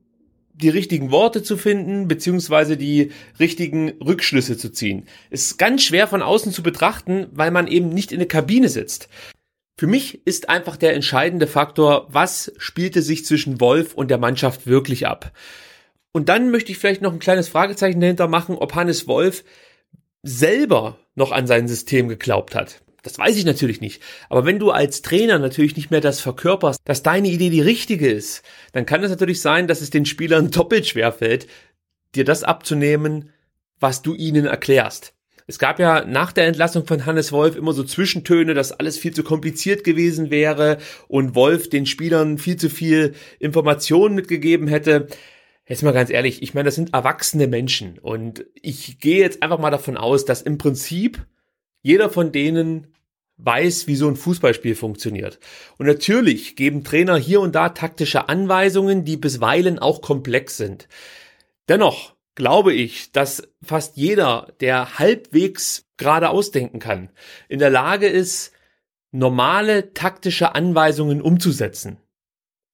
die 0.57 0.69
richtigen 0.69 1.11
Worte 1.11 1.43
zu 1.43 1.57
finden, 1.57 2.07
beziehungsweise 2.07 2.77
die 2.77 3.11
richtigen 3.39 3.89
Rückschlüsse 4.01 4.57
zu 4.57 4.71
ziehen. 4.71 5.07
Ist 5.29 5.57
ganz 5.57 5.83
schwer 5.83 6.07
von 6.07 6.21
außen 6.21 6.51
zu 6.51 6.63
betrachten, 6.63 7.27
weil 7.31 7.51
man 7.51 7.67
eben 7.67 7.89
nicht 7.89 8.11
in 8.11 8.19
der 8.19 8.27
Kabine 8.27 8.69
sitzt. 8.69 9.09
Für 9.77 9.87
mich 9.87 10.25
ist 10.25 10.47
einfach 10.47 10.77
der 10.77 10.93
entscheidende 10.93 11.47
Faktor, 11.47 12.07
was 12.09 12.53
spielte 12.57 13.01
sich 13.01 13.25
zwischen 13.25 13.59
Wolf 13.59 13.93
und 13.93 14.09
der 14.09 14.17
Mannschaft 14.17 14.67
wirklich 14.67 15.05
ab. 15.05 15.33
Und 16.13 16.29
dann 16.29 16.49
möchte 16.49 16.71
ich 16.71 16.77
vielleicht 16.77 17.01
noch 17.01 17.11
ein 17.11 17.19
kleines 17.19 17.49
Fragezeichen 17.49 17.99
dahinter 17.99 18.29
machen, 18.29 18.55
ob 18.55 18.73
Hannes 18.73 19.05
Wolf 19.05 19.43
selber 20.23 20.97
noch 21.15 21.33
an 21.33 21.45
sein 21.45 21.67
System 21.67 22.07
geglaubt 22.07 22.55
hat. 22.55 22.84
Das 23.05 23.19
weiß 23.19 23.37
ich 23.37 23.45
natürlich 23.45 23.81
nicht. 23.81 24.01
Aber 24.29 24.45
wenn 24.45 24.57
du 24.57 24.71
als 24.71 25.03
Trainer 25.03 25.37
natürlich 25.37 25.75
nicht 25.75 25.91
mehr 25.91 26.01
das 26.01 26.21
verkörperst, 26.21 26.79
dass 26.85 27.03
deine 27.03 27.27
Idee 27.27 27.51
die 27.51 27.61
richtige 27.61 28.09
ist, 28.09 28.41
dann 28.71 28.87
kann 28.87 29.03
es 29.03 29.11
natürlich 29.11 29.41
sein, 29.41 29.67
dass 29.67 29.81
es 29.81 29.91
den 29.91 30.07
Spielern 30.07 30.49
doppelt 30.51 30.87
schwer 30.87 31.11
fällt, 31.11 31.45
dir 32.15 32.25
das 32.25 32.43
abzunehmen, 32.43 33.29
was 33.79 34.01
du 34.01 34.15
ihnen 34.15 34.47
erklärst. 34.47 35.13
Es 35.45 35.59
gab 35.59 35.77
ja 35.77 36.03
nach 36.03 36.31
der 36.31 36.47
Entlassung 36.47 36.87
von 36.87 37.05
Hannes 37.05 37.31
Wolf 37.31 37.55
immer 37.55 37.73
so 37.73 37.83
Zwischentöne, 37.83 38.55
dass 38.55 38.71
alles 38.71 38.97
viel 38.97 39.13
zu 39.13 39.23
kompliziert 39.23 39.83
gewesen 39.83 40.31
wäre 40.31 40.79
und 41.07 41.35
Wolf 41.35 41.69
den 41.69 41.85
Spielern 41.85 42.39
viel 42.39 42.55
zu 42.55 42.71
viel 42.71 43.13
Informationen 43.37 44.15
mitgegeben 44.15 44.67
hätte. 44.67 45.05
Jetzt 45.67 45.83
mal 45.83 45.93
ganz 45.93 46.09
ehrlich, 46.09 46.41
ich 46.41 46.55
meine, 46.55 46.65
das 46.65 46.73
sind 46.73 46.95
erwachsene 46.95 47.45
Menschen 47.45 47.99
und 47.99 48.47
ich 48.59 48.97
gehe 48.97 49.19
jetzt 49.19 49.43
einfach 49.43 49.59
mal 49.59 49.69
davon 49.69 49.95
aus, 49.95 50.25
dass 50.25 50.41
im 50.41 50.57
Prinzip 50.57 51.23
jeder 51.83 52.09
von 52.09 52.31
denen 52.31 52.94
weiß, 53.37 53.87
wie 53.87 53.95
so 53.95 54.07
ein 54.07 54.15
Fußballspiel 54.15 54.75
funktioniert. 54.75 55.39
Und 55.77 55.87
natürlich 55.87 56.55
geben 56.55 56.83
Trainer 56.83 57.17
hier 57.17 57.41
und 57.41 57.55
da 57.55 57.69
taktische 57.69 58.29
Anweisungen, 58.29 59.05
die 59.05 59.17
bisweilen 59.17 59.79
auch 59.79 60.01
komplex 60.01 60.57
sind. 60.57 60.87
Dennoch 61.67 62.15
glaube 62.35 62.73
ich, 62.73 63.11
dass 63.11 63.47
fast 63.63 63.97
jeder, 63.97 64.53
der 64.59 64.99
halbwegs 64.99 65.85
gerade 65.97 66.29
ausdenken 66.29 66.79
kann, 66.79 67.09
in 67.49 67.59
der 67.59 67.69
Lage 67.69 68.07
ist, 68.07 68.51
normale 69.11 69.93
taktische 69.93 70.55
Anweisungen 70.55 71.21
umzusetzen. 71.21 71.97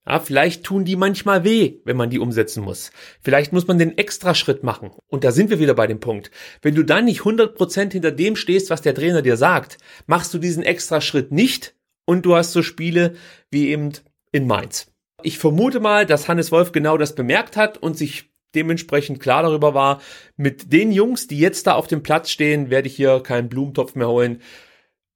Ja, 0.07 0.19
vielleicht 0.19 0.63
tun 0.63 0.83
die 0.83 0.95
manchmal 0.95 1.43
weh, 1.43 1.79
wenn 1.85 1.95
man 1.95 2.09
die 2.09 2.17
umsetzen 2.17 2.63
muss. 2.63 2.91
Vielleicht 3.21 3.53
muss 3.53 3.67
man 3.67 3.77
den 3.77 3.97
Extraschritt 3.97 4.63
machen. 4.63 4.91
Und 5.07 5.23
da 5.23 5.31
sind 5.31 5.51
wir 5.51 5.59
wieder 5.59 5.75
bei 5.75 5.85
dem 5.85 5.99
Punkt. 5.99 6.31
Wenn 6.63 6.73
du 6.73 6.83
dann 6.83 7.05
nicht 7.05 7.21
100% 7.21 7.91
hinter 7.91 8.11
dem 8.11 8.35
stehst, 8.35 8.71
was 8.71 8.81
der 8.81 8.95
Trainer 8.95 9.21
dir 9.21 9.37
sagt, 9.37 9.77
machst 10.07 10.33
du 10.33 10.39
diesen 10.39 10.63
Extraschritt 10.63 11.31
nicht 11.31 11.75
und 12.05 12.25
du 12.25 12.35
hast 12.35 12.51
so 12.51 12.63
Spiele 12.63 13.13
wie 13.51 13.69
eben 13.69 13.91
in 14.31 14.47
Mainz. 14.47 14.91
Ich 15.21 15.37
vermute 15.37 15.79
mal, 15.79 16.07
dass 16.07 16.27
Hannes 16.27 16.51
Wolf 16.51 16.71
genau 16.71 16.97
das 16.97 17.13
bemerkt 17.13 17.55
hat 17.55 17.77
und 17.77 17.95
sich 17.95 18.31
dementsprechend 18.55 19.19
klar 19.19 19.43
darüber 19.43 19.75
war, 19.75 20.01
mit 20.35 20.73
den 20.73 20.91
Jungs, 20.91 21.27
die 21.27 21.37
jetzt 21.37 21.67
da 21.67 21.73
auf 21.73 21.87
dem 21.87 22.01
Platz 22.01 22.31
stehen, 22.31 22.71
werde 22.71 22.87
ich 22.87 22.95
hier 22.95 23.21
keinen 23.21 23.49
Blumentopf 23.49 23.93
mehr 23.93 24.09
holen 24.09 24.41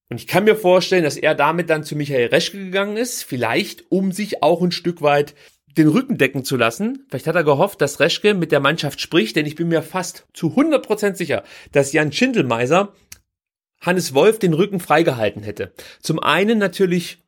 und 0.09 0.17
ich 0.17 0.27
kann 0.27 0.43
mir 0.43 0.55
vorstellen, 0.55 1.03
dass 1.03 1.17
er 1.17 1.33
damit 1.33 1.69
dann 1.69 1.83
zu 1.83 1.95
Michael 1.95 2.27
Reschke 2.27 2.57
gegangen 2.57 2.97
ist, 2.97 3.23
vielleicht 3.23 3.91
um 3.91 4.11
sich 4.11 4.43
auch 4.43 4.61
ein 4.61 4.71
Stück 4.71 5.01
weit 5.01 5.33
den 5.77 5.87
Rücken 5.87 6.17
decken 6.17 6.45
zu 6.45 6.55
lassen. 6.57 7.05
Vielleicht 7.09 7.27
hat 7.27 7.35
er 7.35 7.43
gehofft, 7.43 7.81
dass 7.81 7.99
Reschke 7.99 8.33
mit 8.33 8.51
der 8.51 8.59
Mannschaft 8.59 9.01
spricht, 9.01 9.35
denn 9.35 9.45
ich 9.45 9.55
bin 9.55 9.67
mir 9.67 9.81
fast 9.81 10.27
zu 10.33 10.55
100% 10.55 11.15
sicher, 11.15 11.43
dass 11.71 11.91
Jan 11.91 12.11
Schindelmeiser 12.11 12.93
Hannes 13.81 14.13
Wolf 14.13 14.39
den 14.39 14.53
Rücken 14.53 14.79
freigehalten 14.79 15.43
hätte. 15.43 15.73
Zum 16.01 16.19
einen 16.19 16.57
natürlich 16.59 17.24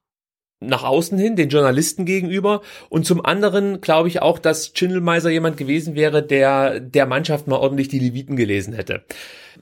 nach 0.60 0.84
außen 0.84 1.18
hin, 1.18 1.36
den 1.36 1.50
Journalisten 1.50 2.06
gegenüber. 2.06 2.62
Und 2.90 3.06
zum 3.06 3.24
anderen 3.24 3.82
glaube 3.82 4.08
ich 4.08 4.22
auch, 4.22 4.40
dass 4.40 4.72
Schindelmeiser 4.74 5.30
jemand 5.30 5.58
gewesen 5.58 5.96
wäre, 5.96 6.24
der 6.24 6.80
der 6.80 7.06
Mannschaft 7.06 7.48
mal 7.48 7.58
ordentlich 7.58 7.88
die 7.88 8.00
Leviten 8.00 8.36
gelesen 8.36 8.74
hätte 8.74 9.04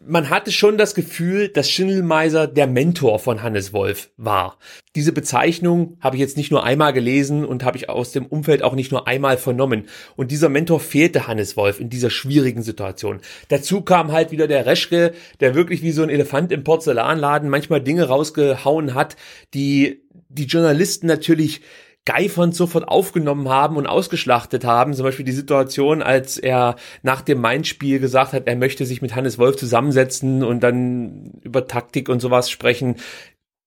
man 0.07 0.29
hatte 0.29 0.51
schon 0.51 0.77
das 0.77 0.95
Gefühl, 0.95 1.49
dass 1.49 1.69
Schindelmeiser 1.69 2.47
der 2.47 2.67
Mentor 2.67 3.19
von 3.19 3.41
Hannes 3.41 3.73
Wolf 3.73 4.09
war. 4.17 4.57
Diese 4.95 5.11
Bezeichnung 5.11 5.97
habe 5.99 6.15
ich 6.15 6.19
jetzt 6.19 6.37
nicht 6.37 6.51
nur 6.51 6.63
einmal 6.63 6.93
gelesen 6.93 7.45
und 7.45 7.63
habe 7.63 7.77
ich 7.77 7.89
aus 7.89 8.11
dem 8.11 8.25
Umfeld 8.25 8.63
auch 8.63 8.75
nicht 8.75 8.91
nur 8.91 9.07
einmal 9.07 9.37
vernommen. 9.37 9.87
Und 10.15 10.31
dieser 10.31 10.49
Mentor 10.49 10.79
fehlte 10.79 11.27
Hannes 11.27 11.57
Wolf 11.57 11.79
in 11.79 11.89
dieser 11.89 12.09
schwierigen 12.09 12.61
Situation. 12.61 13.19
Dazu 13.49 13.81
kam 13.81 14.11
halt 14.11 14.31
wieder 14.31 14.47
der 14.47 14.65
Reschke, 14.65 15.13
der 15.39 15.55
wirklich 15.55 15.81
wie 15.81 15.91
so 15.91 16.03
ein 16.03 16.09
Elefant 16.09 16.51
im 16.51 16.63
Porzellanladen 16.63 17.49
manchmal 17.49 17.81
Dinge 17.81 18.05
rausgehauen 18.05 18.93
hat, 18.93 19.15
die 19.53 20.04
die 20.35 20.45
Journalisten 20.45 21.07
natürlich 21.07 21.61
geifernd 22.05 22.53
sofort 22.55 22.87
aufgenommen 22.87 23.49
haben 23.49 23.77
und 23.77 23.87
ausgeschlachtet 23.87 24.63
haben. 24.63 24.93
Zum 24.93 25.03
Beispiel 25.03 25.25
die 25.25 25.31
Situation, 25.31 26.03
als 26.03 26.37
er 26.37 26.75
nach 27.01 27.21
dem 27.21 27.41
Main-Spiel 27.41 27.99
gesagt 27.99 28.33
hat, 28.33 28.47
er 28.47 28.55
möchte 28.55 28.85
sich 28.85 29.01
mit 29.01 29.15
Hannes 29.15 29.39
Wolf 29.39 29.55
zusammensetzen 29.55 30.43
und 30.43 30.61
dann 30.61 31.31
über 31.41 31.67
Taktik 31.67 32.07
und 32.07 32.19
sowas 32.19 32.51
sprechen. 32.51 32.97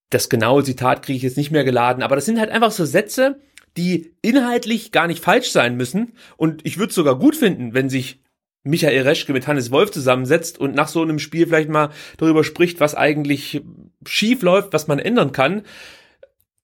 Das 0.09 0.29
genaue 0.29 0.63
Zitat 0.63 1.03
kriege 1.03 1.17
ich 1.17 1.23
jetzt 1.23 1.37
nicht 1.37 1.51
mehr 1.51 1.65
geladen, 1.65 2.01
aber 2.01 2.15
das 2.15 2.25
sind 2.25 2.39
halt 2.39 2.49
einfach 2.49 2.71
so 2.71 2.85
Sätze, 2.85 3.41
die 3.75 4.13
inhaltlich 4.21 4.91
gar 4.91 5.07
nicht 5.07 5.23
falsch 5.23 5.51
sein 5.51 5.75
müssen. 5.75 6.13
Und 6.37 6.65
ich 6.65 6.77
würde 6.77 6.89
es 6.89 6.95
sogar 6.95 7.19
gut 7.19 7.35
finden, 7.35 7.73
wenn 7.73 7.89
sich 7.89 8.21
Michael 8.63 9.03
Reschke 9.03 9.33
mit 9.33 9.47
Hannes 9.47 9.71
Wolf 9.71 9.91
zusammensetzt 9.91 10.57
und 10.59 10.75
nach 10.75 10.87
so 10.87 11.01
einem 11.01 11.19
Spiel 11.19 11.45
vielleicht 11.45 11.69
mal 11.69 11.89
darüber 12.17 12.43
spricht, 12.43 12.79
was 12.79 12.95
eigentlich 12.95 13.61
schief 14.05 14.41
läuft, 14.41 14.73
was 14.73 14.87
man 14.87 14.99
ändern 14.99 15.31
kann. 15.31 15.63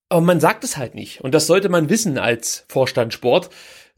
Aber 0.10 0.22
man 0.22 0.40
sagt 0.40 0.64
es 0.64 0.78
halt 0.78 0.96
nicht. 0.96 1.22
Und 1.22 1.34
das 1.34 1.48
sollte 1.48 1.70
man 1.70 1.90
wissen 1.90 2.18
als 2.18 2.66
Vorstand 2.70 3.14
Sport. 3.14 3.50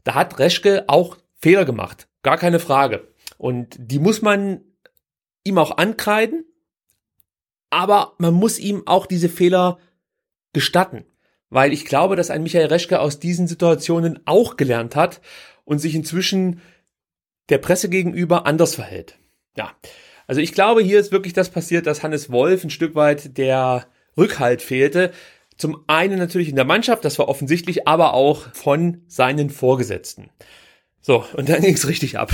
Da 0.04 0.14
hat 0.14 0.38
Reschke 0.38 0.84
auch 0.88 1.16
Fehler 1.36 1.64
gemacht. 1.64 2.08
Gar 2.22 2.38
keine 2.38 2.60
Frage. 2.60 3.08
Und 3.36 3.76
die 3.78 3.98
muss 3.98 4.22
man 4.22 4.62
ihm 5.44 5.58
auch 5.58 5.76
ankreiden. 5.76 6.44
aber 7.70 8.14
man 8.18 8.34
muss 8.34 8.58
ihm 8.58 8.82
auch 8.86 9.06
diese 9.06 9.28
Fehler 9.28 9.78
gestatten, 10.52 11.04
weil 11.50 11.72
ich 11.72 11.84
glaube, 11.84 12.16
dass 12.16 12.30
ein 12.30 12.42
Michael 12.42 12.66
Reschke 12.66 13.00
aus 13.00 13.20
diesen 13.20 13.46
Situationen 13.46 14.20
auch 14.24 14.56
gelernt 14.56 14.96
hat 14.96 15.20
und 15.64 15.78
sich 15.78 15.94
inzwischen 15.94 16.60
der 17.50 17.58
Presse 17.58 17.88
gegenüber 17.88 18.46
anders 18.46 18.74
verhält. 18.74 19.18
Ja, 19.56 19.72
also 20.26 20.40
ich 20.40 20.52
glaube, 20.52 20.82
hier 20.82 21.00
ist 21.00 21.12
wirklich 21.12 21.32
das 21.32 21.50
passiert, 21.50 21.86
dass 21.86 22.02
Hannes 22.02 22.30
Wolf 22.30 22.64
ein 22.64 22.70
Stück 22.70 22.94
weit 22.94 23.36
der 23.38 23.86
Rückhalt 24.16 24.62
fehlte. 24.62 25.12
Zum 25.58 25.82
einen 25.88 26.18
natürlich 26.18 26.48
in 26.48 26.56
der 26.56 26.64
Mannschaft, 26.64 27.04
das 27.04 27.18
war 27.18 27.28
offensichtlich, 27.28 27.86
aber 27.86 28.14
auch 28.14 28.52
von 28.54 29.02
seinen 29.08 29.50
Vorgesetzten. 29.50 30.30
So, 31.00 31.24
und 31.34 31.48
dann 31.48 31.60
ging 31.62 31.74
es 31.74 31.88
richtig 31.88 32.18
ab. 32.18 32.32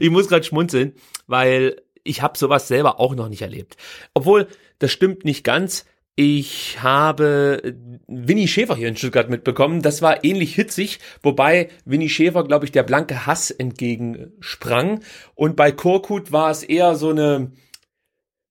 ich 0.00 0.10
muss 0.10 0.28
gerade 0.28 0.44
schmunzeln, 0.44 0.92
weil 1.26 1.76
ich 2.04 2.20
habe 2.20 2.36
sowas 2.36 2.68
selber 2.68 2.98
auch 3.00 3.14
noch 3.14 3.28
nicht 3.28 3.42
erlebt. 3.42 3.76
Obwohl, 4.12 4.48
das 4.80 4.90
stimmt 4.90 5.24
nicht 5.24 5.44
ganz. 5.44 5.86
Ich 6.14 6.82
habe 6.82 7.74
Winnie 8.06 8.48
Schäfer 8.48 8.76
hier 8.76 8.88
in 8.88 8.96
Stuttgart 8.96 9.30
mitbekommen. 9.30 9.80
Das 9.80 10.02
war 10.02 10.24
ähnlich 10.24 10.54
hitzig, 10.54 10.98
wobei 11.22 11.70
Winnie 11.86 12.10
Schäfer, 12.10 12.44
glaube 12.44 12.66
ich, 12.66 12.72
der 12.72 12.82
blanke 12.82 13.24
Hass 13.24 13.50
entgegensprang. 13.50 15.00
Und 15.34 15.56
bei 15.56 15.72
Korkut 15.72 16.30
war 16.32 16.50
es 16.50 16.64
eher 16.64 16.96
so 16.96 17.10
eine 17.10 17.52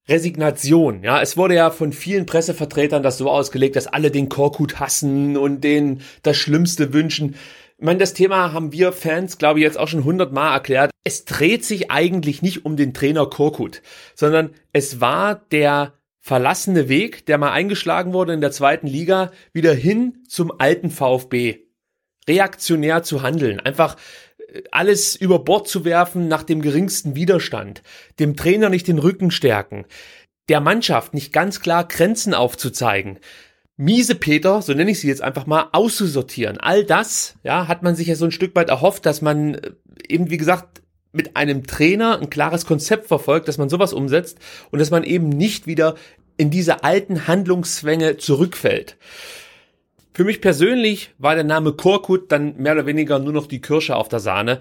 Resignation. 0.07 1.03
Ja, 1.03 1.21
es 1.21 1.37
wurde 1.37 1.55
ja 1.55 1.69
von 1.69 1.93
vielen 1.93 2.25
Pressevertretern 2.25 3.03
das 3.03 3.17
so 3.17 3.29
ausgelegt, 3.29 3.75
dass 3.75 3.87
alle 3.87 4.11
den 4.11 4.29
Korkut 4.29 4.79
hassen 4.79 5.37
und 5.37 5.63
den 5.63 6.01
das 6.23 6.37
Schlimmste 6.37 6.93
wünschen. 6.93 7.35
Ich 7.77 7.85
meine, 7.85 7.99
das 7.99 8.13
Thema 8.13 8.53
haben 8.53 8.71
wir 8.71 8.91
Fans, 8.91 9.37
glaube 9.37 9.59
ich, 9.59 9.63
jetzt 9.63 9.79
auch 9.79 9.87
schon 9.87 10.03
hundertmal 10.03 10.53
erklärt. 10.53 10.91
Es 11.03 11.25
dreht 11.25 11.65
sich 11.65 11.89
eigentlich 11.89 12.41
nicht 12.41 12.65
um 12.65 12.77
den 12.77 12.93
Trainer 12.93 13.25
Korkut, 13.25 13.81
sondern 14.13 14.51
es 14.71 15.01
war 15.01 15.35
der 15.51 15.93
verlassene 16.19 16.89
Weg, 16.89 17.25
der 17.25 17.39
mal 17.39 17.51
eingeschlagen 17.51 18.13
wurde 18.13 18.33
in 18.33 18.41
der 18.41 18.51
zweiten 18.51 18.85
Liga, 18.85 19.31
wieder 19.53 19.73
hin 19.73 20.19
zum 20.27 20.51
alten 20.59 20.91
VfB. 20.91 21.65
Reaktionär 22.27 23.01
zu 23.01 23.23
handeln, 23.23 23.59
einfach 23.59 23.97
alles 24.71 25.15
über 25.15 25.39
Bord 25.39 25.67
zu 25.67 25.85
werfen 25.85 26.27
nach 26.27 26.43
dem 26.43 26.61
geringsten 26.61 27.15
Widerstand, 27.15 27.81
dem 28.19 28.35
Trainer 28.35 28.69
nicht 28.69 28.87
den 28.87 28.99
Rücken 28.99 29.31
stärken, 29.31 29.85
der 30.49 30.59
Mannschaft 30.59 31.13
nicht 31.13 31.31
ganz 31.31 31.61
klar 31.61 31.87
Grenzen 31.87 32.33
aufzuzeigen, 32.33 33.19
miese 33.77 34.15
Peter, 34.15 34.61
so 34.61 34.73
nenne 34.73 34.91
ich 34.91 34.99
sie 34.99 35.07
jetzt 35.07 35.23
einfach 35.23 35.47
mal, 35.47 35.69
auszusortieren. 35.71 36.59
All 36.59 36.83
das, 36.83 37.35
ja, 37.43 37.67
hat 37.67 37.83
man 37.83 37.95
sich 37.95 38.07
ja 38.07 38.15
so 38.15 38.25
ein 38.25 38.31
Stück 38.31 38.55
weit 38.55 38.69
erhofft, 38.69 39.05
dass 39.05 39.21
man 39.21 39.55
äh, 39.55 39.71
eben, 40.07 40.29
wie 40.29 40.37
gesagt, 40.37 40.81
mit 41.13 41.35
einem 41.35 41.65
Trainer 41.65 42.19
ein 42.19 42.29
klares 42.29 42.65
Konzept 42.65 43.07
verfolgt, 43.07 43.47
dass 43.47 43.57
man 43.57 43.69
sowas 43.69 43.91
umsetzt 43.91 44.37
und 44.71 44.79
dass 44.79 44.91
man 44.91 45.03
eben 45.03 45.29
nicht 45.29 45.67
wieder 45.67 45.95
in 46.37 46.51
diese 46.51 46.83
alten 46.83 47.27
Handlungszwänge 47.27 48.17
zurückfällt. 48.17 48.97
Für 50.13 50.23
mich 50.23 50.41
persönlich 50.41 51.11
war 51.17 51.35
der 51.35 51.43
Name 51.43 51.73
Korkut 51.73 52.31
dann 52.31 52.57
mehr 52.57 52.73
oder 52.73 52.85
weniger 52.85 53.19
nur 53.19 53.33
noch 53.33 53.47
die 53.47 53.61
Kirsche 53.61 53.95
auf 53.95 54.09
der 54.09 54.19
Sahne. 54.19 54.59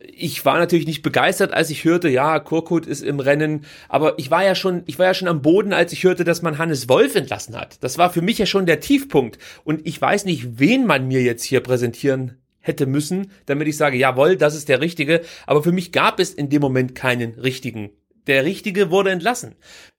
Ich 0.00 0.44
war 0.44 0.58
natürlich 0.58 0.86
nicht 0.86 1.02
begeistert, 1.02 1.52
als 1.52 1.70
ich 1.70 1.84
hörte, 1.84 2.08
ja, 2.08 2.38
Korkut 2.38 2.86
ist 2.86 3.02
im 3.02 3.18
Rennen, 3.18 3.64
aber 3.88 4.18
ich 4.18 4.30
war 4.30 4.44
ja 4.44 4.54
schon, 4.54 4.82
ich 4.86 4.98
war 4.98 5.06
ja 5.06 5.14
schon 5.14 5.28
am 5.28 5.42
Boden, 5.42 5.72
als 5.72 5.92
ich 5.92 6.04
hörte, 6.04 6.24
dass 6.24 6.42
man 6.42 6.58
Hannes 6.58 6.88
Wolf 6.88 7.14
entlassen 7.14 7.56
hat. 7.56 7.82
Das 7.82 7.98
war 7.98 8.10
für 8.10 8.22
mich 8.22 8.38
ja 8.38 8.46
schon 8.46 8.66
der 8.66 8.80
Tiefpunkt 8.80 9.38
und 9.64 9.86
ich 9.86 10.00
weiß 10.00 10.24
nicht, 10.24 10.58
wen 10.58 10.86
man 10.86 11.08
mir 11.08 11.22
jetzt 11.22 11.44
hier 11.44 11.60
präsentieren 11.60 12.36
hätte 12.66 12.86
müssen, 12.86 13.30
damit 13.46 13.68
ich 13.68 13.76
sage, 13.76 13.96
jawohl, 13.96 14.36
das 14.36 14.54
ist 14.54 14.68
der 14.68 14.80
Richtige. 14.80 15.22
Aber 15.46 15.62
für 15.62 15.72
mich 15.72 15.92
gab 15.92 16.20
es 16.20 16.34
in 16.34 16.50
dem 16.50 16.60
Moment 16.60 16.94
keinen 16.94 17.34
richtigen. 17.34 17.90
Der 18.26 18.44
Richtige 18.44 18.90
wurde 18.90 19.10
entlassen. 19.10 19.54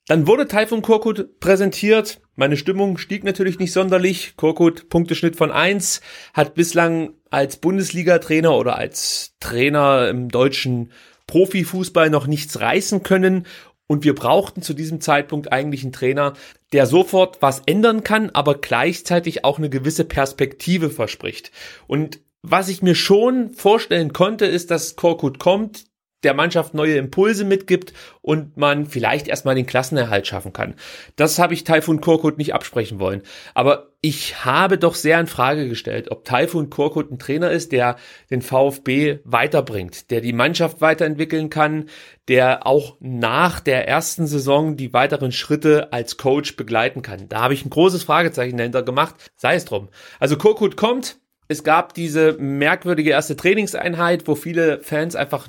Dann 0.07 0.25
wurde 0.25 0.47
Taifun 0.47 0.81
Korkut 0.81 1.39
präsentiert. 1.41 2.21
Meine 2.35 2.55
Stimmung 2.55 2.97
stieg 2.97 3.25
natürlich 3.25 3.59
nicht 3.59 3.73
sonderlich. 3.73 4.35
Korkut, 4.37 4.87
Punkteschnitt 4.87 5.35
von 5.35 5.51
eins 5.51 5.99
hat 6.33 6.55
bislang 6.55 7.11
als 7.29 7.57
Bundesliga-Trainer 7.57 8.55
oder 8.55 8.77
als 8.77 9.35
Trainer 9.41 10.07
im 10.07 10.29
deutschen 10.29 10.93
Profifußball 11.27 12.09
noch 12.09 12.25
nichts 12.25 12.61
reißen 12.61 13.03
können. 13.03 13.45
Und 13.87 14.05
wir 14.05 14.15
brauchten 14.15 14.61
zu 14.61 14.73
diesem 14.73 15.01
Zeitpunkt 15.01 15.51
eigentlich 15.51 15.83
einen 15.83 15.91
Trainer, 15.91 16.33
der 16.71 16.85
sofort 16.85 17.41
was 17.41 17.61
ändern 17.65 18.03
kann, 18.03 18.29
aber 18.29 18.55
gleichzeitig 18.55 19.43
auch 19.43 19.57
eine 19.57 19.69
gewisse 19.69 20.05
Perspektive 20.05 20.89
verspricht. 20.89 21.51
Und 21.85 22.19
was 22.41 22.69
ich 22.69 22.81
mir 22.81 22.95
schon 22.95 23.49
vorstellen 23.49 24.13
konnte, 24.13 24.45
ist, 24.45 24.71
dass 24.71 24.95
Korkut 24.95 25.39
kommt, 25.39 25.85
der 26.23 26.33
Mannschaft 26.33 26.73
neue 26.73 26.97
Impulse 26.97 27.45
mitgibt 27.45 27.93
und 28.21 28.57
man 28.57 28.85
vielleicht 28.85 29.27
erstmal 29.27 29.55
den 29.55 29.65
Klassenerhalt 29.65 30.25
schaffen 30.25 30.51
kann. 30.51 30.75
Das 31.15 31.37
habe 31.39 31.53
ich 31.53 31.63
Taifun 31.63 32.01
Korkut 32.01 32.37
nicht 32.37 32.53
absprechen 32.53 32.99
wollen. 32.99 33.21
Aber 33.53 33.91
ich 34.01 34.45
habe 34.45 34.77
doch 34.77 34.95
sehr 34.95 35.19
in 35.19 35.27
Frage 35.27 35.67
gestellt, 35.69 36.11
ob 36.11 36.25
Taifun 36.25 36.69
Korkut 36.69 37.11
ein 37.11 37.19
Trainer 37.19 37.51
ist, 37.51 37.71
der 37.71 37.97
den 38.29 38.41
VfB 38.41 39.19
weiterbringt, 39.23 40.11
der 40.11 40.21
die 40.21 40.33
Mannschaft 40.33 40.81
weiterentwickeln 40.81 41.49
kann, 41.49 41.85
der 42.27 42.65
auch 42.65 42.97
nach 42.99 43.59
der 43.59 43.87
ersten 43.87 44.27
Saison 44.27 44.75
die 44.75 44.93
weiteren 44.93 45.31
Schritte 45.31 45.93
als 45.93 46.17
Coach 46.17 46.55
begleiten 46.55 47.01
kann. 47.01 47.29
Da 47.29 47.41
habe 47.41 47.53
ich 47.53 47.65
ein 47.65 47.69
großes 47.69 48.03
Fragezeichen 48.03 48.57
dahinter 48.57 48.83
gemacht. 48.83 49.15
Sei 49.35 49.55
es 49.55 49.65
drum. 49.65 49.89
Also 50.19 50.37
Korkut 50.37 50.77
kommt, 50.77 51.17
es 51.47 51.63
gab 51.63 51.93
diese 51.93 52.33
merkwürdige 52.33 53.11
erste 53.11 53.35
Trainingseinheit, 53.35 54.27
wo 54.27 54.35
viele 54.35 54.81
Fans 54.81 55.15
einfach 55.15 55.47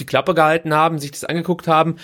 die 0.00 0.06
Klappe 0.06 0.34
gehalten 0.34 0.74
haben, 0.74 0.98
sich 0.98 1.10
das 1.10 1.24
angeguckt 1.24 1.68
haben. 1.68 1.96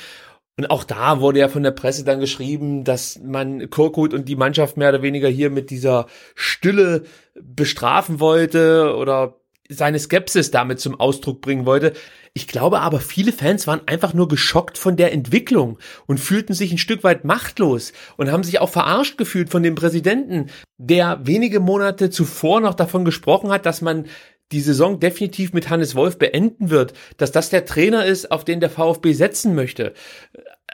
Und 0.59 0.71
auch 0.71 0.85
da 0.85 1.21
wurde 1.21 1.39
ja 1.39 1.49
von 1.49 1.63
der 1.63 1.71
Presse 1.71 2.05
dann 2.05 2.21
geschrieben, 2.21 2.85
dass 2.85 3.19
man 3.23 3.71
Korkut 3.71 4.13
und 4.13 4.29
die 4.29 4.37
Mannschaft 4.37 4.77
mehr 4.77 4.91
oder 4.91 5.03
weniger 5.03 5.29
hier 5.29 5.51
mit 5.51 5.71
dieser 5.71 6.07
Stille 6.35 7.05
bestrafen 7.35 8.21
wollte 8.21 8.95
oder 8.97 9.37
seine 9.69 9.99
Skepsis 9.99 10.51
damit 10.51 10.81
zum 10.81 10.99
Ausdruck 11.01 11.41
bringen 11.41 11.65
wollte. 11.65 11.95
Ich 12.35 12.47
glaube 12.47 12.81
aber, 12.81 13.01
viele 13.01 13.33
Fans 13.33 13.67
waren 13.67 13.83
einfach 13.87 14.15
nur 14.15 14.29
geschockt 14.29 14.79
von 14.79 14.97
der 14.97 15.13
Entwicklung 15.13 15.79
und 16.07 16.19
fühlten 16.19 16.55
sich 16.55 16.73
ein 16.73 16.79
Stück 16.79 17.05
weit 17.05 17.25
machtlos 17.25 17.93
und 18.17 18.31
haben 18.31 18.43
sich 18.43 18.59
auch 18.61 18.71
verarscht 18.71 19.19
gefühlt 19.19 19.51
von 19.51 19.63
dem 19.63 19.75
Präsidenten, 19.75 20.51
der 20.79 21.21
wenige 21.25 21.61
Monate 21.61 22.11
zuvor 22.11 22.61
noch 22.61 22.75
davon 22.75 23.05
gesprochen 23.05 23.51
hat, 23.51 23.67
dass 23.67 23.83
man 23.83 24.07
die 24.53 24.61
Saison 24.61 25.01
definitiv 25.01 25.53
mit 25.53 25.71
Hannes 25.71 25.95
Wolf 25.95 26.19
beenden 26.19 26.71
wird, 26.71 26.93
dass 27.17 27.33
das 27.33 27.51
der 27.51 27.65
Trainer 27.65 28.05
ist, 28.05 28.31
auf 28.31 28.45
den 28.45 28.61
der 28.61 28.71
VfB 28.71 29.13
setzen 29.13 29.55
möchte. 29.55 29.95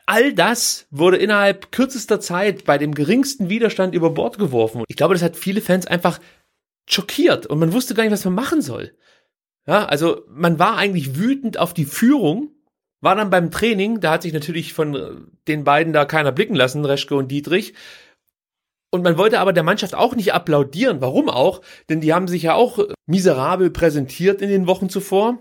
All 0.06 0.32
das 0.32 0.86
wurde 0.90 1.18
innerhalb 1.18 1.70
kürzester 1.70 2.20
Zeit 2.20 2.64
bei 2.64 2.78
dem 2.78 2.94
geringsten 2.94 3.48
Widerstand 3.48 3.94
über 3.94 4.10
Bord 4.10 4.38
geworfen. 4.38 4.84
Ich 4.88 4.96
glaube, 4.96 5.14
das 5.14 5.22
hat 5.22 5.36
viele 5.36 5.60
Fans 5.60 5.86
einfach 5.86 6.18
schockiert 6.88 7.46
und 7.46 7.58
man 7.58 7.72
wusste 7.72 7.94
gar 7.94 8.02
nicht, 8.02 8.12
was 8.12 8.24
man 8.24 8.34
machen 8.34 8.62
soll. 8.62 8.92
Ja, 9.66 9.84
also 9.84 10.22
man 10.28 10.58
war 10.58 10.78
eigentlich 10.78 11.16
wütend 11.16 11.58
auf 11.58 11.74
die 11.74 11.84
Führung, 11.84 12.52
war 13.00 13.14
dann 13.14 13.28
beim 13.28 13.50
Training, 13.50 14.00
da 14.00 14.12
hat 14.12 14.22
sich 14.22 14.32
natürlich 14.32 14.72
von 14.72 15.30
den 15.46 15.64
beiden 15.64 15.92
da 15.92 16.06
keiner 16.06 16.32
blicken 16.32 16.54
lassen, 16.54 16.84
Reschke 16.84 17.14
und 17.14 17.30
Dietrich. 17.30 17.74
Und 18.90 19.04
man 19.04 19.18
wollte 19.18 19.40
aber 19.40 19.52
der 19.52 19.62
Mannschaft 19.62 19.94
auch 19.94 20.16
nicht 20.16 20.32
applaudieren. 20.32 21.00
Warum 21.00 21.28
auch? 21.28 21.60
Denn 21.88 22.00
die 22.00 22.14
haben 22.14 22.28
sich 22.28 22.44
ja 22.44 22.54
auch 22.54 22.78
miserabel 23.06 23.70
präsentiert 23.70 24.40
in 24.40 24.48
den 24.48 24.66
Wochen 24.66 24.88
zuvor. 24.88 25.38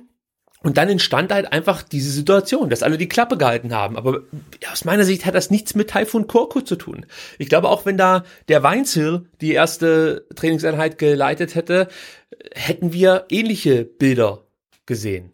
Und 0.64 0.78
dann 0.78 0.90
entstand 0.90 1.32
halt 1.32 1.54
einfach 1.54 1.84
diese 1.84 2.10
Situation, 2.10 2.70
dass 2.70 2.84
alle 2.84 2.98
die 2.98 3.08
Klappe 3.08 3.38
gehalten 3.38 3.74
haben. 3.74 3.96
Aber 3.96 4.22
aus 4.72 4.86
meiner 4.86 5.06
Sicht 5.06 5.26
hat 5.26 5.36
das 5.36 5.52
nichts 5.52 5.76
mit 5.76 5.92
Taifun 5.92 6.28
Korkut 6.28 6.68
zu 6.68 6.76
tun. 6.76 7.06
Ich 7.38 7.48
glaube, 7.48 7.70
auch 7.70 7.86
wenn 7.86 7.96
da 7.96 8.24
der 8.48 8.64
Weinzil 8.64 9.30
die 9.40 9.54
erste 9.54 10.26
Trainingseinheit 10.36 10.98
geleitet 10.98 11.56
hätte, 11.56 11.88
hätten 12.54 12.92
wir 12.92 13.26
ähnliche 13.30 13.86
Bilder 13.86 14.44
gesehen. 14.86 15.32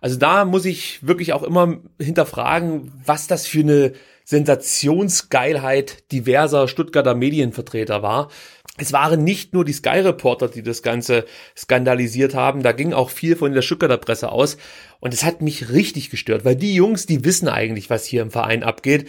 Also 0.00 0.16
da 0.16 0.44
muss 0.44 0.64
ich 0.64 1.04
wirklich 1.06 1.32
auch 1.32 1.42
immer 1.42 1.78
hinterfragen, 1.98 2.92
was 3.04 3.26
das 3.26 3.46
für 3.46 3.60
eine 3.60 3.94
Sensationsgeilheit 4.28 6.12
diverser 6.12 6.68
Stuttgarter 6.68 7.14
Medienvertreter 7.14 8.02
war. 8.02 8.28
Es 8.76 8.92
waren 8.92 9.24
nicht 9.24 9.54
nur 9.54 9.64
die 9.64 9.72
Sky 9.72 10.00
Reporter, 10.00 10.48
die 10.48 10.62
das 10.62 10.82
Ganze 10.82 11.24
skandalisiert 11.56 12.34
haben, 12.34 12.62
da 12.62 12.72
ging 12.72 12.92
auch 12.92 13.08
viel 13.08 13.36
von 13.36 13.54
der 13.54 13.62
Stuttgarter 13.62 13.96
Presse 13.96 14.30
aus 14.30 14.58
und 15.00 15.14
es 15.14 15.24
hat 15.24 15.40
mich 15.40 15.70
richtig 15.70 16.10
gestört, 16.10 16.44
weil 16.44 16.56
die 16.56 16.74
Jungs, 16.74 17.06
die 17.06 17.24
wissen 17.24 17.48
eigentlich, 17.48 17.88
was 17.88 18.04
hier 18.04 18.20
im 18.20 18.30
Verein 18.30 18.62
abgeht. 18.62 19.08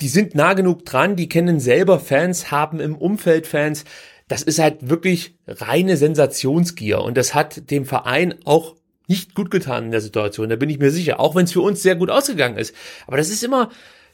Die 0.00 0.08
sind 0.08 0.34
nah 0.34 0.54
genug 0.54 0.84
dran, 0.84 1.14
die 1.14 1.28
kennen 1.28 1.60
selber 1.60 2.00
Fans, 2.00 2.50
haben 2.50 2.80
im 2.80 2.96
Umfeld 2.96 3.46
Fans. 3.46 3.84
Das 4.26 4.42
ist 4.42 4.58
halt 4.58 4.88
wirklich 4.90 5.36
reine 5.46 5.96
Sensationsgier 5.96 7.02
und 7.02 7.16
das 7.16 7.36
hat 7.36 7.70
dem 7.70 7.86
Verein 7.86 8.34
auch 8.44 8.74
nicht 9.06 9.36
gut 9.36 9.52
getan 9.52 9.84
in 9.84 9.90
der 9.92 10.00
Situation, 10.00 10.48
da 10.48 10.56
bin 10.56 10.70
ich 10.70 10.80
mir 10.80 10.90
sicher, 10.90 11.20
auch 11.20 11.36
wenn 11.36 11.44
es 11.44 11.52
für 11.52 11.62
uns 11.62 11.82
sehr 11.82 11.94
gut 11.94 12.10
ausgegangen 12.10 12.58
ist. 12.58 12.74
Aber 13.06 13.16
das 13.16 13.30
ist 13.30 13.44
immer, 13.44 13.70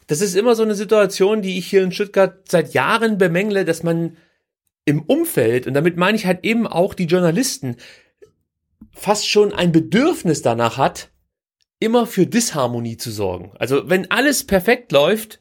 das 0.07 0.21
ist 0.21 0.35
immer 0.35 0.55
so 0.55 0.63
eine 0.63 0.75
Situation, 0.75 1.43
die 1.43 1.59
ich 1.59 1.67
hier 1.67 1.83
in 1.83 1.93
Stuttgart 1.93 2.49
seit 2.49 2.75
Jahren 2.75 3.19
bemängle, 3.19 3.65
dass 3.65 3.83
man 3.83 4.17
im 4.85 5.03
Umfeld, 5.03 5.67
und 5.67 5.75
damit 5.75 5.97
meine 5.97 6.17
ich 6.17 6.27
halt 6.27 6.45
eben 6.45 6.67
auch 6.67 6.95
die 6.95 7.07
Journalisten, 7.07 7.77
fast 8.93 9.29
schon 9.29 9.53
ein 9.53 9.73
Bedürfnis 9.73 10.43
danach 10.43 10.77
hat, 10.77 11.11
immer 11.81 12.07
für 12.07 12.27
Disharmonie 12.27 12.97
zu 12.97 13.11
sorgen. 13.11 13.53
Also 13.59 13.89
wenn 13.89 14.11
alles 14.11 14.45
perfekt 14.45 14.93
läuft, 14.93 15.41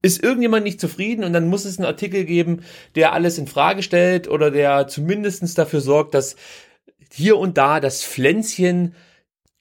ist 0.00 0.22
irgendjemand 0.22 0.64
nicht 0.64 0.80
zufrieden 0.80 1.24
und 1.24 1.32
dann 1.32 1.48
muss 1.48 1.64
es 1.64 1.78
einen 1.78 1.86
Artikel 1.86 2.24
geben, 2.24 2.62
der 2.94 3.12
alles 3.12 3.36
in 3.36 3.48
Frage 3.48 3.82
stellt 3.82 4.28
oder 4.28 4.50
der 4.50 4.86
zumindestens 4.86 5.54
dafür 5.54 5.80
sorgt, 5.80 6.14
dass 6.14 6.36
hier 7.12 7.36
und 7.36 7.58
da 7.58 7.80
das 7.80 8.04
Pflänzchen 8.04 8.94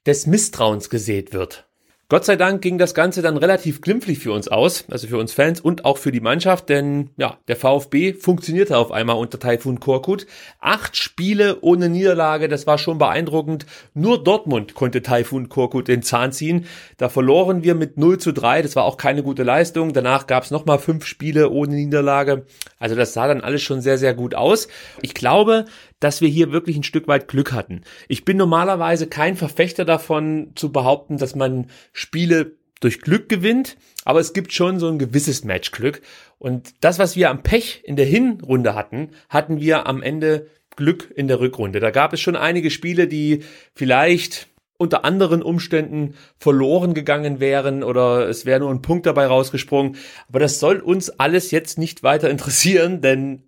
des 0.05 0.27
Misstrauens 0.27 0.89
gesät 0.89 1.33
wird. 1.33 1.66
Gott 2.09 2.23
sei 2.23 2.37
Dank 2.37 2.61
ging 2.61 2.77
das 2.77 2.93
Ganze 2.93 3.21
dann 3.21 3.35
relativ 3.35 3.81
glimpflich 3.81 4.19
für 4.19 4.31
uns 4.31 4.47
aus, 4.47 4.85
also 4.89 5.07
für 5.07 5.17
uns 5.17 5.33
Fans 5.33 5.59
und 5.59 5.83
auch 5.83 5.97
für 5.97 6.13
die 6.13 6.21
Mannschaft, 6.21 6.69
denn 6.69 7.09
ja, 7.17 7.37
der 7.49 7.57
VfB 7.57 8.13
funktionierte 8.13 8.77
auf 8.77 8.93
einmal 8.93 9.17
unter 9.17 9.41
Taifun 9.41 9.81
Korkut. 9.81 10.25
Acht 10.61 10.95
Spiele 10.95 11.57
ohne 11.59 11.89
Niederlage, 11.89 12.47
das 12.47 12.65
war 12.65 12.77
schon 12.77 12.97
beeindruckend. 12.97 13.65
Nur 13.93 14.23
Dortmund 14.23 14.73
konnte 14.73 15.01
Taifun 15.01 15.49
Korkut 15.49 15.89
den 15.89 16.01
Zahn 16.01 16.31
ziehen. 16.31 16.65
Da 16.95 17.09
verloren 17.09 17.63
wir 17.63 17.75
mit 17.75 17.97
0 17.97 18.19
zu 18.19 18.31
3, 18.31 18.61
das 18.61 18.77
war 18.77 18.85
auch 18.85 18.95
keine 18.95 19.21
gute 19.21 19.43
Leistung. 19.43 19.91
Danach 19.91 20.27
gab 20.27 20.45
es 20.45 20.51
nochmal 20.51 20.79
fünf 20.79 21.05
Spiele 21.05 21.49
ohne 21.49 21.75
Niederlage. 21.75 22.45
Also 22.79 22.95
das 22.95 23.11
sah 23.11 23.27
dann 23.27 23.41
alles 23.41 23.63
schon 23.63 23.81
sehr, 23.81 23.97
sehr 23.97 24.13
gut 24.13 24.33
aus. 24.33 24.69
Ich 25.01 25.13
glaube, 25.13 25.65
dass 25.99 26.21
wir 26.21 26.29
hier 26.29 26.51
wirklich 26.51 26.77
ein 26.77 26.83
Stück 26.83 27.07
weit 27.07 27.27
Glück 27.27 27.51
hatten. 27.51 27.81
Ich 28.07 28.25
bin 28.25 28.37
normalerweise 28.37 29.07
kein 29.07 29.35
Verfechter 29.35 29.85
davon 29.85 30.51
zu 30.55 30.71
behaupten, 30.71 31.17
dass 31.17 31.35
man 31.35 31.67
Spiele 31.93 32.57
durch 32.79 33.01
Glück 33.01 33.29
gewinnt, 33.29 33.77
aber 34.05 34.19
es 34.19 34.33
gibt 34.33 34.53
schon 34.53 34.79
so 34.79 34.87
ein 34.87 34.99
gewisses 34.99 35.43
Matchglück. 35.43 36.01
Und 36.37 36.75
das, 36.81 36.99
was 36.99 37.15
wir 37.15 37.29
am 37.29 37.41
Pech 37.41 37.81
in 37.83 37.95
der 37.95 38.05
Hinrunde 38.05 38.75
hatten, 38.75 39.09
hatten 39.29 39.59
wir 39.59 39.87
am 39.87 40.03
Ende 40.03 40.47
Glück 40.75 41.11
in 41.15 41.27
der 41.27 41.39
Rückrunde. 41.39 41.79
Da 41.79 41.89
gab 41.89 42.13
es 42.13 42.21
schon 42.21 42.35
einige 42.35 42.69
Spiele, 42.69 43.07
die 43.07 43.43
vielleicht 43.73 44.47
unter 44.77 45.03
anderen 45.03 45.41
Umständen 45.41 46.13
verloren 46.37 46.93
gegangen 46.93 47.39
wären 47.39 47.83
oder 47.83 48.29
es 48.29 48.45
wäre 48.45 48.59
nur 48.59 48.69
ein 48.69 48.83
Punkt 48.83 49.07
dabei 49.07 49.25
rausgesprungen. 49.25 49.95
Aber 50.29 50.39
das 50.39 50.59
soll 50.59 50.79
uns 50.79 51.09
alles 51.09 51.49
jetzt 51.49 51.79
nicht 51.79 52.03
weiter 52.03 52.29
interessieren, 52.29 53.01
denn 53.01 53.46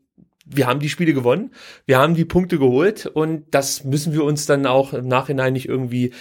wir 0.49 0.67
haben 0.67 0.79
die 0.79 0.89
Spiele 0.89 1.13
gewonnen, 1.13 1.51
wir 1.85 1.99
haben 1.99 2.15
die 2.15 2.25
Punkte 2.25 2.57
geholt 2.57 3.05
und 3.05 3.45
das 3.51 3.83
müssen 3.83 4.13
wir 4.13 4.23
uns 4.23 4.45
dann 4.45 4.65
auch 4.65 4.93
im 4.93 5.07
Nachhinein 5.07 5.53
nicht 5.53 5.67
irgendwie 5.67 6.11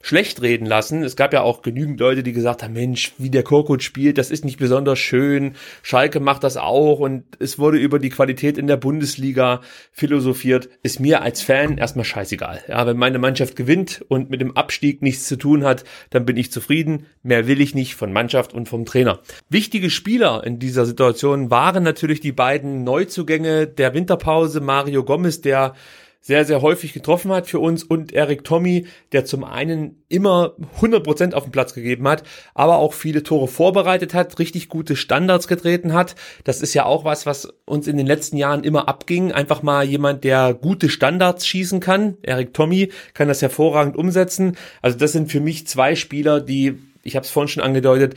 schlecht 0.00 0.42
reden 0.42 0.66
lassen. 0.66 1.02
Es 1.02 1.16
gab 1.16 1.32
ja 1.32 1.42
auch 1.42 1.62
genügend 1.62 1.98
Leute, 1.98 2.22
die 2.22 2.32
gesagt 2.32 2.62
haben, 2.62 2.72
Mensch, 2.72 3.12
wie 3.18 3.30
der 3.30 3.42
Korkut 3.42 3.82
spielt, 3.82 4.16
das 4.16 4.30
ist 4.30 4.44
nicht 4.44 4.58
besonders 4.58 4.98
schön. 4.98 5.54
Schalke 5.82 6.20
macht 6.20 6.44
das 6.44 6.56
auch 6.56 7.00
und 7.00 7.24
es 7.40 7.58
wurde 7.58 7.78
über 7.78 7.98
die 7.98 8.10
Qualität 8.10 8.58
in 8.58 8.68
der 8.68 8.76
Bundesliga 8.76 9.60
philosophiert. 9.92 10.68
Ist 10.82 11.00
mir 11.00 11.22
als 11.22 11.42
Fan 11.42 11.78
erstmal 11.78 12.04
scheißegal. 12.04 12.62
Ja, 12.68 12.86
wenn 12.86 12.96
meine 12.96 13.18
Mannschaft 13.18 13.56
gewinnt 13.56 14.04
und 14.08 14.30
mit 14.30 14.40
dem 14.40 14.56
Abstieg 14.56 15.02
nichts 15.02 15.26
zu 15.26 15.36
tun 15.36 15.64
hat, 15.64 15.84
dann 16.10 16.24
bin 16.24 16.36
ich 16.36 16.52
zufrieden. 16.52 17.06
Mehr 17.22 17.48
will 17.48 17.60
ich 17.60 17.74
nicht 17.74 17.96
von 17.96 18.12
Mannschaft 18.12 18.54
und 18.54 18.68
vom 18.68 18.84
Trainer. 18.84 19.18
Wichtige 19.48 19.90
Spieler 19.90 20.44
in 20.44 20.60
dieser 20.60 20.86
Situation 20.86 21.50
waren 21.50 21.82
natürlich 21.82 22.20
die 22.20 22.32
beiden 22.32 22.84
Neuzugänge 22.84 23.66
der 23.66 23.94
Winterpause. 23.94 24.60
Mario 24.60 25.04
Gomez, 25.04 25.40
der 25.40 25.74
sehr, 26.20 26.44
sehr 26.44 26.62
häufig 26.62 26.92
getroffen 26.92 27.30
hat 27.32 27.46
für 27.46 27.58
uns 27.58 27.84
und 27.84 28.12
Eric 28.12 28.44
Tommy, 28.44 28.86
der 29.12 29.24
zum 29.24 29.44
einen 29.44 30.02
immer 30.08 30.54
100% 30.80 31.32
auf 31.32 31.44
den 31.44 31.52
Platz 31.52 31.74
gegeben 31.74 32.06
hat, 32.08 32.22
aber 32.54 32.76
auch 32.76 32.92
viele 32.92 33.22
Tore 33.22 33.48
vorbereitet 33.48 34.14
hat, 34.14 34.38
richtig 34.38 34.68
gute 34.68 34.96
Standards 34.96 35.48
getreten 35.48 35.92
hat. 35.92 36.16
Das 36.44 36.60
ist 36.60 36.74
ja 36.74 36.84
auch 36.84 37.04
was, 37.04 37.24
was 37.24 37.46
uns 37.64 37.86
in 37.86 37.96
den 37.96 38.06
letzten 38.06 38.36
Jahren 38.36 38.64
immer 38.64 38.88
abging. 38.88 39.32
Einfach 39.32 39.62
mal 39.62 39.84
jemand, 39.84 40.24
der 40.24 40.54
gute 40.54 40.88
Standards 40.88 41.46
schießen 41.46 41.80
kann. 41.80 42.16
Eric 42.22 42.52
Tommy 42.52 42.90
kann 43.14 43.28
das 43.28 43.40
hervorragend 43.40 43.96
umsetzen. 43.96 44.56
Also 44.82 44.98
das 44.98 45.12
sind 45.12 45.30
für 45.30 45.40
mich 45.40 45.66
zwei 45.66 45.94
Spieler, 45.94 46.40
die, 46.40 46.78
ich 47.04 47.16
habe 47.16 47.24
es 47.24 47.30
vorhin 47.30 47.48
schon 47.48 47.62
angedeutet, 47.62 48.16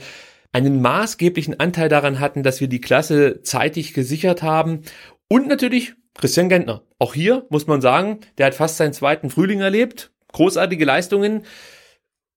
einen 0.52 0.82
maßgeblichen 0.82 1.60
Anteil 1.60 1.88
daran 1.88 2.20
hatten, 2.20 2.42
dass 2.42 2.60
wir 2.60 2.68
die 2.68 2.80
Klasse 2.80 3.40
zeitig 3.42 3.94
gesichert 3.94 4.42
haben 4.42 4.82
und 5.28 5.48
natürlich 5.48 5.94
Christian 6.14 6.48
Gentner. 6.48 6.82
Auch 6.98 7.14
hier 7.14 7.46
muss 7.50 7.66
man 7.66 7.80
sagen, 7.80 8.20
der 8.38 8.46
hat 8.46 8.54
fast 8.54 8.76
seinen 8.76 8.92
zweiten 8.92 9.30
Frühling 9.30 9.60
erlebt. 9.60 10.12
Großartige 10.32 10.84
Leistungen. 10.84 11.44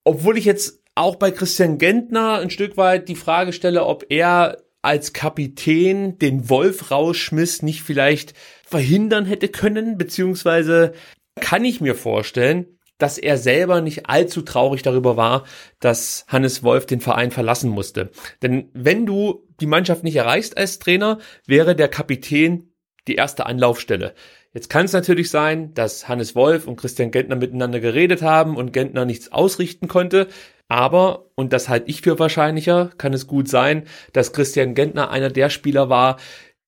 Obwohl 0.03 0.37
ich 0.37 0.45
jetzt 0.45 0.81
auch 0.95 1.17
bei 1.17 1.31
Christian 1.31 1.77
Gentner 1.77 2.39
ein 2.39 2.49
Stück 2.49 2.77
weit 2.77 3.09
die 3.09 3.15
Frage 3.15 3.53
stelle, 3.53 3.85
ob 3.85 4.05
er 4.09 4.57
als 4.81 5.13
Kapitän 5.13 6.19
den 6.19 6.49
Wolf 6.49 6.91
rausschmiss, 6.91 7.63
nicht 7.63 7.81
vielleicht 7.81 8.33
verhindern 8.65 9.25
hätte 9.25 9.49
können, 9.49 9.97
beziehungsweise 9.97 10.93
kann 11.41 11.65
ich 11.65 11.81
mir 11.81 11.95
vorstellen, 11.95 12.67
dass 12.97 13.17
er 13.17 13.37
selber 13.37 13.81
nicht 13.81 14.07
allzu 14.07 14.41
traurig 14.41 14.83
darüber 14.83 15.17
war, 15.17 15.43
dass 15.79 16.25
Hannes 16.27 16.63
Wolf 16.63 16.85
den 16.85 17.01
Verein 17.01 17.31
verlassen 17.31 17.69
musste. 17.69 18.11
Denn 18.41 18.69
wenn 18.73 19.05
du 19.05 19.45
die 19.59 19.65
Mannschaft 19.65 20.03
nicht 20.03 20.15
erreichst 20.15 20.55
als 20.55 20.79
Trainer, 20.79 21.19
wäre 21.45 21.75
der 21.75 21.89
Kapitän 21.89 22.71
die 23.07 23.15
erste 23.15 23.45
Anlaufstelle. 23.45 24.13
Jetzt 24.53 24.69
kann 24.69 24.85
es 24.85 24.93
natürlich 24.93 25.29
sein, 25.29 25.73
dass 25.73 26.07
Hannes 26.07 26.35
Wolf 26.35 26.67
und 26.67 26.77
Christian 26.77 27.11
Gentner 27.11 27.35
miteinander 27.35 27.79
geredet 27.79 28.21
haben 28.21 28.55
und 28.55 28.71
Gentner 28.71 29.05
nichts 29.05 29.31
ausrichten 29.31 29.87
konnte. 29.87 30.27
Aber, 30.67 31.25
und 31.35 31.53
das 31.53 31.69
halte 31.69 31.89
ich 31.89 32.01
für 32.01 32.17
wahrscheinlicher, 32.17 32.91
kann 32.97 33.13
es 33.13 33.27
gut 33.27 33.49
sein, 33.49 33.83
dass 34.13 34.33
Christian 34.33 34.73
Gentner 34.73 35.09
einer 35.11 35.29
der 35.29 35.49
Spieler 35.49 35.89
war, 35.89 36.17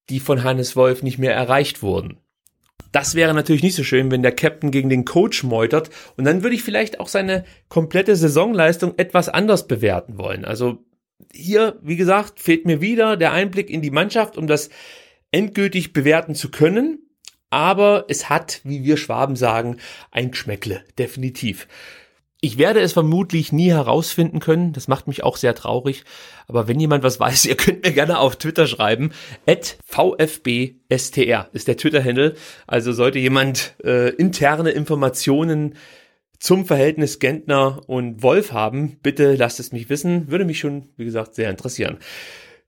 die 0.10 0.20
von 0.20 0.44
Hannes 0.44 0.76
Wolf 0.76 1.02
nicht 1.02 1.18
mehr 1.18 1.34
erreicht 1.34 1.82
wurden. 1.82 2.20
Das 2.92 3.16
wäre 3.16 3.34
natürlich 3.34 3.64
nicht 3.64 3.76
so 3.76 3.84
schön, 3.84 4.12
wenn 4.12 4.22
der 4.22 4.32
Captain 4.32 4.72
gegen 4.72 4.90
den 4.90 5.06
Coach 5.06 5.44
meutert. 5.44 5.90
Und 6.16 6.26
dann 6.26 6.44
würde 6.44 6.56
ich 6.56 6.64
vielleicht 6.64 7.00
auch 7.00 7.08
seine 7.08 7.44
komplette 7.70 8.16
Saisonleistung 8.16 8.94
etwas 8.98 9.30
anders 9.30 9.68
bewerten 9.68 10.18
wollen. 10.18 10.46
Also 10.46 10.80
hier, 11.34 11.78
wie 11.82 11.96
gesagt, 11.96 12.40
fehlt 12.40 12.66
mir 12.66 12.82
wieder 12.82 13.18
der 13.18 13.34
Einblick 13.34 13.70
in 13.70 13.82
die 13.82 13.92
Mannschaft, 13.92 14.38
um 14.38 14.48
das 14.48 14.70
endgültig 15.32 15.94
bewerten 15.94 16.36
zu 16.36 16.50
können. 16.50 17.00
Aber 17.50 18.06
es 18.10 18.30
hat, 18.30 18.62
wie 18.64 18.84
wir 18.84 18.98
Schwaben 18.98 19.36
sagen, 19.36 19.78
ein 20.12 20.32
Geschmäckle, 20.32 20.84
definitiv. 20.98 21.68
Ich 22.40 22.60
werde 22.60 22.82
es 22.82 22.94
vermutlich 22.94 23.52
nie 23.52 23.72
herausfinden 23.72 24.40
können. 24.40 24.72
Das 24.74 24.88
macht 24.88 25.08
mich 25.08 25.24
auch 25.24 25.38
sehr 25.38 25.56
traurig. 25.56 26.04
Aber 26.48 26.68
wenn 26.68 26.80
jemand 26.80 27.04
was 27.04 27.20
weiß, 27.20 27.46
ihr 27.48 27.56
könnt 27.56 27.84
mir 27.84 27.94
gerne 27.94 28.20
auf 28.20 28.36
Twitter 28.36 28.68
schreiben. 28.68 29.12
At 29.48 29.78
VfBSTR 29.86 31.50
ist 31.54 31.68
der 31.68 31.78
Twitter-Handle. 31.78 32.36
Also 32.68 32.92
sollte 32.92 33.20
jemand 33.20 33.76
äh, 33.84 34.10
interne 34.10 34.72
Informationen 34.72 35.76
zum 36.40 36.66
Verhältnis 36.66 37.18
Gentner 37.18 37.82
und 37.88 38.22
Wolf 38.22 38.52
haben, 38.52 39.00
bitte 39.02 39.34
lasst 39.36 39.60
es 39.60 39.72
mich 39.72 39.90
wissen. 39.90 40.30
Würde 40.30 40.46
mich 40.46 40.60
schon, 40.60 40.90
wie 40.96 41.06
gesagt, 41.06 41.34
sehr 41.34 41.50
interessieren. 41.50 41.98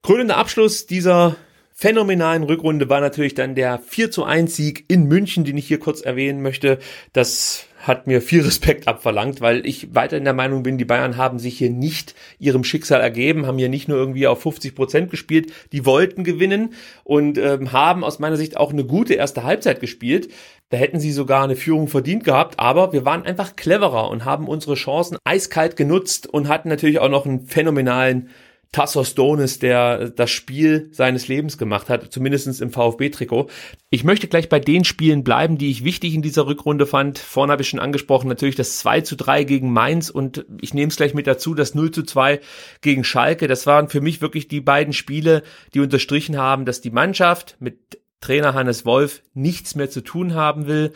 Krönender 0.02 0.38
Abschluss 0.38 0.88
dieser 0.88 1.36
phänomenalen 1.80 2.44
Rückrunde 2.44 2.90
war 2.90 3.00
natürlich 3.00 3.36
dann 3.36 3.56
der 3.56 3.80
4 3.80 4.12
zu 4.12 4.26
1 4.26 4.54
Sieg 4.54 4.84
in 4.90 5.06
München, 5.06 5.46
den 5.46 5.56
ich 5.56 5.66
hier 5.66 5.80
kurz 5.80 6.02
erwähnen 6.02 6.42
möchte. 6.42 6.78
Das 7.14 7.68
hat 7.78 8.06
mir 8.06 8.22
viel 8.22 8.42
Respekt 8.42 8.90
abverlangt, 8.90 9.40
weil 9.40 9.66
ich 9.66 9.96
weiterhin 9.96 10.26
der 10.26 10.34
Meinung 10.34 10.62
bin, 10.62 10.78
die 10.78 10.84
Bayern 10.84 11.16
haben 11.16 11.40
sich 11.40 11.58
hier 11.58 11.70
nicht 11.70 12.16
ihrem 12.38 12.66
Schicksal 12.66 13.00
ergeben, 13.00 13.48
haben 13.48 13.58
hier 13.58 13.70
nicht 13.70 13.88
nur 13.88 13.98
irgendwie 13.98 14.28
auf 14.28 14.42
50 14.42 14.76
Prozent 14.76 15.10
gespielt, 15.10 15.54
die 15.72 15.86
wollten 15.86 16.26
gewinnen 16.26 16.74
und 17.06 17.38
ähm, 17.38 17.72
haben 17.72 18.04
aus 18.04 18.20
meiner 18.20 18.36
Sicht 18.36 18.58
auch 18.58 18.74
eine 18.74 18.84
gute 18.84 19.14
erste 19.14 19.44
Halbzeit 19.44 19.80
gespielt. 19.80 20.28
Da 20.72 20.76
hätten 20.76 21.00
sie 21.00 21.14
sogar 21.14 21.46
eine 21.46 21.56
Führung 21.56 21.88
verdient 21.88 22.26
gehabt, 22.26 22.60
aber 22.60 22.92
wir 22.92 23.06
waren 23.06 23.24
einfach 23.24 23.56
cleverer 23.56 24.10
und 24.10 24.26
haben 24.26 24.50
unsere 24.50 24.76
Chancen 24.76 25.18
eiskalt 25.24 25.78
genutzt 25.78 26.28
und 26.28 26.50
hatten 26.50 26.68
natürlich 26.68 27.00
auch 27.00 27.10
noch 27.10 27.26
einen 27.26 27.48
phänomenalen 27.48 28.32
Tassos 28.72 29.16
Donis, 29.16 29.58
der 29.58 30.12
das 30.12 30.30
Spiel 30.30 30.90
seines 30.92 31.28
Lebens 31.28 31.58
gemacht 31.58 31.90
hat, 31.90 32.14
zumindestens 32.14 32.62
im 32.62 32.72
VfB-Trikot. 32.72 33.50
Ich 33.90 34.04
möchte 34.04 34.28
gleich 34.28 34.48
bei 34.48 34.60
den 34.60 34.86
Spielen 34.86 35.24
bleiben, 35.24 35.58
die 35.58 35.72
ich 35.72 35.84
wichtig 35.84 36.14
in 36.14 36.22
dieser 36.22 36.46
Rückrunde 36.46 36.86
fand. 36.86 37.18
Vorne 37.18 37.52
habe 37.52 37.64
ich 37.64 37.70
schon 37.70 37.80
angesprochen, 37.80 38.28
natürlich 38.28 38.56
das 38.56 38.78
2 38.78 39.02
zu 39.02 39.16
3 39.16 39.44
gegen 39.44 39.74
Mainz 39.74 40.12
und 40.12 40.46
ich 40.62 40.76
nehme 40.76 40.90
es 40.90 40.98
gleich 40.98 41.16
mit 41.16 41.26
dazu, 41.26 41.56
das 41.56 41.74
0 41.74 41.90
zu 41.90 42.04
2 42.04 42.42
gegen 42.82 43.04
Schalke. 43.04 43.48
Das 43.48 43.66
waren 43.66 43.90
für 43.90 44.02
mich 44.02 44.22
wirklich 44.22 44.48
die 44.48 44.62
beiden 44.62 44.94
Spiele, 44.94 45.42
die 45.74 45.80
unterstrichen 45.80 46.38
haben, 46.38 46.66
dass 46.66 46.80
die 46.80 46.92
Mannschaft 46.92 47.58
mit 47.60 48.00
Trainer 48.22 48.54
Hannes 48.54 48.86
Wolf 48.86 49.24
nichts 49.34 49.74
mehr 49.74 49.90
zu 49.90 50.02
tun 50.02 50.36
haben 50.36 50.68
will. 50.68 50.94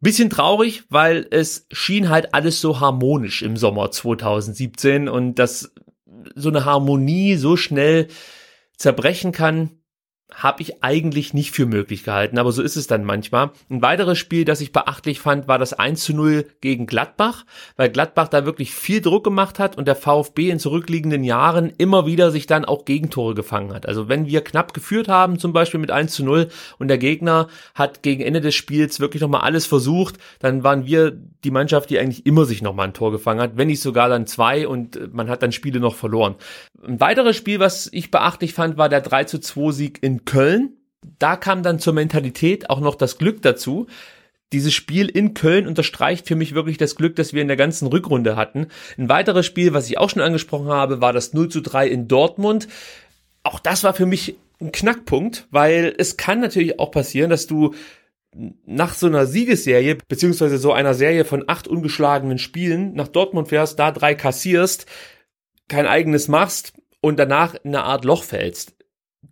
Bisschen 0.00 0.30
traurig, 0.30 0.82
weil 0.90 1.26
es 1.30 1.66
schien 1.70 2.08
halt 2.08 2.34
alles 2.34 2.60
so 2.60 2.80
harmonisch 2.80 3.42
im 3.42 3.56
Sommer 3.56 3.90
2017 3.90 5.08
und 5.08 5.38
das 5.38 5.72
so 6.34 6.48
eine 6.48 6.64
Harmonie 6.64 7.36
so 7.36 7.56
schnell 7.56 8.08
zerbrechen 8.76 9.32
kann, 9.32 9.70
habe 10.32 10.62
ich 10.62 10.82
eigentlich 10.82 11.34
nicht 11.34 11.52
für 11.52 11.66
möglich 11.66 12.04
gehalten, 12.04 12.38
aber 12.38 12.50
so 12.50 12.62
ist 12.62 12.76
es 12.76 12.86
dann 12.86 13.04
manchmal. 13.04 13.50
Ein 13.68 13.82
weiteres 13.82 14.18
Spiel, 14.18 14.44
das 14.44 14.60
ich 14.60 14.72
beachtlich 14.72 15.20
fand, 15.20 15.48
war 15.48 15.58
das 15.58 15.74
1 15.74 16.02
zu 16.02 16.14
0 16.14 16.46
gegen 16.60 16.86
Gladbach, 16.86 17.44
weil 17.76 17.90
Gladbach 17.90 18.28
da 18.28 18.44
wirklich 18.44 18.74
viel 18.74 19.00
Druck 19.00 19.24
gemacht 19.24 19.58
hat 19.58 19.76
und 19.76 19.86
der 19.86 19.96
VfB 19.96 20.50
in 20.50 20.58
zurückliegenden 20.58 21.24
Jahren 21.24 21.72
immer 21.76 22.06
wieder 22.06 22.30
sich 22.30 22.46
dann 22.46 22.64
auch 22.64 22.84
Gegentore 22.84 23.34
gefangen 23.34 23.72
hat. 23.74 23.86
Also 23.86 24.08
wenn 24.08 24.26
wir 24.26 24.42
knapp 24.42 24.74
geführt 24.74 25.08
haben, 25.08 25.38
zum 25.38 25.52
Beispiel 25.52 25.80
mit 25.80 25.90
1 25.90 26.12
zu 26.14 26.24
0 26.24 26.48
und 26.78 26.88
der 26.88 26.98
Gegner 26.98 27.48
hat 27.74 28.02
gegen 28.02 28.22
Ende 28.22 28.40
des 28.40 28.54
Spiels 28.54 29.00
wirklich 29.00 29.22
nochmal 29.22 29.42
alles 29.42 29.66
versucht, 29.66 30.16
dann 30.40 30.64
waren 30.64 30.86
wir 30.86 31.12
die 31.44 31.50
Mannschaft, 31.50 31.90
die 31.90 31.98
eigentlich 31.98 32.26
immer 32.26 32.46
sich 32.46 32.62
nochmal 32.62 32.88
ein 32.88 32.94
Tor 32.94 33.12
gefangen 33.12 33.40
hat, 33.40 33.56
wenn 33.56 33.68
nicht 33.68 33.82
sogar 33.82 34.08
dann 34.08 34.26
zwei 34.26 34.66
und 34.66 35.12
man 35.12 35.28
hat 35.28 35.42
dann 35.42 35.52
Spiele 35.52 35.80
noch 35.80 35.94
verloren. 35.94 36.36
Ein 36.86 37.00
weiteres 37.00 37.36
Spiel, 37.36 37.60
was 37.60 37.88
ich 37.92 38.10
beachtlich 38.10 38.54
fand, 38.54 38.78
war 38.78 38.88
der 38.88 39.00
3 39.00 39.24
zu 39.24 39.38
2 39.38 39.70
Sieg 39.72 40.02
in 40.02 40.23
Köln. 40.24 40.76
Da 41.18 41.36
kam 41.36 41.62
dann 41.62 41.78
zur 41.78 41.92
Mentalität 41.92 42.70
auch 42.70 42.80
noch 42.80 42.94
das 42.94 43.18
Glück 43.18 43.42
dazu. 43.42 43.86
Dieses 44.52 44.72
Spiel 44.72 45.08
in 45.08 45.34
Köln 45.34 45.66
unterstreicht 45.66 46.28
für 46.28 46.36
mich 46.36 46.54
wirklich 46.54 46.78
das 46.78 46.94
Glück, 46.94 47.16
das 47.16 47.32
wir 47.32 47.42
in 47.42 47.48
der 47.48 47.56
ganzen 47.56 47.88
Rückrunde 47.88 48.36
hatten. 48.36 48.68
Ein 48.96 49.08
weiteres 49.08 49.46
Spiel, 49.46 49.74
was 49.74 49.88
ich 49.88 49.98
auch 49.98 50.10
schon 50.10 50.22
angesprochen 50.22 50.68
habe, 50.68 51.00
war 51.00 51.12
das 51.12 51.32
0 51.32 51.48
zu 51.48 51.60
3 51.60 51.88
in 51.88 52.08
Dortmund. 52.08 52.68
Auch 53.42 53.58
das 53.58 53.84
war 53.84 53.94
für 53.94 54.06
mich 54.06 54.36
ein 54.60 54.72
Knackpunkt, 54.72 55.46
weil 55.50 55.94
es 55.98 56.16
kann 56.16 56.40
natürlich 56.40 56.78
auch 56.78 56.90
passieren, 56.90 57.30
dass 57.30 57.46
du 57.46 57.74
nach 58.66 58.94
so 58.94 59.06
einer 59.06 59.26
Siegesserie, 59.26 59.98
beziehungsweise 60.08 60.58
so 60.58 60.72
einer 60.72 60.94
Serie 60.94 61.24
von 61.24 61.44
acht 61.46 61.68
ungeschlagenen 61.68 62.38
Spielen 62.38 62.94
nach 62.94 63.08
Dortmund 63.08 63.48
fährst, 63.48 63.78
da 63.78 63.92
drei 63.92 64.14
kassierst, 64.14 64.86
kein 65.68 65.86
eigenes 65.86 66.28
machst 66.28 66.72
und 67.00 67.18
danach 67.18 67.54
in 67.54 67.74
eine 67.74 67.84
Art 67.84 68.04
Loch 68.04 68.24
fällst. 68.24 68.74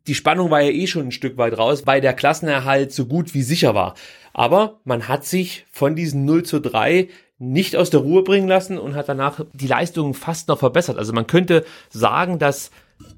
Die 0.07 0.15
Spannung 0.15 0.51
war 0.51 0.61
ja 0.61 0.71
eh 0.71 0.87
schon 0.87 1.07
ein 1.07 1.13
Stück 1.13 1.37
weit 1.37 1.57
raus, 1.57 1.87
weil 1.87 2.01
der 2.01 2.15
Klassenerhalt 2.15 2.93
so 2.93 3.07
gut 3.07 3.35
wie 3.35 3.43
sicher 3.43 3.75
war. 3.75 3.95
Aber 4.33 4.81
man 4.85 5.09
hat 5.09 5.25
sich 5.25 5.65
von 5.71 5.95
diesen 5.95 6.25
0 6.25 6.43
zu 6.43 6.61
3 6.61 7.09
nicht 7.39 7.77
aus 7.77 7.91
der 7.91 8.01
Ruhe 8.01 8.23
bringen 8.23 8.49
lassen 8.49 8.79
und 8.79 8.95
hat 8.95 9.09
danach 9.09 9.45
die 9.53 9.67
Leistungen 9.67 10.15
fast 10.15 10.49
noch 10.49 10.59
verbessert. 10.59 10.97
Also 10.97 11.13
man 11.13 11.27
könnte 11.27 11.65
sagen, 11.91 12.39
dass 12.39 12.71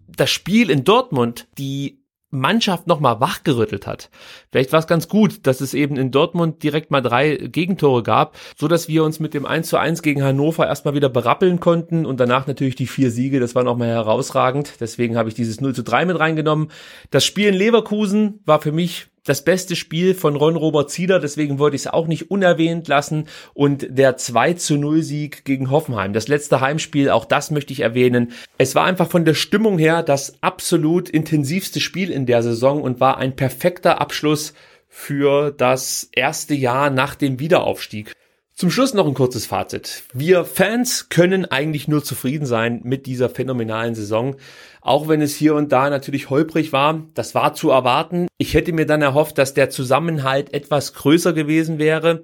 das 0.09 0.31
Spiel 0.31 0.71
in 0.71 0.85
Dortmund 0.85 1.47
die 1.59 2.04
Mannschaft 2.35 2.87
nochmal 2.87 3.21
wachgerüttelt 3.21 3.87
hat. 3.87 4.11
Vielleicht 4.51 4.73
war 4.73 4.81
es 4.81 4.87
ganz 4.87 5.09
gut, 5.09 5.47
dass 5.47 5.61
es 5.61 5.75
eben 5.75 5.97
in 5.97 6.11
Dortmund 6.11 6.63
direkt 6.63 6.91
mal 6.91 7.01
drei 7.01 7.37
Gegentore 7.37 8.03
gab, 8.03 8.37
so 8.57 8.69
dass 8.69 8.89
wir 8.89 9.05
uns 9.05 9.21
mit 9.21 9.35
dem 9.35 9.47
1 9.47 9.69
zu 9.69 9.79
1 9.79 10.03
gegen 10.03 10.23
Hannover 10.23 10.67
erstmal 10.67 10.95
wieder 10.95 11.09
berappeln 11.09 11.61
konnten 11.61 12.05
und 12.07 12.21
danach 12.21 12.47
natürlich 12.47 12.77
die 12.77 12.87
vier 12.87 13.11
Siege, 13.11 13.41
das 13.41 13.55
war 13.55 13.65
nochmal 13.65 13.89
herausragend. 13.89 14.75
Deswegen 14.81 15.17
habe 15.17 15.29
ich 15.29 15.35
dieses 15.35 15.61
0 15.61 15.75
zu 15.75 15.83
3 15.83 16.05
mit 16.07 16.19
reingenommen. 16.19 16.71
Das 17.11 17.25
Spiel 17.25 17.49
in 17.49 17.55
Leverkusen 17.55 18.41
war 18.45 18.61
für 18.61 18.73
mich 18.73 19.09
das 19.25 19.43
beste 19.43 19.75
Spiel 19.75 20.15
von 20.15 20.37
Ron 20.37 20.57
Robert 20.57 20.91
Zieder, 20.91 21.19
deswegen 21.19 21.59
wollte 21.59 21.77
ich 21.77 21.83
es 21.83 21.87
auch 21.87 22.07
nicht 22.07 22.31
unerwähnt 22.31 22.87
lassen. 22.89 23.27
Und 23.55 23.87
der 23.89 24.17
2 24.17 24.55
zu 24.55 24.77
0 24.77 25.03
Sieg 25.03 25.45
gegen 25.45 25.71
Hoffenheim, 25.71 26.13
das 26.13 26.29
letzte 26.29 26.61
Heimspiel, 26.61 27.11
auch 27.11 27.25
das 27.25 27.51
möchte 27.51 27.73
ich 27.73 27.81
erwähnen. 27.81 28.33
Es 28.59 28.75
war 28.75 28.85
einfach 28.85 29.11
von 29.11 29.25
der 29.25 29.35
Stimmung 29.35 29.79
her 29.79 30.03
das 30.03 30.35
absolut 30.43 31.09
intensivste 31.09 31.81
Spiel 31.81 32.11
in 32.11 32.27
der 32.27 32.43
Saison 32.43 32.83
und 32.83 33.01
war 33.01 33.17
ein 33.17 33.35
perfekter 33.35 34.01
Abschluss 34.01 34.53
für 34.89 35.51
das 35.51 36.09
erste 36.13 36.55
Jahr 36.55 36.91
nach 36.91 37.15
dem 37.15 37.41
Wiederaufstieg. 37.41 38.13
Zum 38.57 38.71
Schluss 38.71 38.95
noch 38.95 39.09
ein 39.09 39.15
kurzes 39.15 39.47
Fazit. 39.47 40.05
Wir 40.13 40.45
Fans 40.45 41.09
können 41.09 41.45
eigentlich 41.45 41.89
nur 41.89 42.05
zufrieden 42.05 42.47
sein 42.47 42.83
mit 42.85 43.07
dieser 43.07 43.29
phänomenalen 43.29 43.97
Saison. 43.97 44.37
Auch 44.81 45.09
wenn 45.09 45.21
es 45.23 45.35
hier 45.35 45.57
und 45.57 45.73
da 45.73 45.91
natürlich 45.91 46.31
holprig 46.31 46.73
war, 46.73 47.03
das 47.15 47.35
war 47.35 47.55
zu 47.55 47.71
erwarten. 47.71 48.29
Ich 48.39 48.55
hätte 48.55 48.73
mir 48.73 48.87
dann 48.87 49.03
erhofft, 49.03 49.39
dass 49.39 49.55
der 49.55 49.71
Zusammenhalt 49.71 50.55
etwas 50.55 50.95
größer 50.95 51.33
gewesen 51.33 51.81
wäre. 51.81 52.23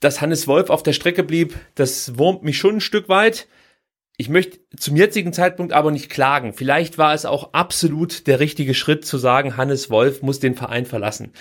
Dass 0.00 0.20
Hannes 0.20 0.46
Wolf 0.46 0.68
auf 0.68 0.82
der 0.82 0.92
Strecke 0.92 1.22
blieb, 1.22 1.54
das 1.74 2.18
wurmt 2.18 2.42
mich 2.42 2.58
schon 2.58 2.76
ein 2.76 2.80
Stück 2.82 3.08
weit. 3.08 3.48
Ich 4.18 4.28
möchte 4.28 4.58
zum 4.76 4.94
jetzigen 4.94 5.32
Zeitpunkt 5.32 5.72
aber 5.72 5.90
nicht 5.90 6.10
klagen. 6.10 6.52
Vielleicht 6.52 6.98
war 6.98 7.14
es 7.14 7.24
auch 7.24 7.54
absolut 7.54 8.26
der 8.26 8.40
richtige 8.40 8.74
Schritt 8.74 9.06
zu 9.06 9.16
sagen, 9.16 9.56
Hannes 9.56 9.88
Wolf 9.88 10.20
muss 10.20 10.38
den 10.38 10.54
Verein 10.54 10.84
verlassen. 10.84 11.32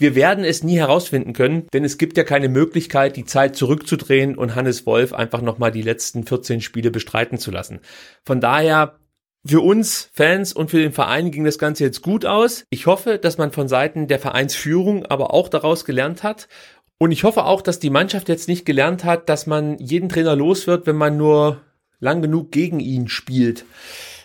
Wir 0.00 0.14
werden 0.14 0.44
es 0.44 0.62
nie 0.62 0.78
herausfinden 0.78 1.32
können, 1.32 1.66
denn 1.72 1.84
es 1.84 1.98
gibt 1.98 2.16
ja 2.16 2.22
keine 2.22 2.48
Möglichkeit, 2.48 3.16
die 3.16 3.24
Zeit 3.24 3.56
zurückzudrehen 3.56 4.36
und 4.36 4.54
Hannes 4.54 4.86
Wolf 4.86 5.12
einfach 5.12 5.42
nochmal 5.42 5.72
die 5.72 5.82
letzten 5.82 6.24
14 6.24 6.60
Spiele 6.60 6.92
bestreiten 6.92 7.38
zu 7.38 7.50
lassen. 7.50 7.80
Von 8.24 8.40
daher 8.40 9.00
für 9.44 9.60
uns 9.60 10.10
Fans 10.12 10.52
und 10.52 10.70
für 10.70 10.78
den 10.78 10.92
Verein 10.92 11.32
ging 11.32 11.44
das 11.44 11.58
Ganze 11.58 11.82
jetzt 11.82 12.02
gut 12.02 12.24
aus. 12.26 12.64
Ich 12.70 12.86
hoffe, 12.86 13.18
dass 13.18 13.38
man 13.38 13.50
von 13.50 13.66
Seiten 13.66 14.06
der 14.06 14.20
Vereinsführung 14.20 15.04
aber 15.06 15.34
auch 15.34 15.48
daraus 15.48 15.84
gelernt 15.84 16.22
hat. 16.22 16.48
Und 16.98 17.10
ich 17.10 17.24
hoffe 17.24 17.44
auch, 17.44 17.62
dass 17.62 17.80
die 17.80 17.90
Mannschaft 17.90 18.28
jetzt 18.28 18.48
nicht 18.48 18.66
gelernt 18.66 19.04
hat, 19.04 19.28
dass 19.28 19.46
man 19.46 19.78
jeden 19.78 20.08
Trainer 20.08 20.36
los 20.36 20.66
wird, 20.66 20.86
wenn 20.86 20.96
man 20.96 21.16
nur 21.16 21.60
lang 21.98 22.22
genug 22.22 22.52
gegen 22.52 22.78
ihn 22.78 23.08
spielt. 23.08 23.64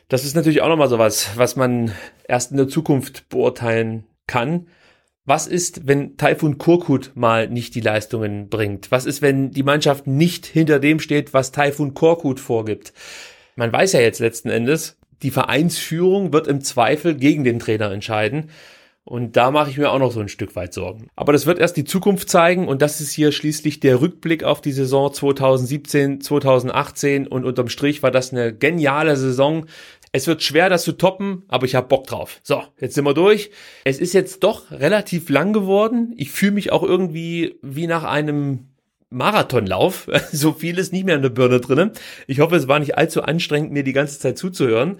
Das 0.07 0.25
ist 0.25 0.35
natürlich 0.35 0.61
auch 0.61 0.67
nochmal 0.67 0.89
sowas, 0.89 1.29
was 1.35 1.55
man 1.55 1.91
erst 2.27 2.51
in 2.51 2.57
der 2.57 2.67
Zukunft 2.67 3.29
beurteilen 3.29 4.03
kann. 4.27 4.67
Was 5.25 5.47
ist, 5.47 5.87
wenn 5.87 6.17
Taifun 6.17 6.57
Korkut 6.57 7.11
mal 7.15 7.47
nicht 7.47 7.75
die 7.75 7.79
Leistungen 7.79 8.49
bringt? 8.49 8.91
Was 8.91 9.05
ist, 9.05 9.21
wenn 9.21 9.51
die 9.51 9.63
Mannschaft 9.63 10.05
nicht 10.05 10.45
hinter 10.45 10.79
dem 10.79 10.99
steht, 10.99 11.33
was 11.33 11.53
Taifun 11.53 11.93
Korkut 11.93 12.41
vorgibt? 12.41 12.91
Man 13.55 13.71
weiß 13.71 13.93
ja 13.93 14.01
jetzt 14.01 14.19
letzten 14.19 14.49
Endes, 14.49 14.97
die 15.21 15.31
Vereinsführung 15.31 16.33
wird 16.33 16.47
im 16.47 16.59
Zweifel 16.59 17.15
gegen 17.15 17.45
den 17.45 17.59
Trainer 17.59 17.89
entscheiden. 17.91 18.49
Und 19.05 19.37
da 19.37 19.51
mache 19.51 19.69
ich 19.69 19.77
mir 19.77 19.91
auch 19.91 19.99
noch 19.99 20.11
so 20.11 20.19
ein 20.19 20.27
Stück 20.27 20.57
weit 20.57 20.73
Sorgen. 20.73 21.07
Aber 21.15 21.31
das 21.31 21.45
wird 21.45 21.59
erst 21.59 21.77
die 21.77 21.83
Zukunft 21.85 22.29
zeigen 22.29 22.67
und 22.67 22.81
das 22.81 22.99
ist 22.99 23.13
hier 23.13 23.31
schließlich 23.31 23.79
der 23.79 24.01
Rückblick 24.01 24.43
auf 24.43 24.59
die 24.59 24.71
Saison 24.73 25.13
2017, 25.13 26.19
2018 26.19 27.27
und 27.27 27.45
unterm 27.45 27.69
Strich 27.69 28.03
war 28.03 28.11
das 28.11 28.33
eine 28.33 28.53
geniale 28.53 29.15
Saison. 29.15 29.67
Es 30.15 30.27
wird 30.27 30.43
schwer, 30.43 30.69
das 30.69 30.83
zu 30.83 30.91
toppen, 30.91 31.41
aber 31.47 31.65
ich 31.65 31.73
habe 31.73 31.87
Bock 31.87 32.05
drauf. 32.05 32.39
So, 32.43 32.61
jetzt 32.79 32.93
sind 32.93 33.03
wir 33.03 33.15
durch. 33.15 33.49
Es 33.83 33.99
ist 33.99 34.13
jetzt 34.13 34.43
doch 34.43 34.69
relativ 34.69 35.27
lang 35.29 35.53
geworden. 35.53 36.13
Ich 36.17 36.29
fühle 36.29 36.51
mich 36.51 36.71
auch 36.71 36.83
irgendwie 36.83 37.55
wie 37.63 37.87
nach 37.87 38.03
einem 38.03 38.67
Marathonlauf. 39.09 40.07
So 40.31 40.53
viel 40.53 40.77
ist 40.77 40.93
nicht 40.93 41.05
mehr 41.05 41.15
in 41.15 41.23
der 41.23 41.29
Birne 41.29 41.59
drinnen. 41.59 41.91
Ich 42.27 42.39
hoffe, 42.41 42.55
es 42.55 42.67
war 42.67 42.79
nicht 42.79 42.95
allzu 42.95 43.23
anstrengend, 43.23 43.71
mir 43.71 43.83
die 43.83 43.93
ganze 43.93 44.19
Zeit 44.19 44.37
zuzuhören. 44.37 44.99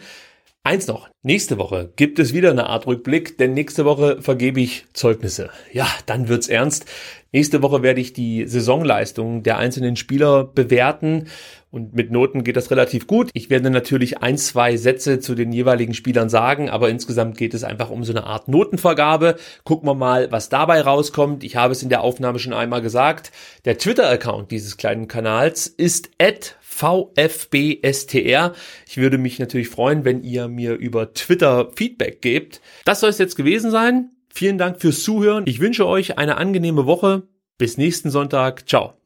Eins 0.64 0.88
noch. 0.88 1.10
Nächste 1.22 1.60
Woche 1.60 1.92
gibt 1.96 2.18
es 2.18 2.34
wieder 2.34 2.50
eine 2.50 2.68
Art 2.68 2.88
Rückblick, 2.88 3.38
denn 3.38 3.54
nächste 3.54 3.86
Woche 3.86 4.20
vergebe 4.22 4.62
ich 4.62 4.86
Zeugnisse. 4.94 5.52
Ja, 5.74 5.88
dann 6.08 6.28
wird's 6.28 6.48
ernst. 6.48 6.86
Nächste 7.34 7.62
Woche 7.62 7.84
werde 7.84 8.02
ich 8.02 8.14
die 8.14 8.48
Saisonleistung 8.48 9.44
der 9.44 9.58
einzelnen 9.58 9.96
Spieler 9.96 10.46
bewerten 10.46 11.28
und 11.74 11.96
mit 11.96 12.12
Noten 12.12 12.44
geht 12.44 12.56
das 12.56 12.70
relativ 12.70 13.08
gut. 13.08 13.32
Ich 13.34 13.50
werde 13.50 13.72
natürlich 13.72 14.20
ein, 14.20 14.38
zwei 14.38 14.78
Sätze 14.78 15.20
zu 15.20 15.34
den 15.34 15.52
jeweiligen 15.52 15.96
Spielern 15.96 16.30
sagen, 16.30 16.70
aber 16.70 16.90
insgesamt 16.90 17.36
geht 17.36 17.56
es 17.56 17.64
einfach 17.64 17.90
um 17.90 18.04
so 18.04 18.14
eine 18.14 18.26
Art 18.26 18.48
Notenvergabe. 18.48 19.38
Gucken 19.64 19.90
wir 19.90 19.96
mal, 19.96 20.32
was 20.32 20.50
dabei 20.50 20.82
rauskommt. 20.82 21.44
Ich 21.44 21.56
habe 21.56 21.72
es 21.72 21.82
in 21.82 21.90
der 21.90 22.02
Aufnahme 22.02 22.38
schon 22.38 22.54
einmal 22.54 22.84
gesagt. 22.84 23.32
Der 23.66 23.80
Twitter-Account 23.80 24.52
dieses 24.52 24.78
kleinen 24.78 25.08
Kanals 25.08 25.66
ist 25.66 26.12
at 26.22 26.58
VFBSTR. 26.62 28.54
Ich 28.88 28.98
würde 28.98 29.18
mich 29.18 29.40
natürlich 29.40 29.70
freuen, 29.70 30.06
wenn 30.06 30.24
ihr 30.24 30.48
mir 30.48 30.76
über 30.76 31.14
Twitter 31.14 31.72
Feedback 31.76 32.22
gebt. 32.22 32.62
Das 32.86 33.00
soll 33.00 33.10
es 33.10 33.18
jetzt 33.18 33.36
gewesen 33.36 33.72
sein. 33.72 34.12
Vielen 34.32 34.60
Dank 34.60 34.80
fürs 34.80 35.02
Zuhören. 35.02 35.46
Ich 35.48 35.60
wünsche 35.60 35.88
euch 35.88 36.20
eine 36.20 36.38
angenehme 36.38 36.86
Woche. 36.86 37.24
Bis 37.58 37.78
nächsten 37.78 38.12
Sonntag. 38.12 38.70
Ciao. 38.70 39.03